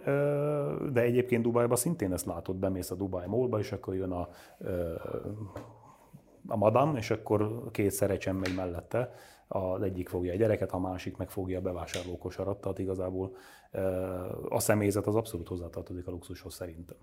de 0.93 1.01
egyébként 1.01 1.43
Dubajban 1.43 1.77
szintén 1.77 2.13
ezt 2.13 2.27
látod, 2.27 2.57
bemész 2.57 2.91
a 2.91 2.95
Dubai 2.95 3.27
Mallba, 3.27 3.59
és 3.59 3.73
akkor 3.73 3.95
jön 3.95 4.11
a, 4.11 4.29
a 6.47 6.57
madam, 6.57 6.97
és 6.97 7.11
akkor 7.11 7.71
két 7.71 7.91
szerecsen 7.91 8.35
megy 8.35 8.55
mellette, 8.55 9.13
az 9.49 9.83
egyik 9.83 10.09
fogja 10.09 10.33
a 10.33 10.37
gyereket, 10.37 10.73
a 10.73 10.79
másik 10.79 11.17
meg 11.17 11.31
fogja 11.31 11.59
a 11.59 11.63
bevásárlókosarat, 11.63 12.61
tehát 12.61 12.79
igazából 12.79 13.37
a 14.49 14.61
személyzet 14.61 15.07
az 15.07 15.15
abszolút 15.15 15.49
hozzátartozik 15.49 16.07
a 16.07 16.11
luxushoz 16.11 16.55
szerintem. 16.55 16.97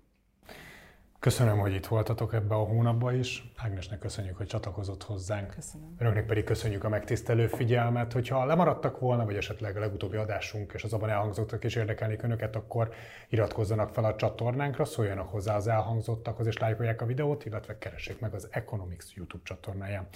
Köszönöm, 1.24 1.58
hogy 1.58 1.74
itt 1.74 1.86
voltatok 1.86 2.34
ebbe 2.34 2.54
a 2.54 2.64
hónapban 2.64 3.18
is. 3.18 3.52
Ágnesnek 3.56 3.98
köszönjük, 3.98 4.36
hogy 4.36 4.46
csatlakozott 4.46 5.02
hozzánk. 5.02 5.54
Köszönöm. 5.54 5.94
Önöknek 5.98 6.26
pedig 6.26 6.44
köszönjük 6.44 6.84
a 6.84 6.88
megtisztelő 6.88 7.46
figyelmet. 7.46 8.12
Hogyha 8.12 8.44
lemaradtak 8.44 8.98
volna, 8.98 9.24
vagy 9.24 9.36
esetleg 9.36 9.76
a 9.76 9.80
legutóbbi 9.80 10.16
adásunk 10.16 10.72
és 10.72 10.84
az 10.84 10.92
abban 10.92 11.08
elhangzottak 11.08 11.64
is 11.64 11.74
érdekelnék 11.74 12.22
önöket, 12.22 12.56
akkor 12.56 12.92
iratkozzanak 13.28 13.94
fel 13.94 14.04
a 14.04 14.14
csatornánkra, 14.14 14.84
szóljanak 14.84 15.30
hozzá 15.30 15.56
az 15.56 15.68
elhangzottakhoz 15.68 16.46
és 16.46 16.58
lájkolják 16.58 17.02
a 17.02 17.06
videót, 17.06 17.44
illetve 17.44 17.78
keressék 17.78 18.20
meg 18.20 18.34
az 18.34 18.48
Economics 18.50 19.14
YouTube 19.14 19.42
csatornáján. 19.44 20.06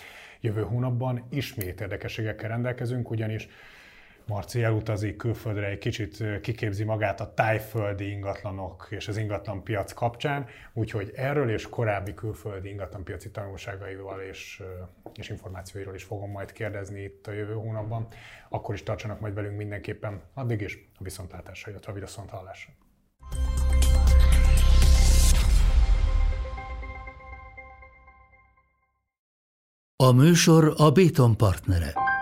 Jövő 0.41 0.63
hónapban 0.63 1.27
ismét 1.31 1.81
érdekességekkel 1.81 2.49
rendelkezünk, 2.49 3.11
ugyanis 3.11 3.49
Marci 4.29 4.63
elutazik 4.63 5.17
külföldre, 5.17 5.67
egy 5.67 5.79
kicsit 5.79 6.41
kiképzi 6.41 6.85
magát 6.85 7.21
a 7.21 7.35
tájföldi 7.35 8.11
ingatlanok 8.11 8.87
és 8.91 9.09
az 9.09 9.17
ingatlan 9.17 9.63
piac 9.63 9.93
kapcsán, 9.93 10.47
úgyhogy 10.73 11.13
erről 11.15 11.51
és 11.51 11.69
korábbi 11.69 12.15
külföldi 12.15 12.69
ingatlanpiaci 12.69 13.31
tanulságaival 13.31 14.21
és, 14.21 14.63
és 15.15 15.29
információiról 15.29 15.95
is 15.95 16.05
fogom 16.05 16.31
majd 16.31 16.53
kérdezni 16.53 17.03
itt 17.03 17.27
a 17.27 17.33
jövő 17.33 17.53
hónapban. 17.53 18.07
Akkor 18.49 18.75
is 18.75 18.83
tartsanak 18.83 19.21
majd 19.21 19.35
velünk 19.35 19.57
mindenképpen. 19.57 20.21
Addig 20.35 20.61
is 20.61 20.91
a 20.99 21.03
viszontlátásra, 21.03 21.71
illetve 21.71 21.93
a 21.93 21.95
viszont 21.95 22.31
hallásra. 22.31 22.73
A 29.97 30.13
műsor 30.13 30.75
a 30.77 30.91
Béton 30.91 31.37
partnere. 31.37 32.18